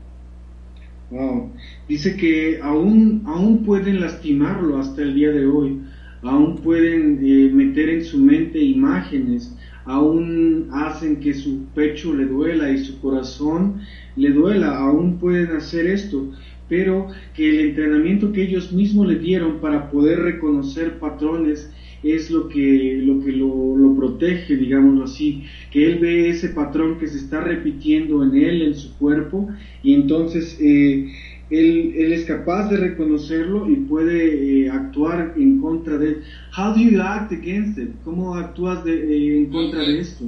Wow. 1.13 1.51
Dice 1.87 2.17
que 2.17 2.59
aún, 2.59 3.21
aún 3.27 3.63
pueden 3.63 3.99
lastimarlo 4.01 4.79
hasta 4.79 5.03
el 5.03 5.13
día 5.13 5.29
de 5.29 5.45
hoy, 5.45 5.77
aún 6.23 6.55
pueden 6.55 7.19
eh, 7.23 7.51
meter 7.53 7.89
en 7.89 8.03
su 8.03 8.17
mente 8.17 8.59
imágenes, 8.59 9.55
aún 9.85 10.69
hacen 10.71 11.19
que 11.19 11.35
su 11.35 11.65
pecho 11.75 12.15
le 12.15 12.25
duela 12.25 12.71
y 12.71 12.79
su 12.79 12.99
corazón 12.99 13.81
le 14.15 14.31
duela, 14.31 14.75
aún 14.79 15.19
pueden 15.19 15.51
hacer 15.51 15.85
esto, 15.85 16.31
pero 16.67 17.09
que 17.35 17.47
el 17.47 17.69
entrenamiento 17.69 18.31
que 18.31 18.41
ellos 18.41 18.73
mismos 18.73 19.05
le 19.05 19.19
dieron 19.19 19.59
para 19.59 19.91
poder 19.91 20.17
reconocer 20.19 20.97
patrones 20.97 21.71
es 22.03 22.29
lo 22.29 22.47
que 22.49 22.99
lo, 23.03 23.23
que 23.23 23.31
lo, 23.31 23.77
lo 23.77 23.95
protege, 23.95 24.55
digámoslo 24.55 25.05
así, 25.05 25.45
que 25.71 25.85
él 25.85 25.99
ve 25.99 26.29
ese 26.29 26.49
patrón 26.49 26.99
que 26.99 27.07
se 27.07 27.17
está 27.17 27.41
repitiendo 27.41 28.23
en 28.23 28.35
él, 28.35 28.61
en 28.61 28.75
su 28.75 28.97
cuerpo, 28.97 29.49
y 29.81 29.93
entonces 29.93 30.57
eh, 30.59 31.11
él, 31.49 31.93
es 32.13 32.25
capaz 32.25 32.69
de 32.69 32.77
reconocerlo 32.77 33.69
y 33.69 33.75
puede 33.75 34.65
eh, 34.65 34.69
actuar 34.69 35.33
en 35.37 35.61
contra 35.61 35.97
de. 35.97 36.21
How 36.57 36.73
do 36.73 36.79
you 36.79 37.01
act 37.01 37.31
against 37.31 37.77
it? 37.77 37.89
¿Cómo 38.03 38.35
actúas 38.35 38.83
de, 38.83 38.93
eh, 38.93 39.37
en 39.37 39.51
contra 39.51 39.81
de 39.81 39.99
esto? 39.99 40.25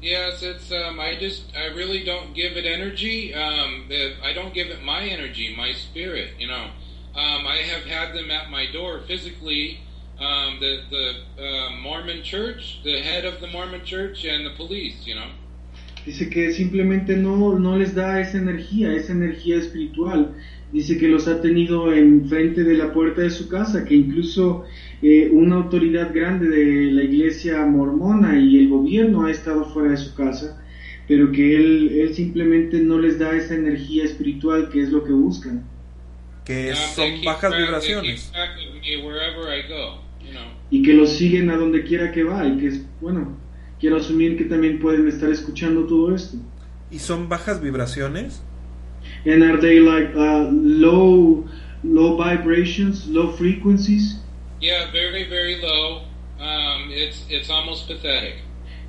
Yes, 0.00 0.42
it's 0.42 0.70
um, 0.72 0.98
I 0.98 1.16
just 1.20 1.54
I 1.54 1.74
really 1.76 2.04
don't 2.04 2.34
give 2.34 2.56
it 2.56 2.64
energy. 2.64 3.34
Um, 3.34 3.88
I 4.22 4.32
don't 4.34 4.54
give 4.54 4.68
it 4.68 4.82
my 4.82 5.02
energy, 5.02 5.54
my 5.56 5.72
spirit. 5.72 6.34
You 6.38 6.48
know, 6.48 6.70
um, 7.14 7.46
I 7.46 7.62
have 7.62 7.84
had 7.84 8.14
them 8.14 8.30
at 8.30 8.50
my 8.50 8.66
door 8.72 9.00
physically. 9.06 9.78
Um, 10.22 10.60
the 10.60 10.82
the 10.90 11.06
uh, 11.42 11.70
Mormon 11.82 12.22
Church, 12.22 12.80
the 12.84 13.00
head 13.02 13.24
of 13.24 13.40
the 13.40 13.48
Mormon 13.48 13.84
Church, 13.84 14.24
and 14.24 14.46
the 14.46 14.54
police. 14.56 15.06
You 15.06 15.16
know. 15.16 15.28
Dice 16.04 16.28
que 16.30 16.52
simplemente 16.52 17.16
no, 17.16 17.58
no 17.58 17.76
les 17.76 17.94
da 17.94 18.20
esa 18.20 18.38
energía, 18.38 18.92
esa 18.92 19.12
energía 19.12 19.58
espiritual. 19.58 20.34
Dice 20.72 20.98
que 20.98 21.06
los 21.06 21.28
ha 21.28 21.40
tenido 21.40 21.92
enfrente 21.92 22.64
de 22.64 22.74
la 22.74 22.92
puerta 22.92 23.20
de 23.20 23.30
su 23.30 23.48
casa, 23.48 23.84
que 23.84 23.94
incluso 23.94 24.64
eh, 25.00 25.28
una 25.30 25.56
autoridad 25.56 26.12
grande 26.12 26.48
de 26.48 26.90
la 26.90 27.04
iglesia 27.04 27.64
mormona 27.66 28.40
y 28.40 28.58
el 28.58 28.68
gobierno 28.68 29.26
ha 29.26 29.30
estado 29.30 29.64
fuera 29.66 29.90
de 29.90 29.98
su 29.98 30.14
casa, 30.14 30.60
pero 31.06 31.30
que 31.30 31.54
él, 31.56 31.90
él 32.00 32.14
simplemente 32.14 32.80
no 32.80 32.98
les 32.98 33.18
da 33.18 33.36
esa 33.36 33.54
energía 33.54 34.04
espiritual 34.04 34.70
que 34.70 34.82
es 34.82 34.88
lo 34.90 35.04
que 35.04 35.12
buscan. 35.12 35.64
Que 36.44 36.74
son 36.74 37.22
bajas 37.22 37.56
vibraciones 37.56 38.32
y 40.72 40.82
que 40.82 40.94
los 40.94 41.10
siguen 41.10 41.50
a 41.50 41.56
donde 41.58 41.84
quiera 41.84 42.10
que 42.12 42.24
va 42.24 42.46
y 42.46 42.56
que 42.56 42.68
es, 42.68 42.80
bueno, 43.02 43.36
quiero 43.78 43.98
asumir 43.98 44.38
que 44.38 44.44
también 44.44 44.80
pueden 44.80 45.06
estar 45.06 45.28
escuchando 45.30 45.84
todo 45.84 46.14
esto. 46.14 46.38
¿Y 46.90 46.98
son 46.98 47.28
bajas 47.28 47.60
vibraciones? 47.60 48.40
And 49.26 49.42
are 49.44 49.58
they 49.58 49.80
like 49.80 50.16
uh, 50.16 50.50
low, 50.50 51.44
low 51.84 52.16
vibrations, 52.16 53.06
low 53.06 53.32
frequencies? 53.32 54.18
Yeah, 54.62 54.90
very, 54.90 55.28
very 55.28 55.60
low. 55.60 56.04
Um, 56.40 56.90
it's, 56.90 57.26
it's 57.28 57.50
almost 57.50 57.86
pathetic. 57.86 58.36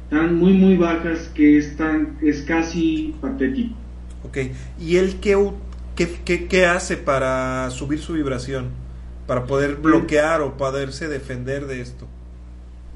Tan 0.09 0.35
muy, 0.35 0.53
muy 0.53 0.77
bajas 0.77 1.27
que 1.35 1.57
están, 1.57 2.17
es 2.21 2.43
casi 2.43 3.13
patético. 3.19 3.75
Ok, 4.23 4.37
¿y 4.79 4.95
él 4.95 5.19
qué, 5.19 5.35
qué, 5.97 6.07
qué, 6.23 6.47
qué 6.47 6.65
hace 6.65 6.95
para 6.95 7.69
subir 7.71 7.99
su 7.99 8.13
vibración? 8.13 8.82
Para 9.27 9.41
poder 9.41 9.75
bloquear 9.75 10.41
o 10.41 10.51
poderse 10.51 11.07
defender 11.07 11.65
de 11.65 11.79
esto. 11.79 12.07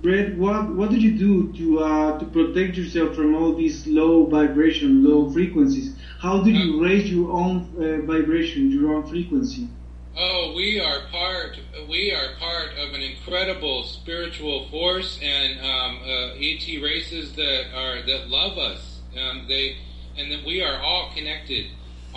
Brett, 0.01 0.37
what 0.37 0.69
what 0.75 0.91
do 0.91 0.95
you 0.95 1.17
do 1.17 1.51
to 1.53 1.79
uh, 1.79 2.19
to 2.19 2.25
protect 2.25 2.77
yourself 2.77 3.15
from 3.15 3.33
all 3.33 3.55
these 3.55 3.87
low 3.87 4.27
vibration, 4.27 5.03
low 5.03 5.31
frequencies? 5.31 5.95
How 6.19 6.43
do 6.43 6.51
you 6.51 6.83
raise 6.83 7.09
your 7.11 7.31
own 7.31 7.67
uh, 7.77 8.05
vibration, 8.05 8.69
your 8.69 8.93
own 8.93 9.07
frequency? 9.07 9.67
Oh, 10.15 10.53
we 10.55 10.79
are 10.79 11.07
part. 11.11 11.57
We 11.89 12.11
are 12.11 12.35
part 12.39 12.77
of 12.77 12.93
an 12.93 13.01
incredible 13.01 13.85
spiritual 13.85 14.67
force 14.69 15.19
and 15.21 15.59
um, 15.61 15.99
uh, 16.03 16.35
ET 16.37 16.65
races 16.81 17.33
that 17.33 17.65
are 17.73 18.01
that 18.05 18.29
love 18.29 18.57
us. 18.57 18.99
Um, 19.17 19.45
they 19.47 19.77
and 20.15 20.31
that 20.31 20.45
we 20.45 20.61
are 20.61 20.77
all 20.79 21.11
connected 21.15 21.67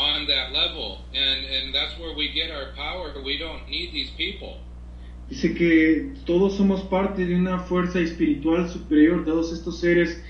on 0.00 0.26
that 0.26 0.52
level, 0.52 0.98
and 1.12 1.44
and 1.44 1.74
that's 1.74 1.98
where 2.00 2.14
we 2.16 2.32
get 2.32 2.50
our 2.50 2.72
power. 2.74 3.12
We 3.22 3.36
don't 3.38 3.68
need 3.68 3.92
these 3.92 4.10
people. 4.16 4.56
Dice 5.28 5.54
que 5.54 6.14
todos 6.24 6.56
somos 6.56 6.80
parte 6.88 7.24
de 7.24 7.36
una 7.36 7.60
fuerza 7.60 8.00
espiritual 8.00 8.68
superior, 8.68 9.24
todos 9.24 9.52
estos 9.52 9.78
seres 9.78 10.20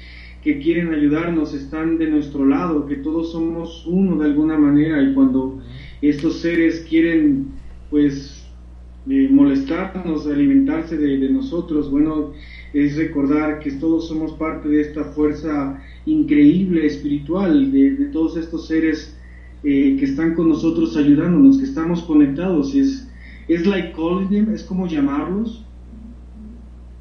que 0.42 0.58
quieren 0.58 0.92
ayudarnos 0.92 1.54
están 1.54 1.98
de 1.98 2.08
nuestro 2.08 2.44
lado, 2.44 2.86
que 2.86 2.96
todos 2.96 3.32
somos 3.32 3.84
uno 3.86 4.18
de 4.18 4.26
alguna 4.26 4.58
manera 4.58 5.02
y 5.02 5.14
cuando 5.14 5.62
estos 6.02 6.40
seres 6.40 6.84
quieren 6.88 7.52
pues 7.88 8.46
eh, 9.08 9.28
molestarnos, 9.30 10.26
alimentarse 10.26 10.96
de, 10.96 11.16
de, 11.18 11.30
nosotros, 11.30 11.90
bueno, 11.90 12.32
es 12.74 12.96
recordar 12.96 13.60
que 13.60 13.72
todos 13.72 14.08
somos 14.08 14.32
parte 14.32 14.68
de 14.68 14.82
esta 14.82 15.04
fuerza 15.04 15.82
increíble 16.04 16.86
espiritual, 16.86 17.72
de, 17.72 17.96
de 17.96 18.06
todos 18.06 18.36
estos 18.36 18.66
seres 18.66 19.16
eh, 19.62 19.96
que 19.98 20.04
están 20.04 20.34
con 20.34 20.48
nosotros 20.48 20.96
ayudándonos, 20.96 21.58
que 21.58 21.64
estamos 21.64 22.02
conectados. 22.02 22.74
Es, 22.74 23.08
es 23.48 23.66
like 23.66 23.92
calling 23.92 24.28
them, 24.28 24.54
es 24.54 24.62
como 24.62 24.86
llamarlos. 24.86 25.64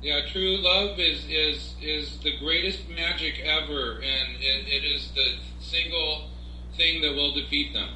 Yeah, 0.01 0.25
true 0.31 0.57
love 0.61 0.97
is, 0.97 1.25
is, 1.29 1.75
is 1.81 2.19
the 2.23 2.37
greatest 2.39 2.87
magic 2.89 3.39
ever, 3.43 3.99
and 4.01 4.37
it, 4.39 4.67
it 4.67 4.85
is 4.95 5.11
the 5.13 5.39
single 5.59 6.29
thing 6.77 7.01
that 7.01 7.13
will 7.15 7.33
defeat 7.33 7.73
them. 7.73 7.89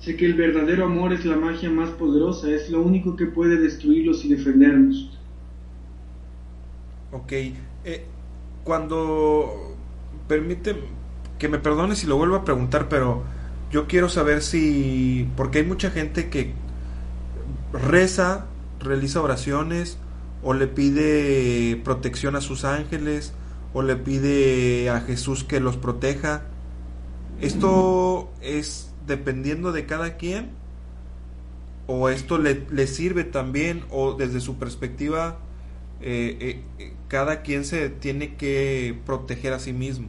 Sé 0.00 0.16
que 0.16 0.26
el 0.26 0.34
verdadero 0.34 0.84
amor 0.84 1.12
es 1.12 1.24
la 1.26 1.36
magia 1.36 1.70
más 1.70 1.90
poderosa, 1.90 2.50
es 2.50 2.70
lo 2.70 2.80
único 2.80 3.16
que 3.16 3.26
puede 3.26 3.56
destruirlos 3.56 4.24
y 4.24 4.28
defendernos. 4.28 5.10
Ok, 7.12 7.32
eh, 7.32 8.04
cuando 8.64 9.76
permite 10.28 10.76
que 11.38 11.48
me 11.48 11.58
perdone 11.58 11.96
si 11.96 12.06
lo 12.06 12.16
vuelvo 12.16 12.36
a 12.36 12.44
preguntar, 12.44 12.88
pero 12.88 13.24
yo 13.70 13.86
quiero 13.86 14.08
saber 14.08 14.42
si, 14.42 15.28
porque 15.36 15.58
hay 15.58 15.64
mucha 15.64 15.90
gente 15.90 16.28
que 16.28 16.52
reza, 17.72 18.46
realiza 18.80 19.22
oraciones 19.22 19.98
o 20.42 20.54
le 20.54 20.66
pide 20.66 21.80
protección 21.84 22.34
a 22.36 22.40
sus 22.40 22.64
ángeles, 22.64 23.32
o 23.72 23.82
le 23.82 23.96
pide 23.96 24.90
a 24.90 25.00
Jesús 25.00 25.44
que 25.44 25.60
los 25.60 25.76
proteja. 25.76 26.42
Esto 27.40 28.30
es 28.40 28.92
dependiendo 29.06 29.72
de 29.72 29.86
cada 29.86 30.16
quien, 30.16 30.50
o 31.86 32.08
esto 32.08 32.38
le, 32.38 32.86
sirve 32.86 33.24
también, 33.24 33.84
o 33.90 34.14
desde 34.14 34.40
su 34.40 34.58
perspectiva, 34.58 35.38
eh, 36.00 36.62
eh, 36.78 36.94
cada 37.08 37.42
quien 37.42 37.64
se 37.64 37.90
tiene 37.90 38.36
que 38.36 38.98
proteger 39.04 39.52
a 39.52 39.58
sí 39.58 39.72
mismo. 39.72 40.08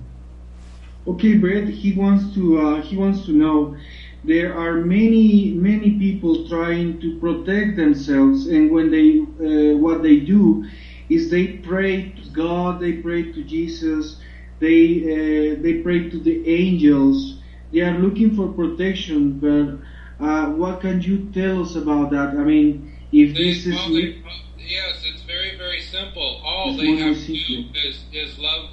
Okay, 1.07 1.35
Brett, 1.37 1.67
he 1.67 1.93
wants 1.93 2.33
to 2.35 2.59
uh, 2.59 2.81
he 2.81 2.95
wants 2.95 3.25
to 3.25 3.31
know 3.31 3.75
there 4.23 4.55
are 4.55 4.75
many 4.75 5.51
many 5.53 5.97
people 5.97 6.47
trying 6.47 7.01
to 7.01 7.19
protect 7.19 7.75
themselves, 7.75 8.47
and 8.47 8.69
when 8.69 8.91
they 8.91 9.19
uh, 9.19 9.77
what 9.77 10.03
they 10.03 10.17
do 10.19 10.63
is 11.09 11.31
they 11.31 11.47
pray 11.69 12.11
to 12.11 12.29
God, 12.29 12.79
they 12.79 12.93
pray 12.93 13.31
to 13.31 13.43
Jesus, 13.43 14.21
they 14.59 15.01
uh, 15.01 15.61
they 15.63 15.81
pray 15.81 16.09
to 16.09 16.19
the 16.19 16.47
angels. 16.47 17.41
They 17.73 17.81
are 17.81 17.97
looking 17.97 18.35
for 18.35 18.49
protection, 18.49 19.39
but 19.39 19.79
uh, 20.23 20.51
what 20.51 20.81
can 20.81 21.01
you 21.01 21.31
tell 21.33 21.63
us 21.63 21.75
about 21.75 22.11
that? 22.11 22.29
I 22.37 22.43
mean, 22.43 22.93
if 23.11 23.33
They- 23.33 23.43
this 23.43 23.65
is 23.65 23.73
well, 23.73 23.89
they- 23.93 24.17
yes, 24.59 25.03
it's 25.05 25.23
very, 25.23 25.57
very 25.57 25.81
simple. 25.81 26.41
All 26.45 26.77
they 26.77 26.95
have 26.97 27.17
to 27.17 27.33
do 27.33 27.65
is, 27.73 28.03
is 28.13 28.37
love, 28.37 28.69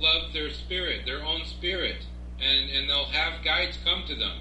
love 0.00 0.32
their 0.32 0.50
spirit, 0.50 1.04
their 1.04 1.22
own 1.22 1.44
spirit, 1.46 2.04
and, 2.40 2.70
and 2.70 2.88
they'll 2.88 3.12
have 3.12 3.42
guides 3.44 3.78
come 3.84 4.04
to 4.06 4.14
them. 4.14 4.38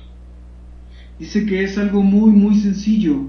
Dice 1.20 1.46
que 1.46 1.64
es 1.64 1.78
algo 1.78 2.04
muy, 2.04 2.32
muy 2.32 2.56
sencillo, 2.56 3.26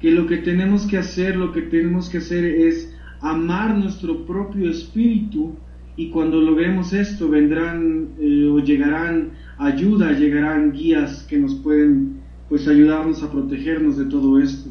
que 0.00 0.10
lo 0.10 0.26
que 0.26 0.38
tenemos 0.38 0.86
que 0.86 0.96
hacer, 0.96 1.36
lo 1.36 1.52
que 1.52 1.62
tenemos 1.62 2.08
que 2.08 2.18
hacer 2.18 2.44
es 2.44 2.94
amar 3.20 3.76
nuestro 3.76 4.24
propio 4.24 4.70
espíritu 4.70 5.56
y 5.96 6.08
cuando 6.08 6.40
logremos 6.40 6.94
esto 6.94 7.28
vendrán 7.28 8.08
eh, 8.18 8.46
o 8.46 8.58
llegarán 8.60 9.32
ayuda, 9.58 10.12
llegarán 10.12 10.72
guías 10.72 11.24
que 11.24 11.36
nos 11.36 11.54
pueden 11.56 12.20
pues 12.48 12.66
ayudarnos 12.66 13.22
a 13.22 13.30
protegernos 13.30 13.98
de 13.98 14.06
todo 14.06 14.40
esto. 14.40 14.70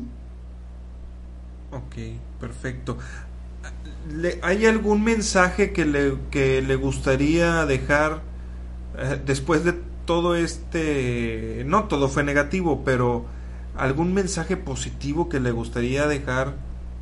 Ok, 1.71 1.95
perfecto. 2.39 2.97
Le- 4.13 4.39
¿Hay 4.41 4.65
algún 4.65 5.03
mensaje 5.03 5.71
que 5.71 5.85
le, 5.85 6.13
que 6.31 6.61
le 6.61 6.75
gustaría 6.75 7.65
dejar 7.65 8.21
eh, 8.97 9.17
después 9.25 9.63
de 9.63 9.73
todo 10.05 10.35
este... 10.35 11.63
No 11.67 11.83
todo 11.85 12.07
fue 12.07 12.23
negativo, 12.23 12.83
pero 12.83 13.25
algún 13.77 14.13
mensaje 14.13 14.57
positivo 14.57 15.29
que 15.29 15.39
le 15.39 15.51
gustaría 15.51 16.07
dejar 16.07 16.55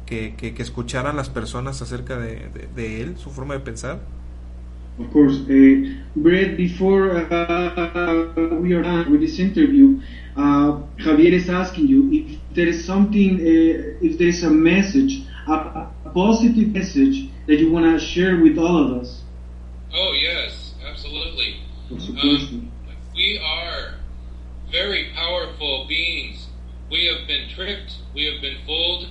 que, 0.06 0.36
que, 0.36 0.54
escucharan 0.62 1.16
las 1.16 1.30
personas 1.30 1.82
acerca 1.82 2.18
de, 2.18 2.50
de- 2.76 3.02
él, 3.02 3.18
su 3.18 3.30
forma 3.30 3.54
de 3.54 3.60
pensar? 3.62 4.00
Of 5.00 5.12
course, 5.12 5.42
uh, 5.42 5.86
Brett, 6.16 6.58
before 6.58 7.12
uh, 7.12 8.60
we 8.62 8.74
are 8.74 8.82
done 8.82 9.12
with 9.12 9.20
this 9.22 9.38
interview, 9.38 10.02
uh, 10.36 10.80
Javier 10.98 11.34
is 11.34 11.50
asking 11.50 11.88
you 11.88 12.10
if 12.12 12.40
there 12.56 12.68
is 12.68 12.84
something, 12.84 13.36
uh, 13.40 13.98
if 14.02 14.18
there 14.18 14.30
is 14.30 14.44
a 14.44 14.50
message, 14.50 15.22
positive 16.14 16.74
message 16.74 17.30
that 17.48 17.60
you 17.60 17.72
want 17.72 17.86
to 17.86 18.06
share 18.06 18.42
with 18.42 18.58
all 18.58 18.78
of 18.78 19.02
us. 19.02 19.22
Oh, 19.94 20.14
yes, 20.14 20.74
absolutely. 20.86 21.62
Um, 21.92 22.72
we 23.16 23.40
are 23.40 23.96
very 24.72 25.12
powerful 25.16 25.86
beings. 25.88 26.48
We 26.92 27.06
have 27.08 27.28
been 27.28 27.50
tricked. 27.50 27.98
We 28.14 28.26
have 28.26 28.42
been 28.42 28.58
fooled. 28.66 29.08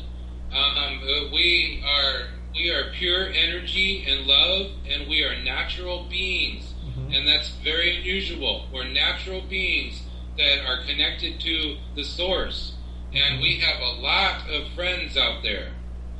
Um, 0.53 1.01
uh, 1.03 1.32
we 1.32 1.82
are 1.84 2.28
we 2.55 2.70
are 2.70 2.90
pure 2.92 3.28
energy 3.28 4.05
and 4.09 4.26
love, 4.26 4.70
and 4.88 5.09
we 5.09 5.22
are 5.24 5.42
natural 5.42 6.07
beings, 6.09 6.72
and 7.12 7.26
that's 7.26 7.51
very 7.62 7.99
unusual. 7.99 8.66
We're 8.72 8.88
natural 8.88 9.42
beings 9.42 10.03
that 10.38 10.64
are 10.66 10.84
connected 10.84 11.40
to 11.40 11.76
the 11.94 12.05
source, 12.05 12.74
and 13.12 13.42
we 13.42 13.59
have 13.61 13.80
a 13.80 14.01
lot 14.01 14.49
of 14.49 14.68
friends 14.74 15.16
out 15.16 15.42
there 15.42 15.76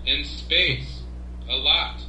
in 0.07 0.25
space, 0.25 1.03
a 1.49 1.57
lot. 1.57 2.01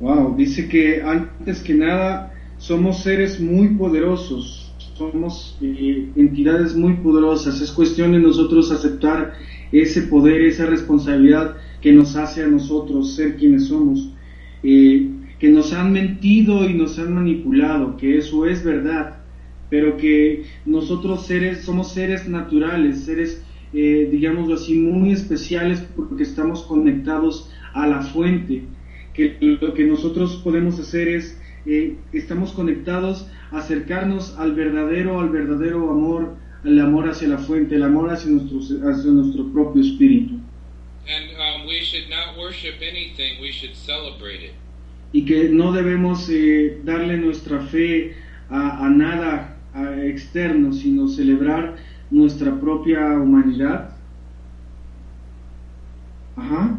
Wow, 0.00 0.36
dice 0.36 0.68
que 0.68 1.02
antes 1.02 1.62
que 1.62 1.74
nada 1.74 2.32
somos 2.58 3.02
seres 3.02 3.40
muy 3.40 3.68
poderosos, 3.68 4.72
somos 4.96 5.56
eh, 5.60 6.10
entidades 6.16 6.74
muy 6.74 6.94
poderosas. 6.94 7.60
Es 7.60 7.70
cuestión 7.70 8.12
de 8.12 8.18
nosotros 8.18 8.70
aceptar 8.70 9.34
ese 9.72 10.02
poder, 10.02 10.42
esa 10.42 10.66
responsabilidad 10.66 11.56
que 11.80 11.92
nos 11.92 12.16
hace 12.16 12.42
a 12.42 12.48
nosotros 12.48 13.14
ser 13.14 13.36
quienes 13.36 13.68
somos. 13.68 14.10
Eh, 14.62 15.10
que 15.38 15.48
nos 15.48 15.72
han 15.72 15.92
mentido 15.92 16.68
y 16.68 16.74
nos 16.74 16.98
han 16.98 17.12
manipulado, 17.12 17.96
que 17.96 18.16
eso 18.16 18.46
es 18.46 18.64
verdad, 18.64 19.18
pero 19.68 19.96
que 19.96 20.44
nosotros 20.64 21.26
seres 21.26 21.62
somos 21.64 21.92
seres 21.92 22.26
naturales, 22.28 23.04
seres, 23.04 23.43
eh, 23.74 24.08
digámoslo 24.10 24.54
así, 24.54 24.74
muy 24.74 25.12
especiales 25.12 25.84
porque 25.96 26.22
estamos 26.22 26.62
conectados 26.62 27.50
a 27.72 27.86
la 27.88 28.02
fuente 28.02 28.62
que 29.14 29.36
lo 29.40 29.74
que 29.74 29.84
nosotros 29.84 30.40
podemos 30.44 30.78
hacer 30.78 31.08
es, 31.08 31.40
eh, 31.66 31.96
estamos 32.12 32.52
conectados 32.52 33.28
a 33.50 33.58
acercarnos 33.58 34.36
al 34.38 34.54
verdadero, 34.54 35.20
al 35.20 35.30
verdadero 35.30 35.90
amor, 35.90 36.36
al 36.64 36.78
amor 36.80 37.08
hacia 37.08 37.28
la 37.28 37.38
fuente, 37.38 37.76
el 37.76 37.84
amor 37.84 38.10
hacia 38.10 38.30
nuestro, 38.30 38.58
hacia 38.58 39.10
nuestro 39.10 39.52
propio 39.52 39.82
espíritu. 39.82 40.34
And 41.06 41.30
um, 41.36 41.66
we 41.66 41.82
should 41.82 42.08
not 42.08 42.38
worship 42.38 42.76
anything, 42.80 43.40
we 43.40 43.52
should 43.52 43.74
celebrate 43.74 44.42
it. 44.42 44.54
Y 45.12 45.24
que 45.24 45.48
no 45.48 45.72
debemos 45.72 46.28
eh, 46.28 46.80
darle 46.82 47.16
nuestra 47.18 47.60
fe 47.60 48.14
a, 48.48 48.84
a 48.84 48.90
nada 48.90 49.58
a 49.74 50.04
externo, 50.04 50.72
sino 50.72 51.06
celebrar 51.08 51.76
nuestra 52.10 52.58
propia 52.60 53.00
humanidad. 53.18 53.90
Ajá. 56.36 56.78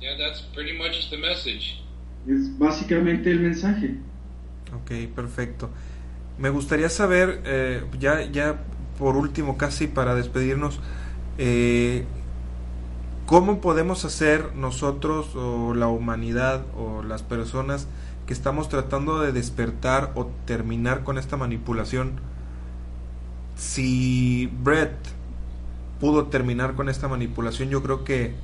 Yeah, 0.00 0.16
that's 0.16 0.42
pretty 0.54 0.76
much 0.78 1.10
the 1.10 1.16
message. 1.16 1.82
Es 2.26 2.56
básicamente 2.58 3.30
el 3.30 3.40
mensaje. 3.40 3.98
Ok, 4.74 5.14
perfecto. 5.14 5.70
Me 6.38 6.50
gustaría 6.50 6.88
saber, 6.88 7.40
eh, 7.44 7.82
ya, 7.98 8.22
ya 8.30 8.60
por 8.98 9.16
último, 9.16 9.56
casi 9.56 9.86
para 9.86 10.14
despedirnos, 10.14 10.80
eh, 11.38 12.04
¿cómo 13.26 13.60
podemos 13.60 14.04
hacer 14.04 14.54
nosotros 14.54 15.34
o 15.34 15.74
la 15.74 15.88
humanidad 15.88 16.64
o 16.76 17.02
las 17.02 17.22
personas 17.22 17.88
que 18.28 18.34
estamos 18.34 18.68
tratando 18.68 19.20
de 19.20 19.32
despertar 19.32 20.12
o 20.14 20.26
terminar 20.44 21.02
con 21.02 21.16
esta 21.16 21.38
manipulación? 21.38 22.20
Si 23.56 24.50
Brett 24.62 24.92
pudo 25.98 26.26
terminar 26.26 26.74
con 26.74 26.90
esta 26.90 27.08
manipulación, 27.08 27.70
yo 27.70 27.82
creo 27.82 28.04
que 28.04 28.34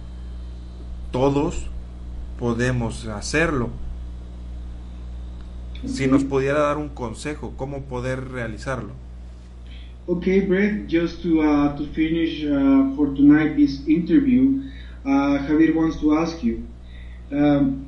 todos 1.11 1.67
podemos 2.39 3.07
hacerlo. 3.09 3.69
Si 5.85 6.07
nos 6.07 6.25
pudiera 6.25 6.61
dar 6.61 6.79
un 6.79 6.89
consejo, 6.89 7.53
cómo 7.59 7.83
poder 7.83 8.31
realizarlo. 8.31 8.93
Okay, 10.07 10.41
Brett, 10.41 10.89
just 10.89 11.23
to, 11.23 11.43
uh, 11.43 11.77
to 11.77 11.85
finish 11.93 12.43
uh, 12.43 12.97
for 12.97 13.15
tonight 13.15 13.55
this 13.55 13.87
interview, 13.87 14.63
uh, 15.05 15.47
Javier 15.47 15.75
wants 15.75 16.01
to 16.01 16.17
ask 16.17 16.43
you, 16.43 16.63
um, 17.31 17.84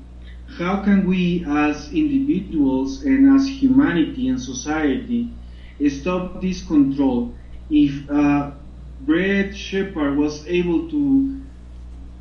how 0.59 0.83
can 0.83 1.07
we 1.07 1.45
as 1.47 1.93
individuals 1.93 3.05
and 3.05 3.35
as 3.39 3.47
humanity 3.47 4.29
and 4.29 4.41
society 4.41 5.31
stop 5.89 6.41
this 6.41 6.65
control? 6.67 7.35
If 7.69 8.09
uh, 8.11 8.53
Brett 9.01 9.55
Shepard 9.55 10.17
was 10.17 10.47
able 10.47 10.89
to 10.91 11.43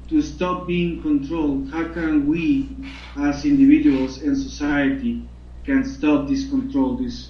to 0.09 0.21
stop 0.21 0.67
being 0.67 1.01
controlled, 1.01 1.71
how 1.71 1.87
can 1.93 2.27
we 2.27 2.69
as 3.17 3.43
individuals 3.45 4.21
and 4.21 4.37
society 4.37 5.27
can 5.65 5.83
stop 5.83 6.27
this 6.27 6.47
control, 6.49 6.97
this 6.97 7.29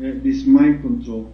uh, 0.00 0.18
this 0.24 0.44
mind 0.44 0.82
control? 0.82 1.32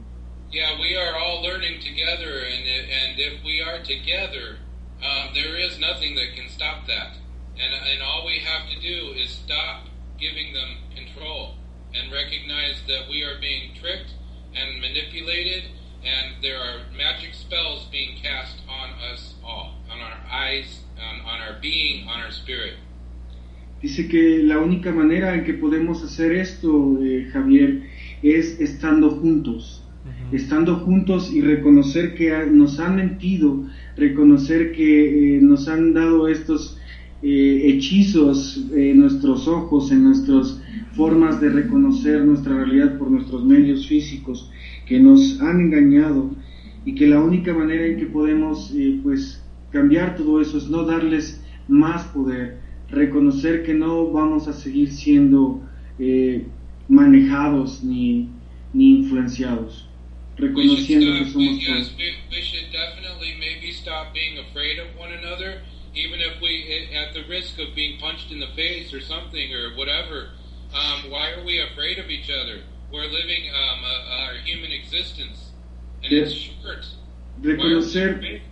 Yeah, 0.52 0.78
we 0.80 0.96
are 0.96 1.16
all 1.16 1.42
learning 1.42 1.80
together, 1.80 2.44
and 2.44 2.64
and 3.00 3.18
if 3.18 3.42
we 3.42 3.62
are 3.62 3.78
together, 3.82 4.58
um, 5.02 5.30
there 5.34 5.56
is 5.56 5.78
nothing 5.78 6.14
that 6.16 6.34
can 6.36 6.48
stop 6.50 6.86
that. 6.86 7.16
And 7.60 7.74
and 7.74 8.02
all 8.02 8.24
we 8.24 8.38
have 8.40 8.68
to 8.70 8.80
do 8.80 9.12
is 9.18 9.30
stop 9.30 9.86
giving 10.18 10.52
them 10.52 10.78
control 10.94 11.54
and 11.94 12.12
recognize 12.12 12.82
that 12.86 13.08
we 13.10 13.24
are 13.24 13.38
being 13.40 13.74
tricked 13.74 14.14
and 14.54 14.80
manipulated, 14.80 15.64
and 16.04 16.42
there 16.42 16.58
are 16.58 16.86
magic 16.96 17.34
spells 17.34 17.84
being 17.90 18.18
cast 18.22 18.56
on 18.68 18.90
us 19.10 19.34
all, 19.44 19.74
on 19.90 20.00
our 20.00 20.18
eyes, 20.30 20.80
on, 20.98 21.20
on 21.20 21.40
our 21.40 21.58
being, 21.60 22.08
on 22.08 22.20
our 22.20 22.30
spirit. 22.30 22.74
Dice 23.82 24.08
que 24.08 24.42
la 24.42 24.58
única 24.58 24.90
manera 24.90 25.34
en 25.34 25.44
que 25.44 25.54
podemos 25.54 26.02
hacer 26.02 26.32
esto, 26.32 26.98
eh, 27.00 27.28
Javier, 27.32 27.82
es 28.22 28.60
estando 28.60 29.10
juntos. 29.10 29.84
estando 30.32 30.76
juntos 30.76 31.30
y 31.32 31.42
reconocer 31.42 32.14
que 32.14 32.30
nos 32.50 32.80
han 32.80 32.96
mentido, 32.96 33.66
reconocer 33.96 34.72
que 34.72 35.36
eh, 35.36 35.40
nos 35.40 35.68
han 35.68 35.92
dado 35.92 36.28
estos 36.28 36.77
eh, 37.22 37.62
hechizos 37.64 38.64
en 38.72 39.00
nuestros 39.00 39.48
ojos, 39.48 39.90
en 39.90 40.04
nuestras 40.04 40.60
formas 40.92 41.40
de 41.40 41.50
reconocer 41.50 42.24
nuestra 42.24 42.54
realidad 42.54 42.98
por 42.98 43.10
nuestros 43.10 43.44
medios 43.44 43.86
físicos, 43.86 44.50
que 44.86 45.00
nos 45.00 45.40
han 45.40 45.60
engañado 45.60 46.30
y 46.84 46.94
que 46.94 47.06
la 47.06 47.20
única 47.20 47.52
manera 47.52 47.86
en 47.86 47.98
que 47.98 48.06
podemos 48.06 48.72
eh, 48.74 49.00
pues 49.02 49.42
cambiar 49.70 50.16
todo 50.16 50.40
eso 50.40 50.58
es 50.58 50.68
no 50.68 50.84
darles 50.84 51.44
más 51.66 52.04
poder, 52.04 52.58
reconocer 52.88 53.64
que 53.64 53.74
no 53.74 54.10
vamos 54.10 54.48
a 54.48 54.52
seguir 54.52 54.90
siendo 54.90 55.60
manejados 56.88 57.82
ni, 57.82 58.28
ni 58.72 58.98
influenciados 59.00 59.88
reconociendo 60.38 61.12
que 61.18 61.30
somos 61.30 61.58
even 65.94 66.20
if 66.20 66.40
we, 66.40 66.94
at 66.94 67.14
the 67.14 67.24
risk 67.28 67.58
of 67.58 67.74
being 67.74 67.98
punched 67.98 68.30
in 68.30 68.40
the 68.40 68.48
face 68.54 68.92
or 68.92 69.00
something 69.00 69.54
or 69.54 69.76
whatever. 69.76 70.30
Um, 70.74 71.10
why 71.10 71.30
are 71.32 71.44
we 71.44 71.60
afraid 71.60 71.98
of 71.98 72.10
each 72.10 72.30
other? 72.30 72.62
We're 72.92 73.04
living 73.04 73.50
um, 73.50 73.84
a, 73.84 74.24
our 74.24 74.34
human 74.44 74.72
existence, 74.72 75.52
and 76.02 76.12
yes. 76.12 76.30
it's 76.30 76.36
short. 76.36 76.86
Reconocer, 77.42 78.42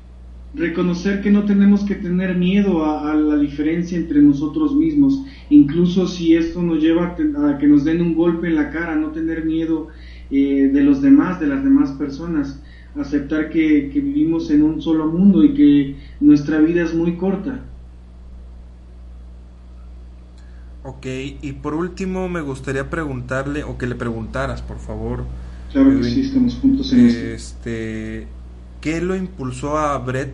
reconocer 0.54 1.22
que 1.22 1.30
no 1.30 1.44
tenemos 1.44 1.84
que 1.84 1.96
tener 1.96 2.34
miedo 2.34 2.84
a, 2.84 3.12
a, 3.12 3.14
la 3.14 3.36
diferencia 3.36 3.98
entre 3.98 4.20
nosotros 4.20 4.74
mismos, 4.74 5.20
incluso 5.50 6.06
si 6.06 6.34
esto 6.34 6.62
nos 6.62 6.82
lleva 6.82 7.16
a, 7.16 7.50
a 7.50 7.58
que 7.58 7.66
nos 7.66 7.84
den 7.84 8.00
un 8.00 8.14
golpe 8.14 8.46
en 8.46 8.56
la 8.56 8.70
cara, 8.70 8.94
no 8.94 9.10
tener 9.10 9.44
miedo 9.44 9.88
eh, 10.30 10.70
de 10.72 10.82
los 10.82 11.02
demás, 11.02 11.40
de 11.40 11.48
las 11.48 11.62
demás 11.62 11.92
personas, 11.92 12.62
aceptar 12.98 13.51
que, 13.51 13.90
que 13.93 14.01
vivimos 14.01 14.51
en 14.51 14.62
un 14.62 14.81
solo 14.82 15.06
mundo 15.06 15.44
y 15.44 15.55
que 15.55 15.97
nuestra 16.20 16.59
vida 16.59 16.82
es 16.82 16.94
muy 16.94 17.16
corta. 17.16 17.60
Ok, 20.82 21.06
y 21.43 21.52
por 21.55 21.74
último 21.74 22.28
me 22.28 22.40
gustaría 22.40 22.89
preguntarle, 22.89 23.64
o 23.64 23.77
que 23.77 23.89
le 23.89 23.97
preguntaras, 23.97 24.62
por 24.62 24.78
favor. 24.78 25.24
Claro 25.73 25.98
que 25.98 26.05
sí, 26.05 26.20
estamos 26.20 26.55
juntos 26.56 26.93
en 26.93 27.06
este, 27.06 28.28
¿Qué 28.81 29.01
lo 29.01 29.16
impulsó 29.16 29.78
a 29.78 29.98
Brett 29.98 30.32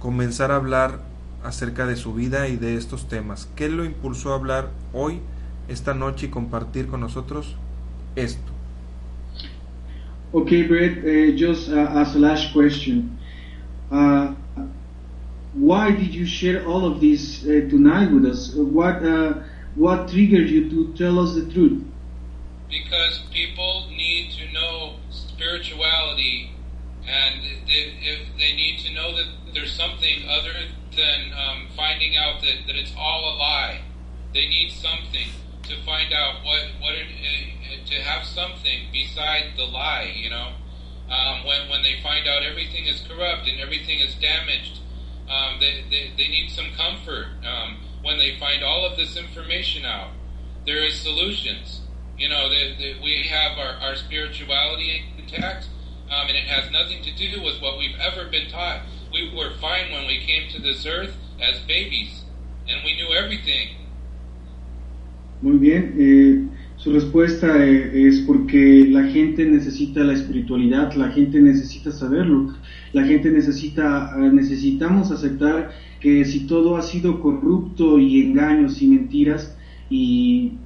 comenzar 0.00 0.50
a 0.50 0.56
hablar 0.56 1.04
acerca 1.44 1.86
de 1.86 1.94
su 1.96 2.12
vida 2.12 2.48
y 2.48 2.56
de 2.56 2.76
estos 2.76 3.08
temas? 3.08 3.48
¿Qué 3.54 3.68
lo 3.68 3.84
impulsó 3.84 4.32
a 4.32 4.36
hablar 4.36 4.70
hoy, 4.92 5.20
esta 5.68 5.94
noche 5.94 6.26
y 6.26 6.30
compartir 6.30 6.88
con 6.88 7.00
nosotros 7.00 7.56
esto? 8.16 8.51
Okay, 10.34 10.62
Brett, 10.62 10.96
uh, 11.04 11.36
just 11.36 11.68
uh, 11.68 11.92
as 12.00 12.16
a 12.16 12.18
last 12.18 12.54
question, 12.54 13.18
uh, 13.90 14.32
why 15.52 15.90
did 15.90 16.14
you 16.14 16.24
share 16.24 16.64
all 16.66 16.86
of 16.86 17.02
this 17.02 17.44
uh, 17.44 17.68
tonight 17.68 18.10
with 18.10 18.24
us? 18.24 18.54
What 18.54 19.04
uh, 19.04 19.42
what 19.74 20.08
triggered 20.08 20.48
you 20.48 20.70
to 20.70 20.94
tell 20.96 21.18
us 21.18 21.34
the 21.34 21.52
truth? 21.52 21.84
Because 22.70 23.20
people 23.30 23.88
need 23.90 24.32
to 24.32 24.50
know 24.54 24.94
spirituality, 25.10 26.52
and 27.06 27.40
if 27.68 28.26
they 28.38 28.56
need 28.56 28.78
to 28.86 28.94
know 28.94 29.14
that 29.14 29.26
there's 29.52 29.74
something 29.76 30.26
other 30.30 30.54
than 30.96 31.32
um, 31.36 31.68
finding 31.76 32.16
out 32.16 32.40
that, 32.40 32.66
that 32.66 32.76
it's 32.76 32.94
all 32.96 33.20
a 33.20 33.34
lie. 33.36 33.82
They 34.32 34.48
need 34.48 34.72
something 34.72 35.28
to 35.64 35.82
find 35.84 36.12
out 36.12 36.44
what 36.44 36.62
what 36.80 36.94
it, 36.94 37.86
to 37.86 37.94
have 38.02 38.26
something 38.26 38.88
beside 38.92 39.52
the 39.56 39.64
lie, 39.64 40.12
you 40.14 40.30
know. 40.30 40.52
Um, 41.10 41.44
when, 41.44 41.68
when 41.68 41.82
they 41.82 42.00
find 42.02 42.26
out 42.26 42.42
everything 42.42 42.86
is 42.86 43.02
corrupt 43.06 43.46
and 43.46 43.60
everything 43.60 44.00
is 44.00 44.14
damaged, 44.14 44.80
um, 45.28 45.60
they, 45.60 45.84
they, 45.90 46.12
they 46.16 46.28
need 46.28 46.50
some 46.50 46.72
comfort. 46.76 47.26
Um, 47.44 47.78
when 48.02 48.18
they 48.18 48.38
find 48.38 48.62
all 48.64 48.86
of 48.86 48.96
this 48.96 49.16
information 49.16 49.84
out, 49.84 50.10
there 50.64 50.82
is 50.82 50.98
solutions. 50.98 51.82
You 52.16 52.28
know, 52.28 52.48
they, 52.48 52.74
they, 52.78 53.00
we 53.02 53.28
have 53.28 53.58
our, 53.58 53.74
our 53.82 53.96
spirituality 53.96 55.04
intact, 55.18 55.68
um, 56.10 56.28
and 56.28 56.36
it 56.36 56.44
has 56.44 56.70
nothing 56.70 57.02
to 57.02 57.12
do 57.14 57.42
with 57.42 57.60
what 57.60 57.78
we've 57.78 57.98
ever 58.00 58.30
been 58.30 58.48
taught. 58.48 58.82
We 59.12 59.34
were 59.34 59.50
fine 59.60 59.92
when 59.92 60.06
we 60.06 60.24
came 60.24 60.50
to 60.52 60.62
this 60.62 60.86
earth 60.86 61.14
as 61.40 61.60
babies, 61.60 62.22
and 62.68 62.82
we 62.84 62.96
knew 62.96 63.12
everything. 63.12 63.76
Muy 65.42 65.58
bien. 65.58 65.94
Eh, 65.98 66.48
Su 66.76 66.92
respuesta 66.92 67.66
eh, 67.66 68.08
es 68.08 68.20
porque 68.22 68.86
la 68.90 69.04
gente 69.04 69.44
necesita 69.46 70.04
la 70.04 70.14
espiritualidad, 70.14 70.94
la 70.94 71.10
gente 71.10 71.40
necesita 71.40 71.92
saberlo, 71.92 72.54
la 72.92 73.04
gente 73.04 73.30
necesita, 73.30 74.14
eh, 74.18 74.30
necesitamos 74.32 75.10
aceptar 75.12 75.70
que 76.00 76.24
si 76.24 76.46
todo 76.46 76.76
ha 76.76 76.82
sido 76.82 77.20
corrupto 77.20 77.98
y 78.00 78.22
engaños 78.22 78.82
y 78.82 78.88
mentiras 78.88 79.56
y, 79.90 80.60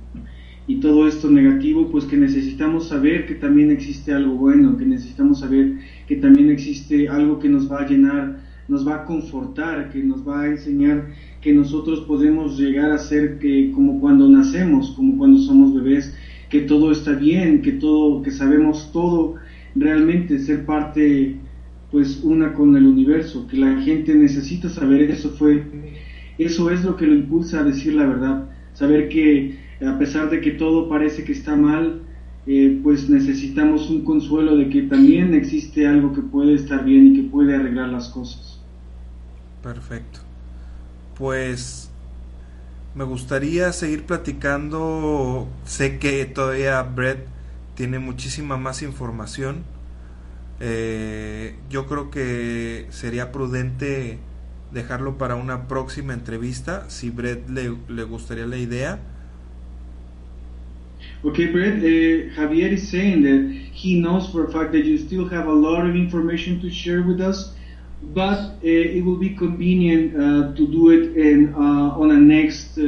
y 0.67 0.81
todo 0.81 1.09
esto 1.09 1.31
negativo, 1.31 1.91
pues 1.91 2.07
que 2.07 2.17
necesitamos 2.19 2.89
saber 2.89 3.27
que 3.27 3.35
también 3.37 3.71
existe 3.71 4.13
algo 4.15 4.37
bueno, 4.37 4.77
que 4.79 4.87
necesitamos 4.87 5.41
saber 5.41 5.79
que 6.07 6.17
también 6.17 6.51
existe 6.51 7.09
algo 7.09 7.39
que 7.41 7.49
nos 7.51 7.71
va 7.71 7.81
a 7.83 7.89
llenar, 7.89 8.45
nos 8.69 8.87
va 8.87 8.97
a 8.97 9.05
confortar, 9.05 9.91
que 9.91 10.03
nos 10.03 10.27
va 10.27 10.43
a 10.43 10.49
enseñar 10.49 11.09
que 11.41 11.53
nosotros 11.53 12.01
podemos 12.01 12.59
llegar 12.59 12.91
a 12.91 12.99
ser 12.99 13.39
que 13.39 13.71
como 13.73 14.01
cuando 14.01 14.29
nacemos, 14.29 14.91
como 14.91 15.17
cuando 15.19 15.39
somos 15.39 15.75
bebés, 15.75 16.15
que 16.49 16.63
todo 16.63 16.93
está 16.93 17.13
bien, 17.13 17.63
que 17.63 17.73
todo, 17.73 18.23
que 18.23 18.31
sabemos 18.31 18.91
todo, 18.93 19.37
realmente 19.75 20.39
ser 20.39 20.65
parte 20.65 21.37
pues 21.91 22.21
una 22.25 22.53
con 22.53 22.77
el 22.77 22.87
universo, 22.87 23.47
que 23.47 23.57
la 23.57 23.81
gente 23.83 24.15
necesita 24.15 24.69
saber 24.69 25.11
eso 25.11 25.31
fue, 25.31 25.65
eso 26.39 26.71
es 26.71 26.85
lo 26.85 26.97
que 26.97 27.07
lo 27.07 27.15
impulsa 27.15 27.61
a 27.61 27.65
decir 27.65 27.95
la 27.95 28.07
verdad, 28.07 28.51
saber 28.73 29.09
que 29.09 29.59
a 29.87 29.99
pesar 29.99 30.31
de 30.31 30.41
que 30.41 30.53
todo 30.53 30.89
parece 30.89 31.25
que 31.25 31.33
está 31.33 31.55
mal, 31.55 32.03
eh, 32.47 32.81
pues 32.83 33.09
necesitamos 33.09 33.91
un 33.91 34.05
consuelo 34.05 34.57
de 34.57 34.69
que 34.69 34.83
también 34.83 35.35
existe 35.35 35.87
algo 35.87 36.13
que 36.13 36.23
puede 36.23 36.55
estar 36.55 36.85
bien 36.85 37.09
y 37.09 37.17
que 37.17 37.29
puede 37.29 37.55
arreglar 37.55 37.89
las 37.89 38.09
cosas. 38.09 38.61
Perfecto 39.63 40.26
pues 41.19 41.91
me 42.95 43.05
gustaría 43.05 43.73
seguir 43.73 44.05
platicando. 44.05 45.49
Sé 45.65 45.99
que 45.99 46.25
todavía 46.25 46.83
Brett 46.83 47.27
tiene 47.75 47.99
muchísima 47.99 48.57
más 48.57 48.83
información. 48.83 49.65
Eh, 50.61 51.55
yo 51.69 51.87
creo 51.87 52.11
que 52.11 52.87
sería 52.91 53.33
prudente 53.33 54.19
dejarlo 54.73 55.19
para 55.19 55.37
una 55.37 55.69
próxima 55.69 56.15
entrevista, 56.15 56.89
si 56.89 57.11
Brett 57.11 57.49
le, 57.49 57.77
le 57.89 58.03
gustaría 58.05 58.47
la 58.47 58.57
idea. 58.57 58.99
Okay, 61.23 61.47
Brett, 61.47 61.79
uh, 61.79 62.35
Javier 62.35 62.73
is 62.73 62.89
saying 62.89 63.23
that 63.23 63.51
he 63.73 64.01
knows 64.01 64.29
for 64.31 64.45
a 64.45 64.53
fact 64.53 64.73
that 64.73 64.85
you 64.85 64.97
still 64.99 65.29
have 65.29 65.47
a 65.47 65.53
lot 65.53 65.87
of 65.87 65.97
information 65.97 66.61
to 66.61 66.71
share 66.71 67.03
with 67.03 67.21
us. 67.21 67.56
But 68.15 68.39
uh, 68.39 68.59
it 68.63 69.05
will 69.05 69.17
be 69.17 69.31
convenient 69.31 70.15
uh, 70.15 70.55
to 70.55 70.67
do 70.67 70.91
it 70.91 71.17
in, 71.17 71.55
uh, 71.55 72.01
on 72.01 72.11
a 72.11 72.17
next 72.17 72.79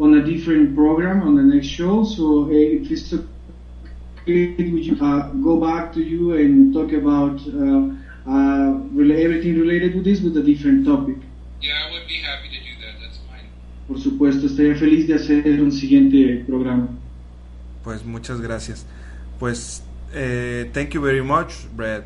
on 0.00 0.14
a 0.14 0.24
different 0.24 0.76
program 0.76 1.22
on 1.22 1.34
the 1.34 1.42
next 1.42 1.66
show. 1.66 2.04
So 2.04 2.48
if 2.50 2.90
it's 2.90 3.12
okay, 3.12 4.54
would 4.70 4.84
you 4.84 4.94
go 4.94 5.60
back 5.60 5.92
to 5.94 6.00
you 6.00 6.36
and 6.36 6.72
talk 6.72 6.92
about 6.92 7.40
everything 8.26 9.58
related 9.58 9.92
to 9.94 10.02
this 10.02 10.20
with 10.20 10.36
a 10.36 10.42
different 10.42 10.86
topic? 10.86 11.16
Yeah, 11.60 11.72
I 11.74 11.92
would 11.92 12.06
be 12.06 12.22
happy 12.22 12.48
to 12.48 12.60
do 12.62 12.74
that. 12.82 13.00
That's 13.00 13.18
fine. 13.26 13.48
Por 13.88 13.98
supuesto, 13.98 14.46
estaría 14.46 14.76
feliz 14.76 15.08
de 15.08 15.14
hacer 15.14 15.60
un 15.60 15.72
siguiente 15.72 16.44
programa. 16.46 16.88
Pues 17.82 18.04
muchas 18.04 18.40
gracias. 18.40 18.86
Pues 19.40 19.82
eh, 20.14 20.70
thank 20.72 20.94
you 20.94 21.00
very 21.00 21.22
much, 21.22 21.66
Brett. 21.74 22.04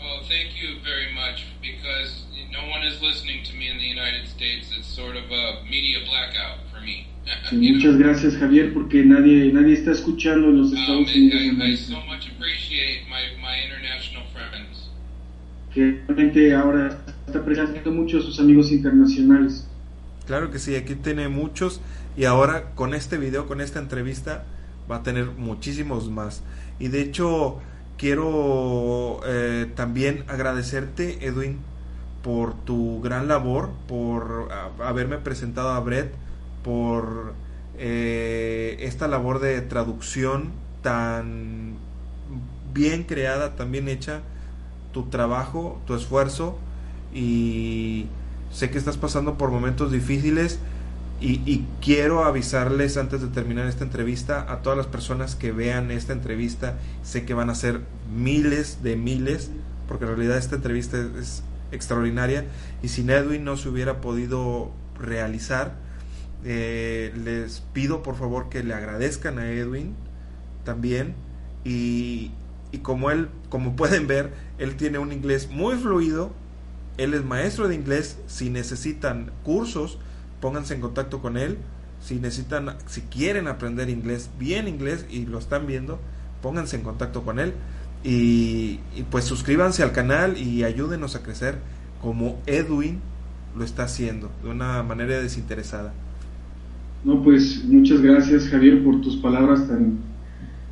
Well, 0.00 0.22
thank 0.28 0.56
you 0.56 0.80
very 0.82 1.12
much 1.12 1.44
because 1.60 2.24
no 2.50 2.66
one 2.68 2.82
is 2.82 3.00
listening 3.02 3.44
to 3.44 3.52
me 3.54 3.68
in 3.68 3.76
the 3.76 3.84
United 3.84 4.28
States. 4.28 4.72
It's 4.76 4.88
sort 4.88 5.14
of 5.16 5.30
a 5.30 5.62
media 5.68 5.98
blackout 6.06 6.58
for 6.72 6.80
me. 6.80 7.06
Sí, 7.50 7.56
muchas 7.56 7.96
gracias 7.96 8.36
Javier 8.36 8.72
porque 8.72 9.04
nadie 9.04 9.52
nadie 9.52 9.74
está 9.74 9.92
escuchando 9.92 10.48
en 10.48 10.58
los 10.58 10.72
um, 10.72 10.78
Estados 10.78 11.14
um, 11.14 11.22
Unidos. 11.22 11.42
I, 11.42 11.72
I 11.72 11.76
so 11.76 12.00
much 12.08 12.28
appreciate 12.28 13.02
my, 13.08 13.36
my 13.40 13.62
international 13.62 14.24
friends. 14.32 14.90
Que 15.72 16.02
realmente 16.08 16.54
ahora 16.54 17.04
está 17.26 17.44
presentando 17.44 17.92
mucho 17.92 18.18
a 18.18 18.22
sus 18.22 18.40
amigos 18.40 18.72
internacionales. 18.72 19.66
Claro 20.26 20.50
que 20.50 20.58
sí, 20.58 20.74
aquí 20.74 20.94
tiene 20.94 21.28
muchos 21.28 21.80
y 22.16 22.24
ahora 22.24 22.74
con 22.74 22.94
este 22.94 23.18
video, 23.18 23.46
con 23.46 23.60
esta 23.60 23.78
entrevista 23.78 24.44
va 24.90 24.96
a 24.96 25.02
tener 25.02 25.26
muchísimos 25.26 26.10
más. 26.10 26.42
Y 26.80 26.88
de 26.88 27.02
hecho 27.02 27.60
Quiero 28.00 29.20
eh, 29.26 29.70
también 29.76 30.24
agradecerte, 30.26 31.26
Edwin, 31.26 31.58
por 32.22 32.54
tu 32.54 33.02
gran 33.02 33.28
labor, 33.28 33.68
por 33.86 34.48
haberme 34.82 35.18
presentado 35.18 35.68
a 35.68 35.80
Brett, 35.80 36.14
por 36.64 37.34
eh, 37.76 38.78
esta 38.80 39.06
labor 39.06 39.38
de 39.40 39.60
traducción 39.60 40.50
tan 40.80 41.74
bien 42.72 43.02
creada, 43.02 43.54
tan 43.54 43.70
bien 43.70 43.86
hecha 43.86 44.22
tu 44.94 45.10
trabajo, 45.10 45.78
tu 45.86 45.94
esfuerzo 45.94 46.56
y 47.12 48.06
sé 48.50 48.70
que 48.70 48.78
estás 48.78 48.96
pasando 48.96 49.36
por 49.36 49.50
momentos 49.50 49.92
difíciles 49.92 50.58
y, 51.20 51.66
quiero 51.82 52.24
avisarles 52.24 52.96
antes 52.96 53.20
de 53.20 53.28
terminar 53.28 53.66
esta 53.66 53.84
entrevista 53.84 54.50
a 54.50 54.62
todas 54.62 54.78
las 54.78 54.86
personas 54.86 55.34
que 55.34 55.52
vean 55.52 55.90
esta 55.90 56.14
entrevista, 56.14 56.78
sé 57.02 57.26
que 57.26 57.34
van 57.34 57.50
a 57.50 57.54
ser 57.54 57.80
miles 58.14 58.82
de 58.82 58.96
miles, 58.96 59.50
porque 59.86 60.04
en 60.04 60.10
realidad 60.16 60.38
esta 60.38 60.56
entrevista 60.56 60.98
es 61.18 61.42
extraordinaria. 61.72 62.46
Y 62.82 62.88
sin 62.88 63.10
Edwin 63.10 63.44
no 63.44 63.56
se 63.58 63.68
hubiera 63.68 64.00
podido 64.00 64.70
realizar. 64.98 65.74
Eh, 66.42 67.12
les 67.22 67.60
pido 67.74 68.02
por 68.02 68.16
favor 68.16 68.48
que 68.48 68.62
le 68.62 68.72
agradezcan 68.72 69.38
a 69.38 69.50
Edwin 69.50 69.94
también. 70.64 71.14
Y, 71.64 72.30
y 72.72 72.78
como 72.78 73.10
él, 73.10 73.28
como 73.50 73.76
pueden 73.76 74.06
ver, 74.06 74.32
él 74.58 74.76
tiene 74.76 74.98
un 74.98 75.12
inglés 75.12 75.48
muy 75.50 75.76
fluido, 75.76 76.30
él 76.96 77.14
es 77.14 77.24
maestro 77.24 77.68
de 77.68 77.74
inglés, 77.74 78.18
si 78.26 78.50
necesitan 78.50 79.32
cursos, 79.42 79.98
pónganse 80.40 80.74
en 80.74 80.80
contacto 80.80 81.20
con 81.20 81.36
él. 81.36 81.58
Si 82.00 82.16
necesitan, 82.16 82.76
si 82.86 83.02
quieren 83.02 83.46
aprender 83.46 83.90
inglés, 83.90 84.30
bien 84.38 84.68
inglés 84.68 85.06
y 85.10 85.26
lo 85.26 85.38
están 85.38 85.66
viendo, 85.66 85.98
pónganse 86.42 86.76
en 86.76 86.82
contacto 86.82 87.22
con 87.22 87.38
él. 87.38 87.52
Y, 88.02 88.80
pues 89.10 89.24
suscríbanse 89.24 89.82
al 89.82 89.92
canal 89.92 90.38
y 90.38 90.64
ayúdenos 90.64 91.16
a 91.16 91.22
crecer 91.22 91.56
como 92.00 92.40
Edwin 92.46 93.00
lo 93.56 93.64
está 93.64 93.82
haciendo, 93.84 94.30
de 94.42 94.50
una 94.50 94.82
manera 94.82 95.20
desinteresada. 95.20 95.92
No, 97.04 97.22
pues 97.22 97.64
muchas 97.64 98.00
gracias 98.00 98.48
Javier 98.48 98.82
por 98.84 99.00
tus 99.00 99.16
palabras 99.16 99.66
tan, 99.68 99.98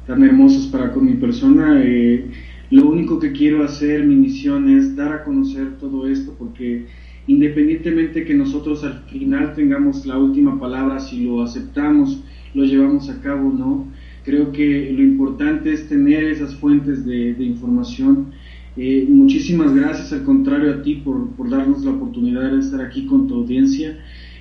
tan 0.07 0.23
hermosas 0.23 0.67
para 0.67 0.93
con 0.93 1.05
mi 1.05 1.15
persona. 1.15 1.83
Eh, 1.83 2.31
lo 2.71 2.89
único 2.89 3.19
que 3.19 3.33
quiero 3.33 3.65
hacer, 3.65 4.05
mi 4.05 4.15
misión 4.15 4.69
es 4.69 4.95
dar 4.95 5.13
a 5.13 5.25
conocer 5.25 5.79
todo 5.79 6.07
esto 6.07 6.35
porque 6.39 6.87
independientemente 7.29 8.25
que 8.25 8.35
nosotros 8.35 8.83
al 8.83 9.03
final 9.05 9.55
tengamos 9.55 10.05
la 10.07 10.19
última 10.19 10.59
palabra, 10.59 10.99
si 10.99 11.25
lo 11.25 11.43
aceptamos, 11.43 12.25
lo 12.55 12.65
llevamos 12.65 13.09
a 13.11 13.21
cabo, 13.21 13.53
¿no? 13.53 13.87
Creo 14.25 14.51
que 14.51 14.91
lo 14.93 15.03
importante 15.03 15.73
es 15.73 15.89
tener 15.89 16.25
esas 16.25 16.55
fuentes 16.57 17.05
de, 17.05 17.37
información. 17.45 18.33
Eh, 18.77 19.07
muchísimas 19.09 19.75
gracias, 19.75 20.13
al 20.13 20.25
contrario 20.25 20.73
a 20.73 20.83
ti, 20.83 20.97
por, 20.97 21.31
por, 21.33 21.51
darnos 21.51 21.85
la 21.85 21.93
oportunidad 21.93 22.51
de 22.51 22.61
estar 22.61 22.81
aquí 22.81 23.07
con 23.07 23.29
tu 23.29 23.37
audiencia. 23.37 23.99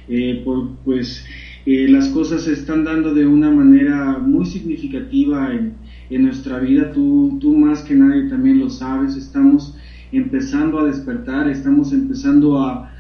Eh, 0.08 0.44
pues 0.86 1.26
eh, 1.66 1.88
las 1.90 2.08
cosas 2.10 2.44
se 2.44 2.54
están 2.54 2.86
dando 2.86 3.14
de 3.14 3.26
una 3.28 3.52
manera 3.52 4.20
muy 4.20 4.46
significativa 4.46 5.54
en, 5.54 5.74
en 6.10 6.24
nuestra 6.24 6.60
vida. 6.60 6.92
Tú, 6.94 7.38
tú 7.42 7.54
más 7.58 7.82
que 7.82 7.96
nadie 7.96 8.30
también 8.30 8.60
lo 8.60 8.70
sabes. 8.70 9.18
Estamos 9.18 9.76
empezando 10.12 10.80
a 10.80 10.86
despertar, 10.86 11.50
estamos 11.50 11.94
empezando 11.94 12.60
a, 12.60 12.92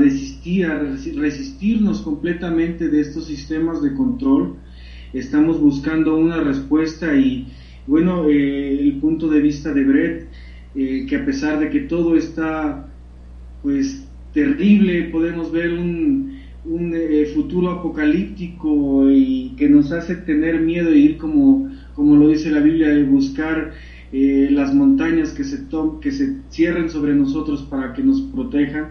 desistir, 0.00 0.66
a 0.66 0.78
resistirnos 0.78 2.02
completamente 2.02 2.88
de 2.88 3.00
estos 3.00 3.26
sistemas 3.26 3.82
de 3.82 3.94
control, 3.94 4.56
estamos 5.12 5.60
buscando 5.60 6.16
una 6.16 6.40
respuesta 6.40 7.14
y 7.14 7.46
bueno, 7.86 8.28
eh, 8.28 8.80
el 8.80 8.94
punto 8.94 9.28
de 9.28 9.40
vista 9.40 9.72
de 9.72 9.84
Brett, 9.84 10.28
eh, 10.74 11.06
que 11.08 11.16
a 11.16 11.24
pesar 11.24 11.60
de 11.60 11.70
que 11.70 11.80
todo 11.80 12.16
está 12.16 12.88
pues 13.62 14.04
terrible, 14.32 15.04
podemos 15.04 15.52
ver 15.52 15.72
un, 15.72 16.40
un 16.64 16.92
eh, 16.94 17.26
futuro 17.26 17.70
apocalíptico 17.70 19.08
y 19.10 19.54
que 19.56 19.68
nos 19.68 19.92
hace 19.92 20.16
tener 20.16 20.60
miedo 20.60 20.90
de 20.90 20.98
ir 20.98 21.16
como, 21.16 21.70
como 21.94 22.16
lo 22.16 22.28
dice 22.28 22.50
la 22.50 22.60
Biblia, 22.60 22.88
de 22.88 23.04
buscar 23.04 23.72
eh, 24.12 24.48
las 24.50 24.74
montañas 24.74 25.32
que 25.32 25.44
se, 25.44 25.66
que 26.00 26.12
se 26.12 26.36
cierren 26.50 26.88
sobre 26.90 27.14
nosotros 27.14 27.62
para 27.62 27.92
que 27.92 28.02
nos 28.02 28.20
protejan, 28.22 28.90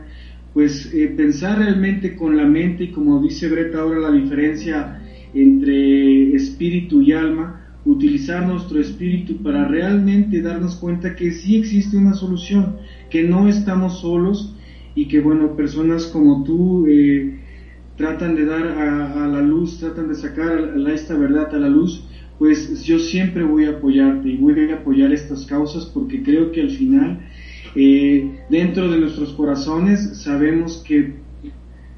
pues 0.54 0.94
eh, 0.94 1.14
pensar 1.16 1.60
realmente 1.60 2.16
con 2.16 2.38
la 2.38 2.46
mente 2.46 2.86
y 2.86 2.92
como 2.92 3.22
dice 3.22 3.50
Brett 3.50 3.76
ahora 3.76 4.00
la 4.00 4.12
diferencia 4.12 5.02
entre 5.34 6.34
espíritu 6.34 7.02
y 7.02 7.12
alma, 7.12 7.62
utilizar 7.86 8.48
nuestro 8.48 8.80
espíritu 8.80 9.38
para 9.44 9.68
realmente 9.68 10.42
darnos 10.42 10.76
cuenta 10.76 11.16
que 11.16 11.32
sí 11.32 11.58
existe 11.58 11.98
una 11.98 12.14
solución, 12.14 12.78
que 13.10 13.24
no 13.24 13.48
estamos 13.48 14.00
solos 14.00 14.56
y 14.96 15.08
que 15.08 15.20
bueno, 15.20 15.56
personas 15.56 16.06
como 16.08 16.44
tú 16.44 16.88
eh, 16.88 17.40
tratan 17.98 18.36
de 18.36 18.46
dar 18.46 18.66
a, 18.66 19.28
la 19.28 19.42
luz, 19.42 19.80
tratan 19.80 20.08
de 20.08 20.16
sacar 20.16 20.76
esta 20.88 21.16
verdad 21.16 21.54
a 21.54 21.60
la 21.60 21.70
luz 21.70 22.06
pues 22.38 22.84
yo 22.84 23.00
siempre 23.00 23.44
voy 23.44 23.66
a 23.66 23.72
apoyarte 23.72 24.30
y 24.30 24.38
voy 24.38 24.72
a 24.72 24.76
apoyar 24.76 25.14
estas 25.14 25.46
causas 25.46 25.86
porque 25.86 26.22
creo 26.22 26.52
que 26.52 26.62
al 26.62 26.72
final 26.72 27.20
eh, 27.76 28.30
dentro 28.50 28.90
de 28.90 29.00
nuestros 29.00 29.34
corazones 29.34 30.22
sabemos 30.22 30.84
que, 30.86 31.14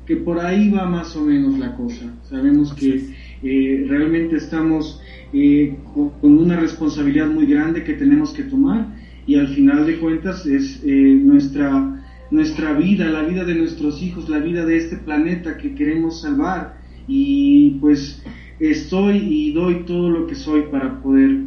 que 0.05 0.15
por 0.17 0.39
ahí 0.39 0.69
va 0.69 0.87
más 0.87 1.15
o 1.15 1.21
menos 1.21 1.57
la 1.57 1.75
cosa, 1.75 2.13
sabemos 2.29 2.73
que 2.73 3.15
eh, 3.43 3.85
realmente 3.87 4.37
estamos 4.37 5.01
eh, 5.33 5.75
con, 5.93 6.11
una 6.21 6.59
responsabilidad 6.59 7.27
muy 7.27 7.45
grande 7.45 7.83
que 7.83 7.93
tenemos 7.93 8.31
que 8.31 8.43
tomar 8.43 8.87
y 9.25 9.35
al 9.35 9.49
final 9.49 9.85
de 9.85 9.97
cuentas 9.97 10.45
es 10.45 10.81
nuestra, 10.85 12.01
nuestra 12.31 12.73
vida, 12.73 13.09
la 13.09 13.23
vida 13.23 13.43
de 13.43 13.55
nuestros 13.55 14.01
hijos, 14.01 14.29
la 14.29 14.39
vida 14.39 14.65
de 14.65 14.77
este 14.77 14.95
planeta 14.95 15.57
que 15.57 15.75
queremos 15.75 16.21
salvar. 16.21 16.77
Y 17.09 17.71
pues 17.81 18.23
estoy 18.59 19.17
y 19.17 19.53
doy 19.53 19.83
todo 19.85 20.09
lo 20.09 20.27
que 20.27 20.35
soy 20.35 20.63
para 20.63 21.01
poder 21.01 21.37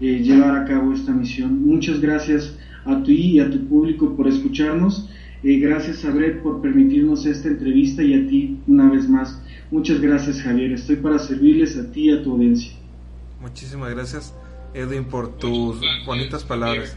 eh, 0.00 0.20
llevar 0.22 0.56
a 0.56 0.64
cabo 0.64 0.92
esta 0.92 1.12
misión. 1.12 1.66
Muchas 1.66 2.00
gracias 2.00 2.56
a 2.84 3.02
ti 3.02 3.32
y 3.32 3.40
a 3.40 3.50
tu 3.50 3.66
público 3.66 4.16
por 4.16 4.28
escucharnos. 4.28 5.08
Eh, 5.42 5.58
gracias 5.58 6.04
a 6.04 6.10
Brett 6.10 6.42
por 6.42 6.60
permitirnos 6.60 7.24
esta 7.24 7.48
entrevista 7.48 8.02
y 8.02 8.14
a 8.14 8.28
ti 8.28 8.58
una 8.66 8.90
vez 8.90 9.08
más. 9.08 9.40
Muchas 9.70 10.00
gracias 10.00 10.42
Javier. 10.42 10.72
Estoy 10.72 10.96
para 10.96 11.18
servirles 11.18 11.76
a 11.78 11.90
ti 11.90 12.10
y 12.10 12.10
a 12.10 12.22
tu 12.22 12.32
audiencia. 12.32 12.72
Muchísimas 13.40 13.90
gracias 13.90 14.34
Edwin 14.74 15.04
por 15.04 15.36
tus 15.38 15.80
bonitas 16.04 16.44
palabras. 16.44 16.96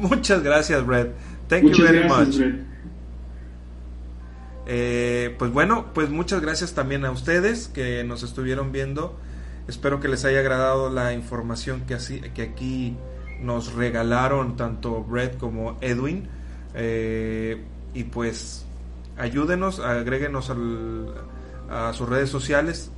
Muchas 0.00 0.42
gracias 0.42 0.84
Brett. 0.84 1.12
Thank 1.48 1.64
you 1.64 1.84
very 1.84 2.08
much. 2.08 2.71
Eh, 4.74 5.36
pues 5.38 5.52
bueno, 5.52 5.88
pues 5.92 6.08
muchas 6.08 6.40
gracias 6.40 6.72
también 6.72 7.04
a 7.04 7.10
ustedes 7.10 7.68
que 7.68 8.04
nos 8.04 8.22
estuvieron 8.22 8.72
viendo. 8.72 9.14
Espero 9.68 10.00
que 10.00 10.08
les 10.08 10.24
haya 10.24 10.38
agradado 10.38 10.88
la 10.88 11.12
información 11.12 11.82
que, 11.82 11.92
así, 11.92 12.22
que 12.34 12.40
aquí 12.40 12.96
nos 13.42 13.74
regalaron 13.74 14.56
tanto 14.56 15.04
Brett 15.04 15.36
como 15.36 15.76
Edwin. 15.82 16.26
Eh, 16.74 17.62
y 17.92 18.04
pues 18.04 18.64
ayúdenos, 19.18 19.78
agréguenos 19.78 20.50
a 21.68 21.92
sus 21.92 22.08
redes 22.08 22.30
sociales. 22.30 22.90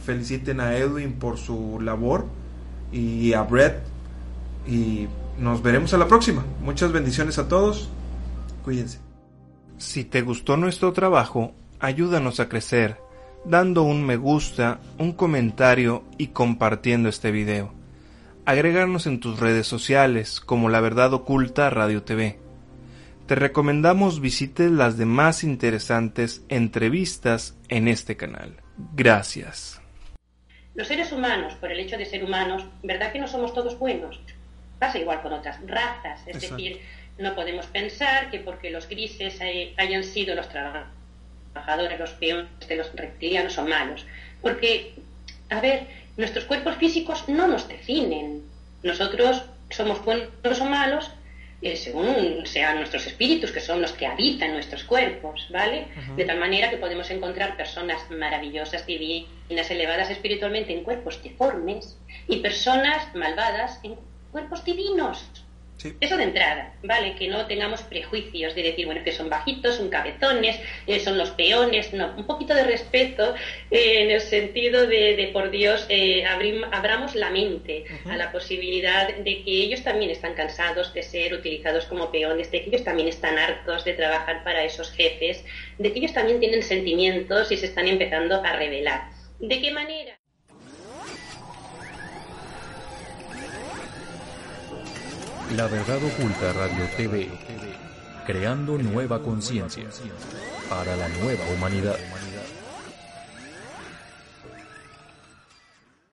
Feliciten 0.00 0.58
a 0.58 0.76
Edwin 0.76 1.12
por 1.12 1.38
su 1.38 1.78
labor 1.80 2.26
y 2.90 3.34
a 3.34 3.42
Brett. 3.42 3.84
Y 4.66 5.06
nos 5.38 5.62
veremos 5.62 5.94
a 5.94 5.98
la 5.98 6.08
próxima. 6.08 6.44
Muchas 6.60 6.90
bendiciones 6.90 7.38
a 7.38 7.46
todos. 7.46 7.88
Cuídense. 8.64 9.03
Si 9.84 10.04
te 10.04 10.22
gustó 10.22 10.56
nuestro 10.56 10.92
trabajo, 10.92 11.52
ayúdanos 11.78 12.40
a 12.40 12.48
crecer 12.48 12.98
dando 13.44 13.82
un 13.82 14.04
me 14.04 14.16
gusta, 14.16 14.80
un 14.98 15.12
comentario 15.12 16.04
y 16.18 16.28
compartiendo 16.28 17.08
este 17.08 17.30
video. 17.30 17.72
Agregarnos 18.46 19.06
en 19.06 19.20
tus 19.20 19.38
redes 19.40 19.66
sociales 19.66 20.40
como 20.40 20.68
La 20.68 20.80
Verdad 20.80 21.12
Oculta 21.12 21.70
Radio 21.70 22.02
TV. 22.02 22.38
Te 23.26 23.34
recomendamos 23.34 24.20
visites 24.20 24.70
las 24.70 24.98
demás 24.98 25.44
interesantes 25.44 26.44
entrevistas 26.48 27.56
en 27.68 27.88
este 27.88 28.16
canal. 28.16 28.56
Gracias. 28.94 29.80
Los 30.74 30.88
seres 30.88 31.12
humanos, 31.12 31.54
por 31.54 31.70
el 31.70 31.80
hecho 31.80 31.96
de 31.96 32.04
ser 32.04 32.24
humanos, 32.24 32.66
¿verdad 32.82 33.12
que 33.12 33.20
no 33.20 33.28
somos 33.28 33.54
todos 33.54 33.78
buenos? 33.78 34.20
Pasa 34.78 34.98
igual 34.98 35.22
con 35.22 35.32
otras 35.32 35.58
razas, 35.66 36.20
es 36.26 36.40
decir, 36.40 36.80
no 37.18 37.34
podemos 37.34 37.66
pensar 37.66 38.30
que 38.30 38.40
porque 38.40 38.70
los 38.70 38.88
grises 38.88 39.40
hayan 39.76 40.04
sido 40.04 40.34
los 40.34 40.48
trabajadores, 40.48 41.98
los 41.98 42.10
peones 42.10 42.48
de 42.68 42.76
los 42.76 42.92
reptilianos 42.94 43.52
son 43.52 43.68
malos. 43.68 44.04
Porque, 44.42 44.94
a 45.50 45.60
ver, 45.60 45.86
nuestros 46.16 46.44
cuerpos 46.44 46.76
físicos 46.76 47.28
no 47.28 47.46
nos 47.46 47.68
definen. 47.68 48.42
Nosotros 48.82 49.42
somos 49.70 50.04
buenos 50.04 50.60
o 50.60 50.64
malos 50.64 51.10
eh, 51.64 51.76
según 51.76 52.44
sean 52.44 52.76
nuestros 52.76 53.06
espíritus, 53.06 53.50
que 53.50 53.60
son 53.60 53.80
los 53.80 53.92
que 53.92 54.06
habitan 54.06 54.52
nuestros 54.52 54.84
cuerpos, 54.84 55.46
¿vale? 55.50 55.86
De 56.14 56.26
tal 56.26 56.38
manera 56.38 56.68
que 56.68 56.76
podemos 56.76 57.10
encontrar 57.10 57.56
personas 57.56 58.02
maravillosas, 58.10 58.84
divinas, 58.84 59.70
elevadas 59.70 60.10
espiritualmente 60.10 60.74
en 60.74 60.84
cuerpos 60.84 61.22
deformes 61.22 61.96
y 62.28 62.40
personas 62.40 63.14
malvadas 63.14 63.80
en 63.82 63.96
cuerpos 64.30 64.62
divinos. 64.62 65.24
Eso 66.00 66.16
de 66.16 66.24
entrada, 66.24 66.74
¿vale? 66.82 67.14
Que 67.14 67.28
no 67.28 67.46
tengamos 67.46 67.82
prejuicios 67.82 68.54
de 68.54 68.62
decir, 68.62 68.86
bueno, 68.86 69.04
que 69.04 69.12
son 69.12 69.28
bajitos, 69.28 69.76
son 69.76 69.90
cabezones, 69.90 70.58
eh, 70.86 70.98
son 70.98 71.18
los 71.18 71.30
peones, 71.30 71.92
no, 71.92 72.14
un 72.16 72.26
poquito 72.26 72.54
de 72.54 72.64
respeto 72.64 73.34
eh, 73.70 74.02
en 74.02 74.10
el 74.10 74.20
sentido 74.20 74.86
de, 74.86 75.28
por 75.32 75.50
Dios, 75.50 75.84
eh, 75.90 76.24
abramos 76.24 77.14
la 77.14 77.30
mente 77.30 77.84
a 78.06 78.16
la 78.16 78.32
posibilidad 78.32 79.14
de 79.14 79.42
que 79.42 79.50
ellos 79.50 79.82
también 79.82 80.10
están 80.10 80.34
cansados 80.34 80.94
de 80.94 81.02
ser 81.02 81.34
utilizados 81.34 81.84
como 81.84 82.10
peones, 82.10 82.50
de 82.50 82.62
que 82.62 82.68
ellos 82.70 82.84
también 82.84 83.08
están 83.08 83.38
hartos 83.38 83.84
de 83.84 83.92
trabajar 83.92 84.42
para 84.42 84.64
esos 84.64 84.90
jefes, 84.92 85.44
de 85.78 85.92
que 85.92 85.98
ellos 85.98 86.14
también 86.14 86.40
tienen 86.40 86.62
sentimientos 86.62 87.52
y 87.52 87.56
se 87.56 87.66
están 87.66 87.88
empezando 87.88 88.42
a 88.42 88.56
revelar. 88.56 89.10
¿De 89.38 89.60
qué 89.60 89.70
manera? 89.70 90.18
La 95.52 95.68
Verdad 95.68 95.98
Oculta 96.02 96.52
Radio 96.52 96.84
TV, 96.96 97.28
creando 98.26 98.76
nueva 98.78 99.22
conciencia 99.22 99.84
para 100.68 100.96
la 100.96 101.08
nueva 101.20 101.44
humanidad. 101.54 101.96